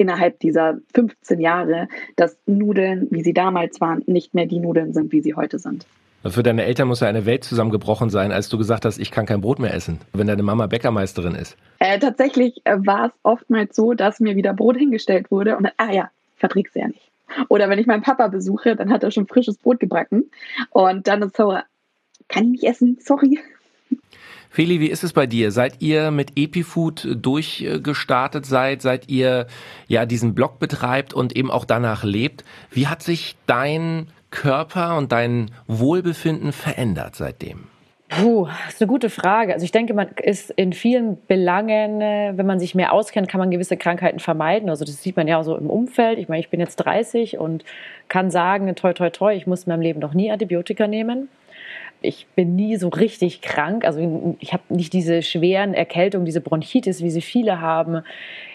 innerhalb 0.00 0.40
dieser 0.40 0.78
15 0.94 1.40
Jahre, 1.40 1.88
dass 2.16 2.38
Nudeln, 2.46 3.06
wie 3.10 3.22
sie 3.22 3.34
damals 3.34 3.80
waren, 3.80 4.02
nicht 4.06 4.34
mehr 4.34 4.46
die 4.46 4.58
Nudeln 4.58 4.94
sind, 4.94 5.12
wie 5.12 5.20
sie 5.20 5.34
heute 5.34 5.58
sind. 5.58 5.86
Für 6.24 6.42
deine 6.42 6.64
Eltern 6.64 6.88
muss 6.88 7.00
ja 7.00 7.08
eine 7.08 7.26
Welt 7.26 7.44
zusammengebrochen 7.44 8.10
sein, 8.10 8.32
als 8.32 8.48
du 8.48 8.58
gesagt 8.58 8.84
hast, 8.84 8.98
ich 8.98 9.10
kann 9.10 9.26
kein 9.26 9.40
Brot 9.40 9.58
mehr 9.58 9.74
essen, 9.74 10.00
wenn 10.12 10.26
deine 10.26 10.42
Mama 10.42 10.66
Bäckermeisterin 10.66 11.34
ist. 11.34 11.56
Äh, 11.78 11.98
tatsächlich 11.98 12.60
äh, 12.64 12.76
war 12.78 13.06
es 13.06 13.12
oftmals 13.22 13.76
so, 13.76 13.92
dass 13.92 14.20
mir 14.20 14.36
wieder 14.36 14.54
Brot 14.54 14.76
hingestellt 14.76 15.30
wurde 15.30 15.56
und 15.56 15.64
dann, 15.64 15.72
ah 15.76 15.92
ja, 15.92 16.10
verträgst 16.36 16.74
du 16.74 16.80
ja 16.80 16.88
nicht. 16.88 17.10
Oder 17.48 17.68
wenn 17.68 17.78
ich 17.78 17.86
meinen 17.86 18.02
Papa 18.02 18.28
besuche, 18.28 18.76
dann 18.76 18.90
hat 18.90 19.02
er 19.02 19.10
schon 19.10 19.26
frisches 19.26 19.56
Brot 19.58 19.80
gebacken 19.80 20.30
und 20.70 21.08
dann 21.08 21.22
ist 21.22 21.36
so, 21.36 21.56
kann 22.28 22.44
ich 22.44 22.50
nicht 22.50 22.64
essen, 22.64 22.98
sorry. 23.00 23.38
Feli, 24.52 24.80
wie 24.80 24.90
ist 24.90 25.04
es 25.04 25.12
bei 25.12 25.28
dir? 25.28 25.52
Seid 25.52 25.80
ihr 25.80 26.10
mit 26.10 26.32
EpiFood 26.34 27.06
durchgestartet 27.14 28.44
seid, 28.44 28.82
seit 28.82 29.08
ihr 29.08 29.46
ja 29.86 30.06
diesen 30.06 30.34
Blog 30.34 30.58
betreibt 30.58 31.14
und 31.14 31.36
eben 31.36 31.52
auch 31.52 31.64
danach 31.64 32.02
lebt? 32.02 32.44
Wie 32.68 32.88
hat 32.88 33.00
sich 33.00 33.36
dein 33.46 34.08
Körper 34.32 34.96
und 34.98 35.12
dein 35.12 35.52
Wohlbefinden 35.68 36.52
verändert 36.52 37.14
seitdem? 37.14 37.68
Puh, 38.08 38.48
ist 38.68 38.82
eine 38.82 38.88
gute 38.88 39.08
Frage. 39.08 39.54
Also 39.54 39.62
ich 39.62 39.70
denke, 39.70 39.94
man 39.94 40.08
ist 40.20 40.50
in 40.50 40.72
vielen 40.72 41.24
Belangen, 41.28 42.00
wenn 42.00 42.44
man 42.44 42.58
sich 42.58 42.74
mehr 42.74 42.92
auskennt, 42.92 43.28
kann 43.28 43.38
man 43.38 43.52
gewisse 43.52 43.76
Krankheiten 43.76 44.18
vermeiden. 44.18 44.68
Also 44.68 44.84
das 44.84 45.00
sieht 45.00 45.16
man 45.16 45.28
ja 45.28 45.38
auch 45.38 45.44
so 45.44 45.56
im 45.56 45.70
Umfeld. 45.70 46.18
Ich 46.18 46.28
meine, 46.28 46.40
ich 46.40 46.50
bin 46.50 46.58
jetzt 46.58 46.74
30 46.74 47.38
und 47.38 47.64
kann 48.08 48.32
sagen, 48.32 48.74
toi, 48.74 48.94
toi, 48.94 49.10
toi, 49.10 49.32
ich 49.32 49.46
muss 49.46 49.62
in 49.62 49.70
meinem 49.70 49.82
Leben 49.82 50.00
noch 50.00 50.12
nie 50.12 50.32
Antibiotika 50.32 50.88
nehmen 50.88 51.28
ich 52.02 52.26
bin 52.34 52.56
nie 52.56 52.76
so 52.76 52.88
richtig 52.88 53.42
krank. 53.42 53.84
Also 53.84 54.36
ich 54.40 54.52
habe 54.52 54.62
nicht 54.68 54.92
diese 54.92 55.22
schweren 55.22 55.74
Erkältungen, 55.74 56.24
diese 56.24 56.40
Bronchitis, 56.40 57.02
wie 57.02 57.10
sie 57.10 57.20
viele 57.20 57.60
haben. 57.60 58.02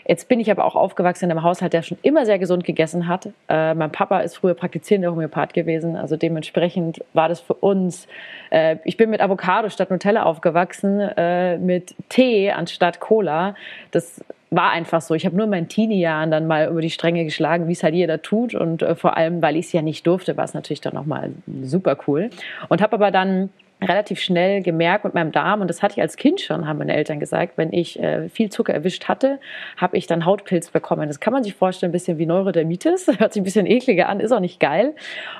Jetzt 0.07 0.27
bin 0.27 0.39
ich 0.39 0.51
aber 0.51 0.65
auch 0.65 0.75
aufgewachsen 0.75 1.25
in 1.25 1.31
einem 1.31 1.43
Haushalt, 1.43 1.73
der 1.73 1.81
schon 1.81 1.97
immer 2.03 2.25
sehr 2.25 2.37
gesund 2.37 2.63
gegessen 2.63 3.07
hat. 3.07 3.29
Äh, 3.49 3.73
mein 3.73 3.91
Papa 3.91 4.19
ist 4.19 4.37
früher 4.37 4.53
praktizierender 4.53 5.11
Homöopath 5.11 5.53
gewesen, 5.53 5.95
also 5.95 6.15
dementsprechend 6.15 7.03
war 7.13 7.27
das 7.27 7.39
für 7.39 7.55
uns. 7.55 8.07
Äh, 8.51 8.77
ich 8.83 8.97
bin 8.97 9.09
mit 9.09 9.21
Avocado 9.21 9.69
statt 9.69 9.89
Nutella 9.89 10.23
aufgewachsen, 10.23 10.99
äh, 10.99 11.57
mit 11.57 11.95
Tee 12.09 12.51
anstatt 12.51 12.99
Cola. 12.99 13.55
Das 13.89 14.23
war 14.51 14.71
einfach 14.71 15.01
so. 15.01 15.15
Ich 15.15 15.25
habe 15.25 15.35
nur 15.35 15.45
in 15.45 15.51
meinen 15.51 15.67
Teenie-Jahren 15.67 16.31
dann 16.31 16.47
mal 16.47 16.69
über 16.69 16.81
die 16.81 16.89
Stränge 16.89 17.23
geschlagen, 17.23 17.67
wie 17.67 17.73
es 17.73 17.83
halt 17.83 17.95
jeder 17.95 18.21
tut. 18.21 18.55
Und 18.55 18.81
äh, 18.81 18.95
vor 18.95 19.17
allem, 19.17 19.41
weil 19.41 19.55
ich 19.55 19.67
es 19.67 19.71
ja 19.71 19.81
nicht 19.81 20.05
durfte, 20.07 20.37
war 20.37 20.45
es 20.45 20.53
natürlich 20.53 20.81
dann 20.81 20.93
nochmal 20.93 21.31
super 21.63 21.97
cool. 22.07 22.29
Und 22.69 22.81
habe 22.81 22.93
aber 22.93 23.11
dann 23.11 23.49
relativ 23.81 24.19
schnell 24.19 24.61
gemerkt 24.61 25.03
mit 25.03 25.13
meinem 25.13 25.31
Darm, 25.31 25.61
und 25.61 25.67
das 25.67 25.83
hatte 25.83 25.95
ich 25.95 26.01
als 26.01 26.15
Kind 26.15 26.39
schon, 26.39 26.67
haben 26.67 26.77
meine 26.79 26.95
Eltern 26.95 27.19
gesagt, 27.19 27.57
wenn 27.57 27.73
ich 27.73 27.99
äh, 27.99 28.29
viel 28.29 28.49
Zucker 28.49 28.73
erwischt 28.73 29.07
hatte, 29.07 29.39
habe 29.77 29.97
ich 29.97 30.07
dann 30.07 30.25
Hautpilz 30.25 30.69
bekommen. 30.69 31.07
Das 31.07 31.19
kann 31.19 31.33
man 31.33 31.43
sich 31.43 31.53
vorstellen, 31.53 31.89
ein 31.89 31.93
bisschen 31.93 32.17
wie 32.17 32.25
Neurodermitis, 32.25 33.07
hört 33.19 33.33
sich 33.33 33.41
ein 33.41 33.43
bisschen 33.43 33.65
ekliger 33.65 34.07
an, 34.07 34.19
ist 34.19 34.31
auch 34.31 34.39
nicht 34.39 34.59
geil. 34.59 34.93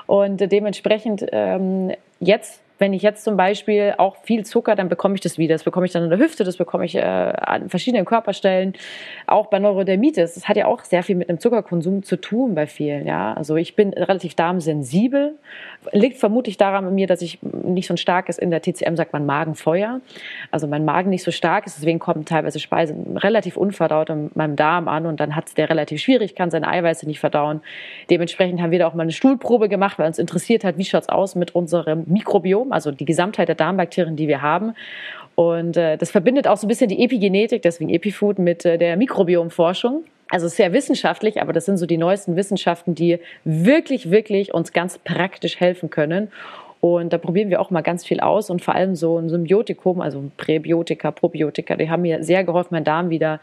Und 0.06 0.40
äh, 0.42 0.48
dementsprechend 0.48 1.24
ähm, 1.32 1.92
jetzt 2.20 2.62
wenn 2.78 2.92
ich 2.92 3.02
jetzt 3.02 3.24
zum 3.24 3.36
Beispiel 3.36 3.94
auch 3.96 4.16
viel 4.16 4.44
Zucker, 4.44 4.76
dann 4.76 4.88
bekomme 4.88 5.14
ich 5.14 5.20
das 5.20 5.38
wieder. 5.38 5.54
Das 5.54 5.64
bekomme 5.64 5.86
ich 5.86 5.92
dann 5.92 6.04
in 6.04 6.10
der 6.10 6.18
Hüfte, 6.18 6.44
das 6.44 6.56
bekomme 6.56 6.84
ich 6.84 6.94
äh, 6.94 7.00
an 7.00 7.70
verschiedenen 7.70 8.04
Körperstellen. 8.04 8.74
Auch 9.26 9.46
bei 9.46 9.58
Neurodermitis. 9.58 10.34
Das 10.34 10.48
hat 10.48 10.56
ja 10.56 10.66
auch 10.66 10.84
sehr 10.84 11.02
viel 11.02 11.16
mit 11.16 11.28
einem 11.28 11.40
Zuckerkonsum 11.40 12.02
zu 12.02 12.16
tun 12.16 12.54
bei 12.54 12.66
vielen. 12.66 13.06
Ja, 13.06 13.32
also 13.32 13.56
ich 13.56 13.76
bin 13.76 13.92
relativ 13.94 14.34
darmsensibel. 14.34 15.36
Liegt 15.92 16.18
vermutlich 16.18 16.58
daran 16.58 16.84
bei 16.84 16.90
mir, 16.90 17.06
dass 17.06 17.22
ich 17.22 17.38
nicht 17.42 17.86
so 17.86 17.94
ein 17.94 17.98
starkes, 17.98 18.36
in 18.38 18.50
der 18.50 18.60
TCM 18.60 18.96
sagt 18.96 19.12
man 19.12 19.24
Magenfeuer. 19.24 20.00
Also 20.50 20.66
mein 20.66 20.84
Magen 20.84 21.10
nicht 21.10 21.22
so 21.22 21.30
stark 21.30 21.66
ist, 21.66 21.78
deswegen 21.78 21.98
kommen 21.98 22.24
teilweise 22.24 22.58
Speisen 22.58 23.16
relativ 23.16 23.56
unverdaut 23.56 24.10
in 24.10 24.30
meinem 24.34 24.56
Darm 24.56 24.88
an 24.88 25.06
und 25.06 25.20
dann 25.20 25.34
hat 25.34 25.46
es 25.46 25.54
der 25.54 25.70
relativ 25.70 26.02
schwierig, 26.02 26.34
kann 26.34 26.50
seine 26.50 26.68
Eiweiße 26.68 27.06
nicht 27.06 27.20
verdauen. 27.20 27.62
Dementsprechend 28.10 28.60
haben 28.60 28.70
wir 28.70 28.80
da 28.80 28.86
auch 28.86 28.94
mal 28.94 29.04
eine 29.04 29.12
Stuhlprobe 29.12 29.68
gemacht, 29.68 29.98
weil 29.98 30.06
uns 30.06 30.18
interessiert 30.18 30.64
hat, 30.64 30.76
wie 30.76 30.84
schaut 30.84 31.02
es 31.02 31.08
aus 31.08 31.34
mit 31.34 31.54
unserem 31.54 32.04
Mikrobiom 32.06 32.65
Mikrobiom, 32.66 32.72
also 32.72 32.90
die 32.90 33.04
Gesamtheit 33.04 33.48
der 33.48 33.54
Darmbakterien, 33.54 34.16
die 34.16 34.28
wir 34.28 34.42
haben. 34.42 34.74
Und 35.34 35.76
äh, 35.76 35.96
das 35.96 36.10
verbindet 36.10 36.46
auch 36.46 36.56
so 36.56 36.66
ein 36.66 36.68
bisschen 36.68 36.88
die 36.88 37.04
Epigenetik, 37.04 37.62
deswegen 37.62 37.90
Epifood, 37.90 38.38
mit 38.38 38.64
äh, 38.64 38.78
der 38.78 38.96
Mikrobiomforschung. 38.96 40.04
Also 40.28 40.48
sehr 40.48 40.72
wissenschaftlich, 40.72 41.40
aber 41.40 41.52
das 41.52 41.66
sind 41.66 41.76
so 41.76 41.86
die 41.86 41.98
neuesten 41.98 42.34
Wissenschaften, 42.34 42.94
die 42.94 43.20
wirklich, 43.44 44.10
wirklich 44.10 44.52
uns 44.52 44.72
ganz 44.72 44.98
praktisch 44.98 45.60
helfen 45.60 45.88
können. 45.88 46.32
Und 46.80 47.12
da 47.12 47.18
probieren 47.18 47.48
wir 47.48 47.60
auch 47.60 47.70
mal 47.70 47.82
ganz 47.82 48.04
viel 48.04 48.20
aus 48.20 48.50
und 48.50 48.62
vor 48.62 48.74
allem 48.74 48.96
so 48.96 49.18
ein 49.18 49.28
Symbiotikum, 49.28 50.00
also 50.00 50.24
Präbiotika, 50.36 51.10
Probiotika, 51.10 51.76
die 51.76 51.88
haben 51.88 52.02
mir 52.02 52.22
sehr 52.22 52.44
geholfen, 52.44 52.74
meinen 52.74 52.84
Darm 52.84 53.10
wieder 53.10 53.40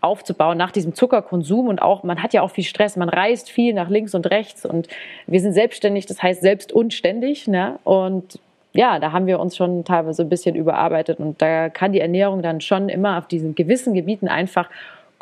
aufzubauen 0.00 0.58
nach 0.58 0.72
diesem 0.72 0.94
Zuckerkonsum 0.94 1.68
und 1.68 1.80
auch, 1.80 2.02
man 2.02 2.22
hat 2.22 2.34
ja 2.34 2.42
auch 2.42 2.50
viel 2.50 2.64
Stress, 2.64 2.96
man 2.96 3.08
reist 3.08 3.50
viel 3.50 3.72
nach 3.72 3.88
links 3.88 4.14
und 4.14 4.30
rechts 4.30 4.64
und 4.66 4.88
wir 5.26 5.40
sind 5.40 5.52
selbstständig, 5.52 6.06
das 6.06 6.22
heißt 6.22 6.42
selbst 6.42 6.72
unständig, 6.72 7.46
ne? 7.46 7.78
Und 7.84 8.40
ja, 8.72 8.98
da 8.98 9.12
haben 9.12 9.26
wir 9.26 9.38
uns 9.38 9.56
schon 9.56 9.84
teilweise 9.84 10.22
ein 10.22 10.28
bisschen 10.28 10.54
überarbeitet 10.54 11.18
und 11.18 11.40
da 11.42 11.68
kann 11.68 11.92
die 11.92 12.00
Ernährung 12.00 12.42
dann 12.42 12.60
schon 12.60 12.88
immer 12.88 13.18
auf 13.18 13.26
diesen 13.26 13.54
gewissen 13.54 13.94
Gebieten 13.94 14.28
einfach 14.28 14.68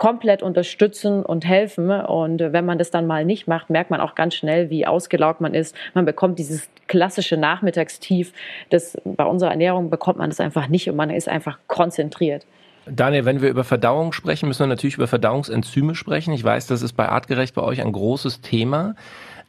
komplett 0.00 0.42
unterstützen 0.42 1.22
und 1.22 1.44
helfen. 1.44 1.90
Und 1.90 2.40
wenn 2.40 2.64
man 2.64 2.78
das 2.78 2.90
dann 2.90 3.06
mal 3.06 3.26
nicht 3.26 3.46
macht, 3.48 3.68
merkt 3.68 3.90
man 3.90 4.00
auch 4.00 4.14
ganz 4.14 4.34
schnell, 4.34 4.70
wie 4.70 4.86
ausgelaugt 4.86 5.42
man 5.42 5.52
ist. 5.52 5.76
Man 5.92 6.06
bekommt 6.06 6.38
dieses 6.38 6.70
klassische 6.86 7.36
Nachmittagstief. 7.36 8.32
Das, 8.70 8.96
bei 9.04 9.24
unserer 9.26 9.50
Ernährung 9.50 9.90
bekommt 9.90 10.16
man 10.16 10.30
das 10.30 10.40
einfach 10.40 10.68
nicht 10.68 10.88
und 10.88 10.96
man 10.96 11.10
ist 11.10 11.28
einfach 11.28 11.58
konzentriert. 11.66 12.46
Daniel, 12.86 13.26
wenn 13.26 13.42
wir 13.42 13.50
über 13.50 13.62
Verdauung 13.62 14.14
sprechen, 14.14 14.48
müssen 14.48 14.60
wir 14.60 14.68
natürlich 14.68 14.96
über 14.96 15.06
Verdauungsenzyme 15.06 15.94
sprechen. 15.94 16.32
Ich 16.32 16.42
weiß, 16.42 16.66
das 16.66 16.80
ist 16.80 16.94
bei 16.94 17.06
Artgerecht 17.06 17.54
bei 17.54 17.62
euch 17.62 17.82
ein 17.82 17.92
großes 17.92 18.40
Thema. 18.40 18.94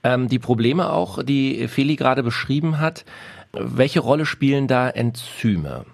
Ähm, 0.04 0.28
die 0.28 0.40
Probleme 0.40 0.92
auch, 0.92 1.24
die 1.24 1.70
Feli 1.70 1.96
gerade 1.96 2.24
beschrieben 2.24 2.82
hat, 2.82 3.06
Welche 3.54 4.00
Rolle 4.00 4.26
spielen 4.26 4.68
da 4.68 4.90
Enzyme? 4.90 5.86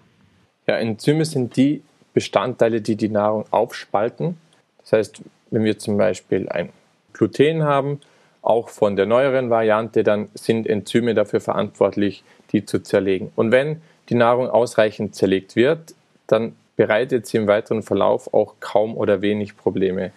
Ja, 0.68 0.76
Enzyme 0.76 1.26
sind 1.26 1.56
die 1.56 1.82
Bestandteile, 2.14 2.82
die 2.82 2.96
die 2.96 3.10
Nahrung 3.10 3.46
aufspalten. 3.52 4.38
Das 4.82 4.94
heißt, 4.94 5.22
wenn 5.52 5.64
wir 5.64 5.80
zum 5.80 5.98
Beispiel 5.98 6.50
ein 6.50 6.70
Gluten 7.14 7.64
haben, 7.64 8.00
auch 8.42 8.70
von 8.70 8.96
der 8.96 9.06
neueren 9.06 9.50
Variante, 9.50 10.04
dann 10.04 10.30
sind 10.34 10.68
Enzyme 10.68 11.14
dafür 11.14 11.42
verantwortlich, 11.42 12.24
die 12.52 12.66
zu 12.66 12.82
zerlegen. 12.82 13.32
Und 13.36 13.52
wenn 13.52 13.82
die 14.10 14.16
Nahrung 14.16 14.50
ausreichend 14.50 15.16
zerlegt 15.16 15.56
wird, 15.56 15.96
dann 16.28 16.56
bereitet 16.76 17.26
sie 17.26 17.38
im 17.38 17.48
weiteren 17.48 17.84
Verlauf 17.84 18.34
auch 18.34 18.56
kaum 18.60 18.96
oder 18.96 19.22
wenig 19.22 19.58
Probleme. 19.58 20.12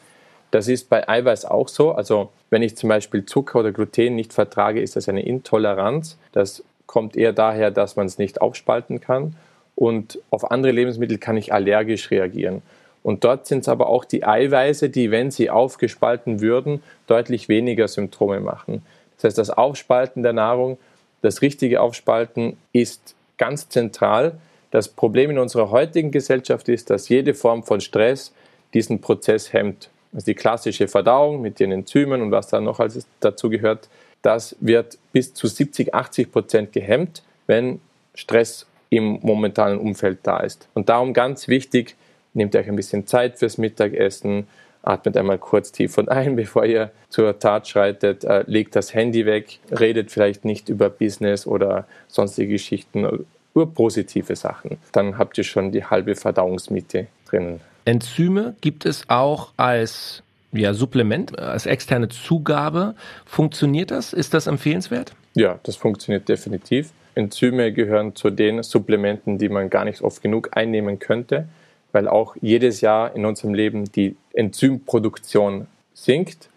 Das 0.51 0.69
ist 0.69 0.89
bei 0.89 1.09
Eiweiß 1.09 1.45
auch 1.45 1.69
so. 1.69 1.93
Also 1.93 2.31
wenn 2.51 2.63
ich 2.63 2.77
zum 2.77 2.89
Beispiel 2.89 3.25
Zucker 3.25 3.61
oder 3.61 3.73
Gluten 3.73 4.15
nicht 4.15 4.33
vertrage, 4.33 4.81
ist 4.81 4.97
das 4.97 5.09
eine 5.09 5.23
Intoleranz. 5.23 6.19
Das 6.33 6.63
kommt 6.91 7.17
eher 7.17 7.33
daher, 7.33 7.71
dass 7.71 7.95
man 7.95 8.07
es 8.07 8.19
nicht 8.19 8.41
aufspalten 8.41 9.01
kann. 9.01 9.37
Und 9.77 10.19
auf 10.31 10.51
andere 10.51 10.73
Lebensmittel 10.73 11.19
kann 11.19 11.37
ich 11.37 11.53
allergisch 11.53 12.11
reagieren. 12.11 12.63
Und 13.05 13.23
dort 13.23 13.47
sind 13.47 13.61
es 13.61 13.69
aber 13.69 13.89
auch 13.89 14.05
die 14.05 14.25
Eiweiße, 14.25 14.91
die, 14.91 15.13
wenn 15.13 15.31
sie 15.31 15.51
aufgespalten 15.51 16.41
würden, 16.41 16.83
deutlich 17.07 17.49
weniger 17.49 17.87
Symptome 17.87 18.41
machen. 18.41 18.83
Das 19.17 19.25
heißt, 19.25 19.39
das 19.39 19.51
Aufspalten 19.51 20.25
der 20.25 20.33
Nahrung, 20.33 20.79
das 21.23 21.43
richtige 21.43 21.81
Aufspalten 21.81 22.57
ist 22.73 23.15
ganz 23.39 23.69
zentral. 23.69 24.33
Das 24.73 24.89
Problem 24.89 25.31
in 25.31 25.39
unserer 25.39 25.71
heutigen 25.71 26.11
Gesellschaft 26.11 26.69
ist, 26.69 26.91
dass 26.91 27.09
jede 27.09 27.35
Form 27.35 27.63
von 27.63 27.81
Stress 27.81 28.33
diesen 28.75 29.01
Prozess 29.01 29.53
hemmt. 29.53 29.91
Also 30.13 30.25
die 30.25 30.35
klassische 30.35 30.89
Verdauung 30.89 31.41
mit 31.41 31.61
den 31.61 31.71
Enzymen 31.71 32.21
und 32.21 32.33
was 32.33 32.49
da 32.49 32.61
noch 32.61 32.81
alles 32.81 33.07
dazu 33.21 33.49
gehört, 33.49 33.89
das 34.23 34.57
wird 34.61 34.99
bis 35.13 35.35
zu 35.35 35.47
70, 35.47 35.95
80 35.95 36.33
Prozent 36.33 36.73
gehemmt, 36.73 37.23
wenn 37.47 37.81
Stress 38.15 38.67
im 38.91 39.21
momentanen 39.23 39.79
Umfeld 39.79 40.19
da 40.25 40.41
ist. 40.41 40.69
Und 40.75 40.89
darum 40.89 41.13
ganz 41.13 41.49
wichtig, 41.49 41.97
nehmt 42.35 42.55
euch 42.57 42.69
ein 42.69 42.77
bisschen 42.77 43.07
Zeit 43.07 43.39
fürs 43.39 43.57
Mittagessen, 43.59 44.47
atmet 44.83 45.17
einmal 45.17 45.39
kurz 45.39 45.73
tief 45.73 45.99
und 45.99 46.09
ein, 46.09 46.37
bevor 46.37 46.65
ihr 46.65 46.91
zur 47.09 47.39
Tat 47.39 47.69
schreitet, 47.69 48.25
äh, 48.25 48.45
legt 48.47 48.77
das 48.77 48.95
Handy 48.95 49.27
weg, 49.27 49.59
redet 49.71 50.11
vielleicht 50.11 50.45
nicht 50.45 50.69
über 50.69 50.91
Business 50.91 51.47
oder 51.47 51.87
sonstige 52.09 52.53
Geschichten, 52.53 53.27
nur 53.55 53.75
positive 53.75 54.37
Sachen. 54.37 54.79
Dann 54.93 55.19
habt 55.19 55.39
ihr 55.39 55.45
schon 55.45 55.73
die 55.73 55.85
halbe 55.85 56.15
Verdauungsmitte 56.15 57.09
drinnen. 57.27 57.61
Enzyme 57.85 58.55
gibt 58.61 58.87
es 58.87 59.05
auch 59.09 59.53
als 59.57 60.23
ja, 60.53 60.75
Supplement, 60.75 61.39
als 61.39 61.67
externe 61.67 62.09
Zugabe. 62.09 62.95
Funktioniert 63.25 63.91
das? 63.91 64.13
Ist 64.13 64.35
das 64.35 64.47
empfehlenswert? 64.47 65.13
Ja, 65.35 65.61
das 65.63 65.77
funktioniert 65.77 66.29
definitiv. 66.29 66.91
Enzyme 67.15 67.73
gehören 67.73 68.15
zu 68.15 68.31
den 68.31 68.63
Supplementen, 68.63 69.39
die 69.39 69.49
man 69.49 69.71
gar 69.71 69.85
nicht 69.85 70.03
oft 70.03 70.23
genug 70.23 70.57
einnehmen 70.57 70.99
könnte, 70.99 71.49
weil 71.93 72.09
auch 72.09 72.37
jedes 72.41 72.81
Jahr 72.81 73.15
in 73.15 73.25
unserem 73.25 73.55
Leben 73.55 73.91
die 73.93 74.17
Enzymproduktion 74.33 75.67
sinkt 75.93 76.49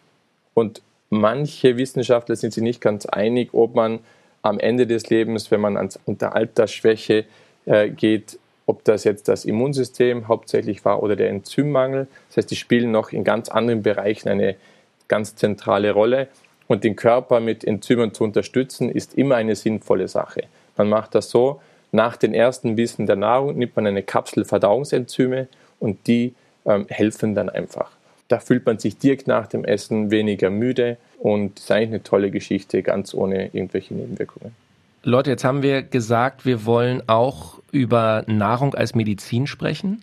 und 0.54 0.82
manche 1.10 1.78
Wissenschaftler 1.78 2.36
sind 2.36 2.54
sich 2.54 2.64
nicht 2.64 2.82
ganz 2.82 3.06
einig, 3.06 3.50
ob 3.54 3.76
man 3.76 4.00
am 4.42 4.60
Ende 4.60 4.88
des 4.88 5.10
Lebens, 5.10 5.52
wenn 5.52 5.62
man 5.62 5.90
unter 6.06 6.36
Altersschwäche 6.36 7.26
äh, 7.66 7.90
geht, 7.90 8.40
ob 8.66 8.84
das 8.84 9.04
jetzt 9.04 9.28
das 9.28 9.46
Immunsystem 9.46 10.28
hauptsächlich 10.28 10.86
war 10.86 11.04
oder 11.04 11.16
der 11.16 11.30
Enzymmangel. 11.30 12.08
Das 12.30 12.38
heißt, 12.38 12.52
die 12.52 12.56
spielen 12.56 12.92
noch 12.92 13.12
in 13.12 13.24
ganz 13.24 13.50
anderen 13.50 13.84
Bereichen 13.84 14.30
eine 14.30 14.56
ganz 15.08 15.36
zentrale 15.36 15.92
Rolle. 15.92 16.28
Und 16.68 16.84
den 16.84 16.96
Körper 16.96 17.40
mit 17.40 17.66
Enzymen 17.66 18.14
zu 18.14 18.24
unterstützen, 18.24 18.90
ist 18.90 19.16
immer 19.16 19.36
eine 19.36 19.56
sinnvolle 19.56 20.08
Sache. 20.08 20.44
Man 20.78 20.90
macht 20.90 21.14
das 21.14 21.30
so, 21.30 21.62
nach 21.92 22.18
den 22.18 22.34
ersten 22.34 22.76
Bissen 22.76 23.06
der 23.06 23.18
Nahrung 23.18 23.58
nimmt 23.58 23.76
man 23.76 23.86
eine 23.86 24.02
Kapsel 24.02 24.46
Verdauungsenzyme 24.46 25.48
und 25.80 26.08
die 26.08 26.34
ähm, 26.66 26.88
helfen 26.90 27.36
dann 27.36 27.50
einfach. 27.50 27.92
Da 28.30 28.40
fühlt 28.40 28.66
man 28.66 28.80
sich 28.80 28.98
direkt 28.98 29.28
nach 29.28 29.46
dem 29.46 29.66
Essen 29.66 30.10
weniger 30.10 30.50
müde 30.50 30.98
und 31.20 31.60
ist 31.60 31.70
eigentlich 31.70 31.90
eine 31.90 32.04
tolle 32.04 32.32
Geschichte, 32.32 32.82
ganz 32.82 33.14
ohne 33.14 33.50
irgendwelche 33.54 33.94
Nebenwirkungen. 33.94 34.56
Leute, 35.06 35.32
jetzt 35.32 35.44
haben 35.44 35.62
wir 35.64 35.84
gesagt, 35.84 36.46
wir 36.46 36.66
wollen 36.66 37.04
auch 37.08 37.60
über 37.72 38.24
Nahrung 38.28 38.74
als 38.74 38.96
Medizin 38.96 39.48
sprechen. 39.48 40.02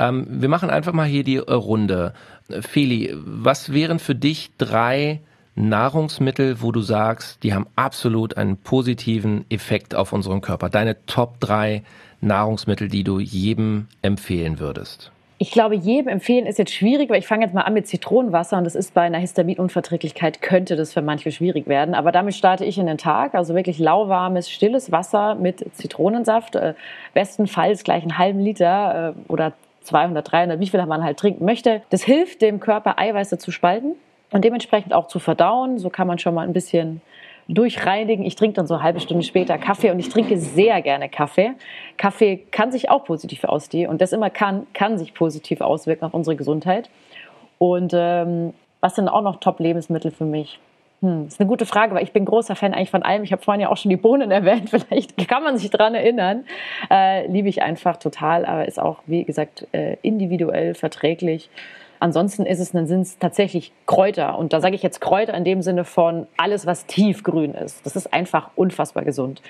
Ähm, 0.00 0.26
wir 0.28 0.48
machen 0.48 0.68
einfach 0.68 0.92
mal 0.92 1.06
hier 1.06 1.22
die 1.22 1.38
Runde. 1.38 2.12
Feli, 2.50 3.14
was 3.14 3.72
wären 3.72 4.00
für 4.00 4.16
dich 4.16 4.50
drei 4.58 5.20
Nahrungsmittel, 5.54 6.60
wo 6.60 6.72
du 6.72 6.80
sagst, 6.80 7.44
die 7.44 7.54
haben 7.54 7.68
absolut 7.76 8.36
einen 8.36 8.56
positiven 8.56 9.44
Effekt 9.48 9.94
auf 9.94 10.12
unseren 10.12 10.40
Körper? 10.40 10.70
Deine 10.70 11.06
Top 11.06 11.38
drei 11.38 11.84
Nahrungsmittel, 12.20 12.88
die 12.88 13.04
du 13.04 13.20
jedem 13.20 13.86
empfehlen 14.02 14.58
würdest? 14.58 15.12
Ich 15.42 15.50
glaube, 15.50 15.74
jedem 15.74 16.06
empfehlen 16.06 16.46
ist 16.46 16.60
jetzt 16.60 16.72
schwierig, 16.72 17.10
weil 17.10 17.18
ich 17.18 17.26
fange 17.26 17.44
jetzt 17.44 17.52
mal 17.52 17.62
an 17.62 17.74
mit 17.74 17.88
Zitronenwasser 17.88 18.58
und 18.58 18.62
das 18.62 18.76
ist 18.76 18.94
bei 18.94 19.00
einer 19.00 19.18
Histaminunverträglichkeit 19.18 20.40
könnte 20.40 20.76
das 20.76 20.92
für 20.92 21.02
manche 21.02 21.32
schwierig 21.32 21.66
werden. 21.66 21.96
Aber 21.96 22.12
damit 22.12 22.36
starte 22.36 22.64
ich 22.64 22.78
in 22.78 22.86
den 22.86 22.96
Tag, 22.96 23.34
also 23.34 23.56
wirklich 23.56 23.80
lauwarmes, 23.80 24.48
stilles 24.48 24.92
Wasser 24.92 25.34
mit 25.34 25.74
Zitronensaft, 25.74 26.54
äh, 26.54 26.74
bestenfalls 27.12 27.82
gleich 27.82 28.02
einen 28.02 28.18
halben 28.18 28.38
Liter 28.38 29.14
äh, 29.16 29.32
oder 29.32 29.52
200, 29.80 30.30
300, 30.30 30.60
wie 30.60 30.68
viel 30.68 30.86
man 30.86 31.02
halt 31.02 31.18
trinken 31.18 31.44
möchte. 31.44 31.82
Das 31.90 32.04
hilft 32.04 32.40
dem 32.40 32.60
Körper 32.60 33.00
Eiweiße 33.00 33.36
zu 33.38 33.50
spalten 33.50 33.96
und 34.30 34.44
dementsprechend 34.44 34.94
auch 34.94 35.08
zu 35.08 35.18
verdauen. 35.18 35.80
So 35.80 35.90
kann 35.90 36.06
man 36.06 36.20
schon 36.20 36.34
mal 36.34 36.46
ein 36.46 36.52
bisschen 36.52 37.00
durchreinigen. 37.48 38.24
Ich 38.24 38.36
trinke 38.36 38.54
dann 38.54 38.66
so 38.66 38.74
eine 38.74 38.82
halbe 38.82 39.00
Stunde 39.00 39.24
später 39.24 39.58
Kaffee 39.58 39.90
und 39.90 39.98
ich 39.98 40.08
trinke 40.08 40.38
sehr 40.38 40.80
gerne 40.82 41.08
Kaffee. 41.08 41.52
Kaffee 41.96 42.38
kann 42.50 42.72
sich 42.72 42.90
auch 42.90 43.04
positiv 43.04 43.44
auswirken 43.44 43.90
und 43.90 44.00
das 44.00 44.12
immer 44.12 44.30
kann, 44.30 44.66
kann 44.72 44.98
sich 44.98 45.14
positiv 45.14 45.60
auswirken 45.60 46.04
auf 46.04 46.14
unsere 46.14 46.36
Gesundheit. 46.36 46.90
Und 47.58 47.92
ähm, 47.94 48.54
was 48.80 48.96
sind 48.96 49.08
auch 49.08 49.22
noch 49.22 49.36
Top-Lebensmittel 49.36 50.10
für 50.10 50.24
mich? 50.24 50.58
Hm, 51.02 51.26
ist 51.26 51.40
eine 51.40 51.48
gute 51.48 51.66
Frage, 51.66 51.94
weil 51.94 52.04
ich 52.04 52.12
bin 52.12 52.24
großer 52.24 52.54
Fan 52.54 52.74
eigentlich 52.74 52.90
von 52.90 53.02
allem. 53.02 53.24
Ich 53.24 53.32
habe 53.32 53.42
vorhin 53.42 53.60
ja 53.60 53.68
auch 53.68 53.76
schon 53.76 53.90
die 53.90 53.96
Bohnen 53.96 54.30
erwähnt. 54.32 54.70
Vielleicht 54.70 55.28
kann 55.28 55.42
man 55.42 55.58
sich 55.58 55.70
daran 55.70 55.94
erinnern. 55.94 56.44
Äh, 56.90 57.26
liebe 57.26 57.48
ich 57.48 57.62
einfach 57.62 57.96
total, 57.96 58.46
aber 58.46 58.66
ist 58.66 58.80
auch, 58.80 58.98
wie 59.06 59.24
gesagt, 59.24 59.66
äh, 59.72 59.96
individuell 60.02 60.74
verträglich. 60.74 61.50
Ansonsten 62.02 62.46
ist 62.46 62.58
es, 62.58 62.72
dann 62.72 62.88
sind 62.88 63.02
es 63.02 63.18
tatsächlich 63.20 63.72
Kräuter. 63.86 64.36
Und 64.36 64.52
da 64.52 64.60
sage 64.60 64.74
ich 64.74 64.82
jetzt 64.82 65.00
Kräuter 65.00 65.34
in 65.34 65.44
dem 65.44 65.62
Sinne 65.62 65.84
von 65.84 66.26
alles, 66.36 66.66
was 66.66 66.86
tiefgrün 66.86 67.54
ist. 67.54 67.86
Das 67.86 67.94
ist 67.94 68.12
einfach 68.12 68.50
unfassbar 68.56 69.04
gesund. 69.04 69.40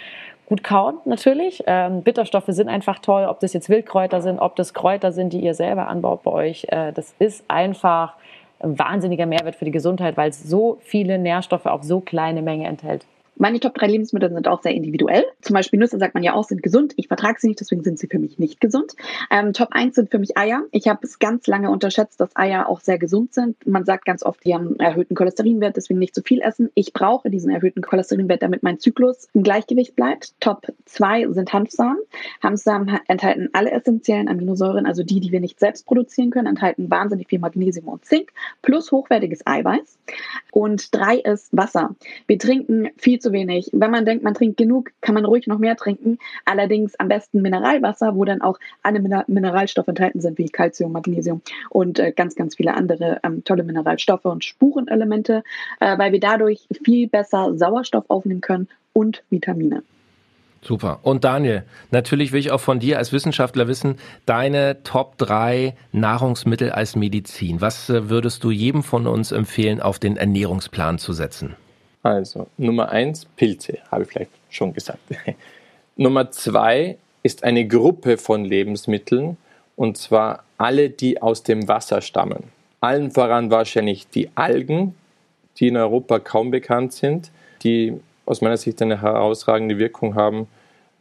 Gut 0.45 0.63
kauen 0.63 0.97
natürlich. 1.07 1.65
Ähm, 1.67 2.03
Bitterstoffe 2.03 2.49
sind 2.49 2.69
einfach 2.69 2.99
toll. 2.99 3.25
Ob 3.25 3.41
das 3.41 3.55
jetzt 3.55 3.71
Wildkräuter 3.71 4.21
sind, 4.21 4.39
ob 4.39 4.55
das 4.57 4.75
Kräuter 4.75 5.13
sind, 5.13 5.33
die 5.33 5.41
ihr 5.41 5.55
selber 5.55 5.89
anbaut 5.89 6.25
bei 6.25 6.31
euch. 6.31 6.67
Äh, 6.69 6.93
das 6.93 7.15
ist 7.19 7.43
einfach 7.49 8.17
ein 8.61 8.79
wahnsinniger 8.79 9.25
Mehrwert 9.25 9.57
für 9.57 9.65
die 9.65 9.71
Gesundheit, 9.71 10.19
weil 10.19 10.29
es 10.29 10.43
so 10.43 10.77
viele 10.83 11.19
Nährstoffe 11.19 11.65
auf 11.65 11.85
so 11.85 12.01
kleine 12.01 12.43
Menge 12.43 12.67
enthält. 12.67 13.07
Meine 13.43 13.59
Top 13.59 13.74
3 13.74 13.88
Lebensmittel 13.88 14.32
sind 14.32 14.47
auch 14.47 14.62
sehr 14.62 14.72
individuell. 14.72 15.24
Zum 15.40 15.55
Beispiel 15.55 15.80
Nüsse 15.80 15.99
sagt 15.99 16.14
man 16.14 16.22
ja 16.22 16.32
auch, 16.32 16.45
sind 16.45 16.62
gesund. 16.62 16.93
Ich 16.97 17.09
vertrage 17.09 17.40
sie 17.40 17.49
nicht, 17.49 17.59
deswegen 17.59 17.82
sind 17.82 17.99
sie 17.99 18.07
für 18.07 18.20
mich 18.20 18.38
nicht 18.38 18.61
gesund. 18.61 18.93
Ähm, 19.32 19.53
Top 19.53 19.70
1 19.72 19.97
sind 19.97 20.12
für 20.12 20.20
mich 20.20 20.38
Eier. 20.38 20.62
Ich 20.70 20.86
habe 20.86 21.01
es 21.03 21.18
ganz 21.18 21.49
lange 21.49 21.68
unterschätzt, 21.68 22.20
dass 22.20 22.36
Eier 22.36 22.68
auch 22.68 22.78
sehr 22.78 22.99
gesund 22.99 23.34
sind. 23.34 23.57
Man 23.66 23.84
sagt 23.84 24.05
ganz 24.05 24.22
oft, 24.22 24.45
die 24.45 24.55
haben 24.55 24.68
einen 24.68 24.78
erhöhten 24.78 25.16
Cholesterinwert, 25.16 25.76
deswegen 25.76 25.99
nicht 25.99 26.14
zu 26.14 26.22
viel 26.22 26.40
essen. 26.40 26.70
Ich 26.74 26.93
brauche 26.93 27.30
diesen 27.30 27.51
erhöhten 27.51 27.82
Cholesterinwert, 27.82 28.43
damit 28.45 28.62
mein 28.62 28.78
Zyklus 28.78 29.26
im 29.34 29.43
Gleichgewicht 29.43 29.97
bleibt. 29.97 30.40
Top 30.40 30.68
2 30.84 31.26
sind 31.32 31.53
Hanfsamen. 31.53 31.99
Hanfsamen 32.45 33.01
enthalten 33.09 33.49
alle 33.55 33.72
essentiellen 33.72 34.28
Aminosäuren, 34.28 34.86
also 34.86 35.03
die, 35.03 35.18
die 35.18 35.32
wir 35.32 35.40
nicht 35.40 35.59
selbst 35.59 35.84
produzieren 35.86 36.30
können, 36.30 36.47
enthalten 36.47 36.88
wahnsinnig 36.93 37.26
viel 37.26 37.40
Magnesium 37.40 37.88
und 37.88 38.05
Zink 38.05 38.30
plus 38.62 38.93
hochwertiges 38.93 39.45
Eiweiß. 39.45 39.99
Und 40.53 40.95
3 40.95 41.16
ist 41.16 41.49
Wasser. 41.51 41.97
Wir 42.28 42.38
trinken 42.38 42.90
viel 42.99 43.18
zu 43.18 43.32
wenig. 43.33 43.70
Wenn 43.72 43.91
man 43.91 44.05
denkt, 44.05 44.24
man 44.24 44.35
trinkt 44.35 44.57
genug, 44.57 44.91
kann 45.01 45.14
man 45.14 45.24
ruhig 45.24 45.47
noch 45.47 45.59
mehr 45.59 45.76
trinken. 45.76 46.18
Allerdings 46.45 46.95
am 46.99 47.09
besten 47.09 47.43
Mineralwasser, 47.43 48.14
wo 48.14 48.24
dann 48.24 48.43
auch 48.43 48.59
alle 48.83 49.01
Mineralstoffe 49.01 49.89
enthalten 49.89 50.20
sind, 50.20 50.39
wie 50.39 50.49
Calcium, 50.49 50.93
Magnesium 50.93 51.43
und 51.70 51.99
äh, 51.99 52.12
ganz, 52.12 52.35
ganz 52.35 52.57
viele 52.57 52.74
andere 52.74 53.20
ähm, 53.22 53.45
tolle 53.45 53.64
Mineralstoffe 53.64 54.24
und 54.24 54.45
Spurenelemente, 54.45 55.43
äh, 55.80 55.99
weil 55.99 56.12
wir 56.12 56.20
dadurch 56.20 56.66
viel 56.85 57.09
besser 57.09 57.57
Sauerstoff 57.57 58.05
aufnehmen 58.09 58.41
können 58.41 58.68
und 58.93 59.22
Vitamine. 59.30 59.83
Super. 60.64 61.01
Und 61.03 61.24
Daniel, 61.24 61.64
natürlich 61.91 62.30
will 62.30 62.39
ich 62.39 62.53
auch 62.53 62.61
von 62.61 62.78
dir 62.78 62.99
als 62.99 63.12
Wissenschaftler 63.12 63.66
wissen, 63.66 63.97
deine 64.26 64.85
Top 64.85 65.18
3 65.18 65.74
Nahrungsmittel 65.91 66.70
als 66.70 66.95
Medizin. 66.95 67.61
Was 67.61 67.91
äh, 67.91 68.09
würdest 68.09 68.45
du 68.45 68.53
jedem 68.53 68.85
von 68.85 69.09
uns 69.09 69.33
empfehlen, 69.33 69.80
auf 69.83 69.99
den 69.99 70.16
Ernährungsplan 70.16 70.99
zu 70.99 71.12
setzen? 71.12 71.57
Also 72.03 72.49
Nummer 72.57 72.89
eins 72.91 73.25
Pilze, 73.25 73.79
habe 73.91 74.03
ich 74.03 74.09
vielleicht 74.09 74.31
schon 74.51 74.73
gesagt. 74.73 75.01
Nummer 75.97 76.31
zwei 76.31 76.97
ist 77.23 77.45
eine 77.45 77.67
Gruppe 77.67 78.17
von 78.17 78.45
Lebensmitteln 78.45 79.37
und 79.77 79.97
zwar 79.97 80.45
alle, 80.59 80.91
die 80.91 81.23
aus 81.23 81.43
dem 81.43 81.69
Wasser 81.69 82.01
stammen. 82.01 82.45
Allen 82.81 83.13
voran 83.13 83.51
wahrscheinlich 83.51 84.09
die 84.09 84.31
Algen, 84.35 84.95
die 85.59 85.69
in 85.69 85.77
Europa 85.77 86.19
kaum 86.19 86.51
bekannt 86.51 86.93
sind, 86.93 87.31
die 87.63 88.01
aus 88.27 88.41
meiner 88.41 88.57
Sicht 88.57 88.83
eine 88.83 89.01
herausragende 89.01 89.79
Wirkung 89.79 90.15
haben 90.15 90.49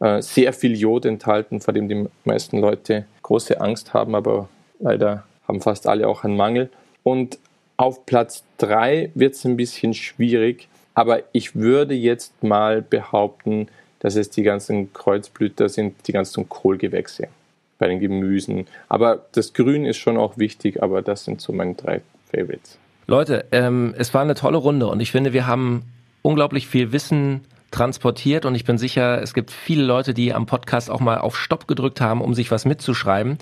äh, 0.02 0.20
sehr 0.20 0.52
viel 0.52 0.76
Jod 0.76 1.04
enthalten, 1.04 1.60
vor 1.60 1.72
dem 1.72 1.88
die 1.88 2.06
meisten 2.24 2.58
Leute 2.58 3.06
große 3.22 3.60
Angst 3.60 3.94
haben, 3.94 4.16
aber 4.16 4.48
leider 4.80 5.24
haben 5.46 5.60
fast 5.60 5.86
alle 5.86 6.08
auch 6.08 6.24
einen 6.24 6.36
Mangel. 6.36 6.70
Und 7.04 7.38
auf 7.76 8.04
Platz 8.04 8.42
3 8.58 9.12
wird 9.14 9.34
es 9.34 9.44
ein 9.44 9.56
bisschen 9.56 9.94
schwierig, 9.94 10.68
aber 10.94 11.20
ich 11.32 11.54
würde 11.54 11.94
jetzt 11.94 12.42
mal 12.42 12.82
behaupten, 12.82 13.68
dass 14.00 14.16
es 14.16 14.30
die 14.30 14.42
ganzen 14.42 14.92
Kreuzblüter 14.92 15.68
sind, 15.68 16.06
die 16.06 16.12
ganzen 16.12 16.48
Kohlgewächse 16.48 17.28
bei 17.78 17.88
den 17.88 18.00
Gemüsen. 18.00 18.66
Aber 18.88 19.26
das 19.32 19.52
Grün 19.52 19.84
ist 19.84 19.96
schon 19.96 20.16
auch 20.16 20.38
wichtig, 20.38 20.82
aber 20.82 21.02
das 21.02 21.24
sind 21.24 21.40
so 21.40 21.52
meine 21.52 21.74
drei 21.74 22.00
Favorites. 22.30 22.78
Leute, 23.06 23.44
ähm, 23.52 23.94
es 23.96 24.12
war 24.14 24.22
eine 24.22 24.34
tolle 24.34 24.58
Runde 24.58 24.86
und 24.86 25.00
ich 25.00 25.10
finde, 25.12 25.32
wir 25.32 25.46
haben 25.46 25.82
unglaublich 26.22 26.66
viel 26.66 26.92
Wissen 26.92 27.42
transportiert 27.72 28.44
und 28.44 28.54
ich 28.54 28.64
bin 28.64 28.78
sicher, 28.78 29.20
es 29.20 29.34
gibt 29.34 29.50
viele 29.50 29.82
Leute, 29.82 30.14
die 30.14 30.32
am 30.32 30.46
Podcast 30.46 30.90
auch 30.90 31.00
mal 31.00 31.18
auf 31.18 31.36
Stopp 31.36 31.66
gedrückt 31.66 32.00
haben, 32.00 32.20
um 32.20 32.34
sich 32.34 32.50
was 32.50 32.64
mitzuschreiben. 32.64 33.38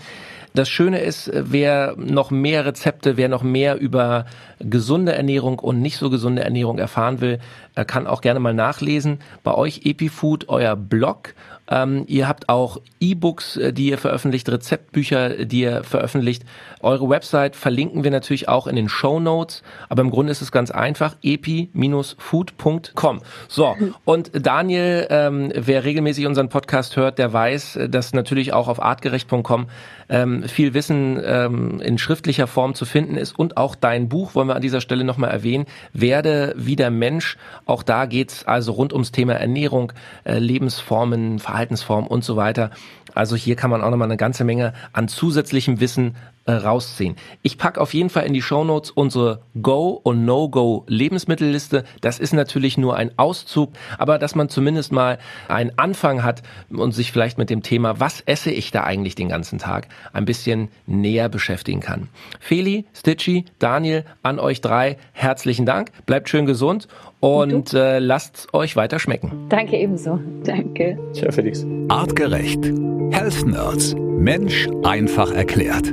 Das 0.54 0.68
Schöne 0.68 1.00
ist, 1.00 1.30
wer 1.32 1.94
noch 1.96 2.32
mehr 2.32 2.64
Rezepte, 2.64 3.16
wer 3.16 3.28
noch 3.28 3.44
mehr 3.44 3.78
über 3.78 4.26
gesunde 4.58 5.12
Ernährung 5.12 5.60
und 5.60 5.80
nicht 5.80 5.96
so 5.96 6.10
gesunde 6.10 6.42
Ernährung 6.42 6.78
erfahren 6.78 7.20
will, 7.20 7.38
kann 7.86 8.08
auch 8.08 8.20
gerne 8.20 8.40
mal 8.40 8.54
nachlesen. 8.54 9.20
Bei 9.44 9.54
euch 9.54 9.82
EpiFood, 9.84 10.48
euer 10.48 10.74
Blog. 10.74 11.34
Ähm, 11.70 12.04
ihr 12.08 12.28
habt 12.28 12.48
auch 12.48 12.80
E-Books, 13.00 13.56
äh, 13.56 13.72
die 13.72 13.88
ihr 13.88 13.98
veröffentlicht, 13.98 14.48
Rezeptbücher, 14.48 15.44
die 15.46 15.60
ihr 15.60 15.84
veröffentlicht. 15.84 16.44
Eure 16.80 17.08
Website 17.08 17.56
verlinken 17.56 18.04
wir 18.04 18.10
natürlich 18.10 18.48
auch 18.48 18.66
in 18.66 18.76
den 18.76 18.88
Show 18.88 19.20
Notes. 19.20 19.62
Aber 19.88 20.02
im 20.02 20.10
Grunde 20.10 20.32
ist 20.32 20.42
es 20.42 20.52
ganz 20.52 20.70
einfach, 20.70 21.16
epi-food.com. 21.22 23.20
So, 23.48 23.76
und 24.04 24.30
Daniel, 24.32 25.06
ähm, 25.10 25.52
wer 25.54 25.84
regelmäßig 25.84 26.26
unseren 26.26 26.48
Podcast 26.48 26.96
hört, 26.96 27.18
der 27.18 27.32
weiß, 27.32 27.78
dass 27.88 28.12
natürlich 28.12 28.52
auch 28.52 28.68
auf 28.68 28.82
artgerecht.com 28.82 29.66
ähm, 30.10 30.42
viel 30.42 30.74
Wissen 30.74 31.20
ähm, 31.24 31.80
in 31.80 31.96
schriftlicher 31.96 32.46
Form 32.46 32.74
zu 32.74 32.84
finden 32.84 33.16
ist. 33.16 33.38
Und 33.38 33.56
auch 33.56 33.74
dein 33.74 34.08
Buch 34.08 34.34
wollen 34.34 34.48
wir 34.48 34.56
an 34.56 34.62
dieser 34.62 34.80
Stelle 34.80 35.04
nochmal 35.04 35.30
erwähnen. 35.30 35.66
Werde 35.92 36.52
wieder 36.56 36.90
Mensch. 36.90 37.36
Auch 37.64 37.82
da 37.82 38.06
geht's 38.06 38.44
also 38.44 38.72
rund 38.72 38.92
ums 38.92 39.12
Thema 39.12 39.34
Ernährung, 39.34 39.92
äh, 40.24 40.38
Lebensformen, 40.38 41.38
Verhaltensformen 41.60 42.08
und 42.08 42.24
so 42.24 42.36
weiter. 42.36 42.70
Also 43.14 43.36
hier 43.36 43.54
kann 43.54 43.70
man 43.70 43.82
auch 43.82 43.90
nochmal 43.90 44.08
eine 44.08 44.16
ganze 44.16 44.44
Menge 44.44 44.72
an 44.92 45.08
zusätzlichem 45.08 45.78
Wissen 45.78 46.16
äh, 46.50 46.54
rausziehen. 46.54 47.16
Ich 47.42 47.58
packe 47.58 47.80
auf 47.80 47.94
jeden 47.94 48.10
Fall 48.10 48.26
in 48.26 48.32
die 48.32 48.42
Shownotes 48.42 48.90
unsere 48.90 49.42
Go- 49.62 50.00
und 50.02 50.24
No-Go 50.24 50.84
Lebensmittelliste. 50.88 51.84
Das 52.00 52.18
ist 52.18 52.32
natürlich 52.32 52.76
nur 52.76 52.96
ein 52.96 53.12
Auszug, 53.16 53.70
aber 53.98 54.18
dass 54.18 54.34
man 54.34 54.48
zumindest 54.48 54.90
mal 54.92 55.18
einen 55.48 55.72
Anfang 55.76 56.24
hat 56.24 56.42
und 56.70 56.92
sich 56.92 57.12
vielleicht 57.12 57.38
mit 57.38 57.50
dem 57.50 57.62
Thema, 57.62 58.00
was 58.00 58.20
esse 58.22 58.50
ich 58.50 58.72
da 58.72 58.82
eigentlich 58.82 59.14
den 59.14 59.28
ganzen 59.28 59.58
Tag, 59.58 59.88
ein 60.12 60.24
bisschen 60.24 60.68
näher 60.86 61.28
beschäftigen 61.28 61.80
kann. 61.80 62.08
Feli, 62.40 62.86
Stitchy, 62.94 63.44
Daniel, 63.58 64.04
an 64.22 64.40
euch 64.40 64.60
drei 64.60 64.96
herzlichen 65.12 65.66
Dank. 65.66 65.90
Bleibt 66.06 66.28
schön 66.28 66.46
gesund 66.46 66.88
und 67.20 67.74
äh, 67.74 67.98
lasst 68.00 68.52
euch 68.52 68.74
weiter 68.76 68.98
schmecken. 68.98 69.46
Danke 69.48 69.76
ebenso. 69.76 70.18
Danke. 70.44 70.98
Tja, 71.12 71.30
Felix. 71.30 71.64
Artgerecht. 71.88 72.64
Health 73.12 73.46
Nerds. 73.46 73.94
Mensch 73.94 74.68
einfach 74.82 75.32
erklärt. 75.32 75.92